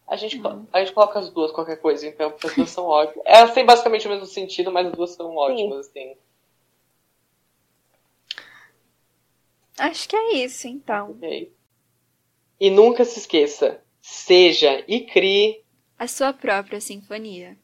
A 0.07 0.15
gente, 0.15 0.39
uhum. 0.39 0.65
a 0.73 0.79
gente 0.79 0.91
coloca 0.91 1.19
as 1.19 1.29
duas, 1.29 1.51
qualquer 1.51 1.77
coisa, 1.77 2.07
então, 2.07 2.31
porque 2.31 2.47
as 2.47 2.55
duas 2.55 2.69
são 2.69 2.85
ótimas. 2.85 3.23
Elas 3.25 3.53
têm 3.53 3.65
basicamente 3.65 4.07
o 4.07 4.09
mesmo 4.09 4.25
sentido, 4.25 4.71
mas 4.71 4.87
as 4.87 4.93
duas 4.93 5.11
são 5.11 5.35
ótimas, 5.35 5.85
Sim. 5.87 5.91
assim. 5.91 6.17
Acho 9.77 10.09
que 10.09 10.15
é 10.15 10.33
isso, 10.33 10.67
então. 10.67 11.11
Okay. 11.11 11.51
E 12.59 12.69
nunca 12.69 13.05
se 13.05 13.19
esqueça, 13.19 13.81
seja 14.01 14.83
e 14.87 15.01
crie 15.01 15.63
a 15.99 16.07
sua 16.07 16.31
própria 16.31 16.79
sinfonia. 16.79 17.57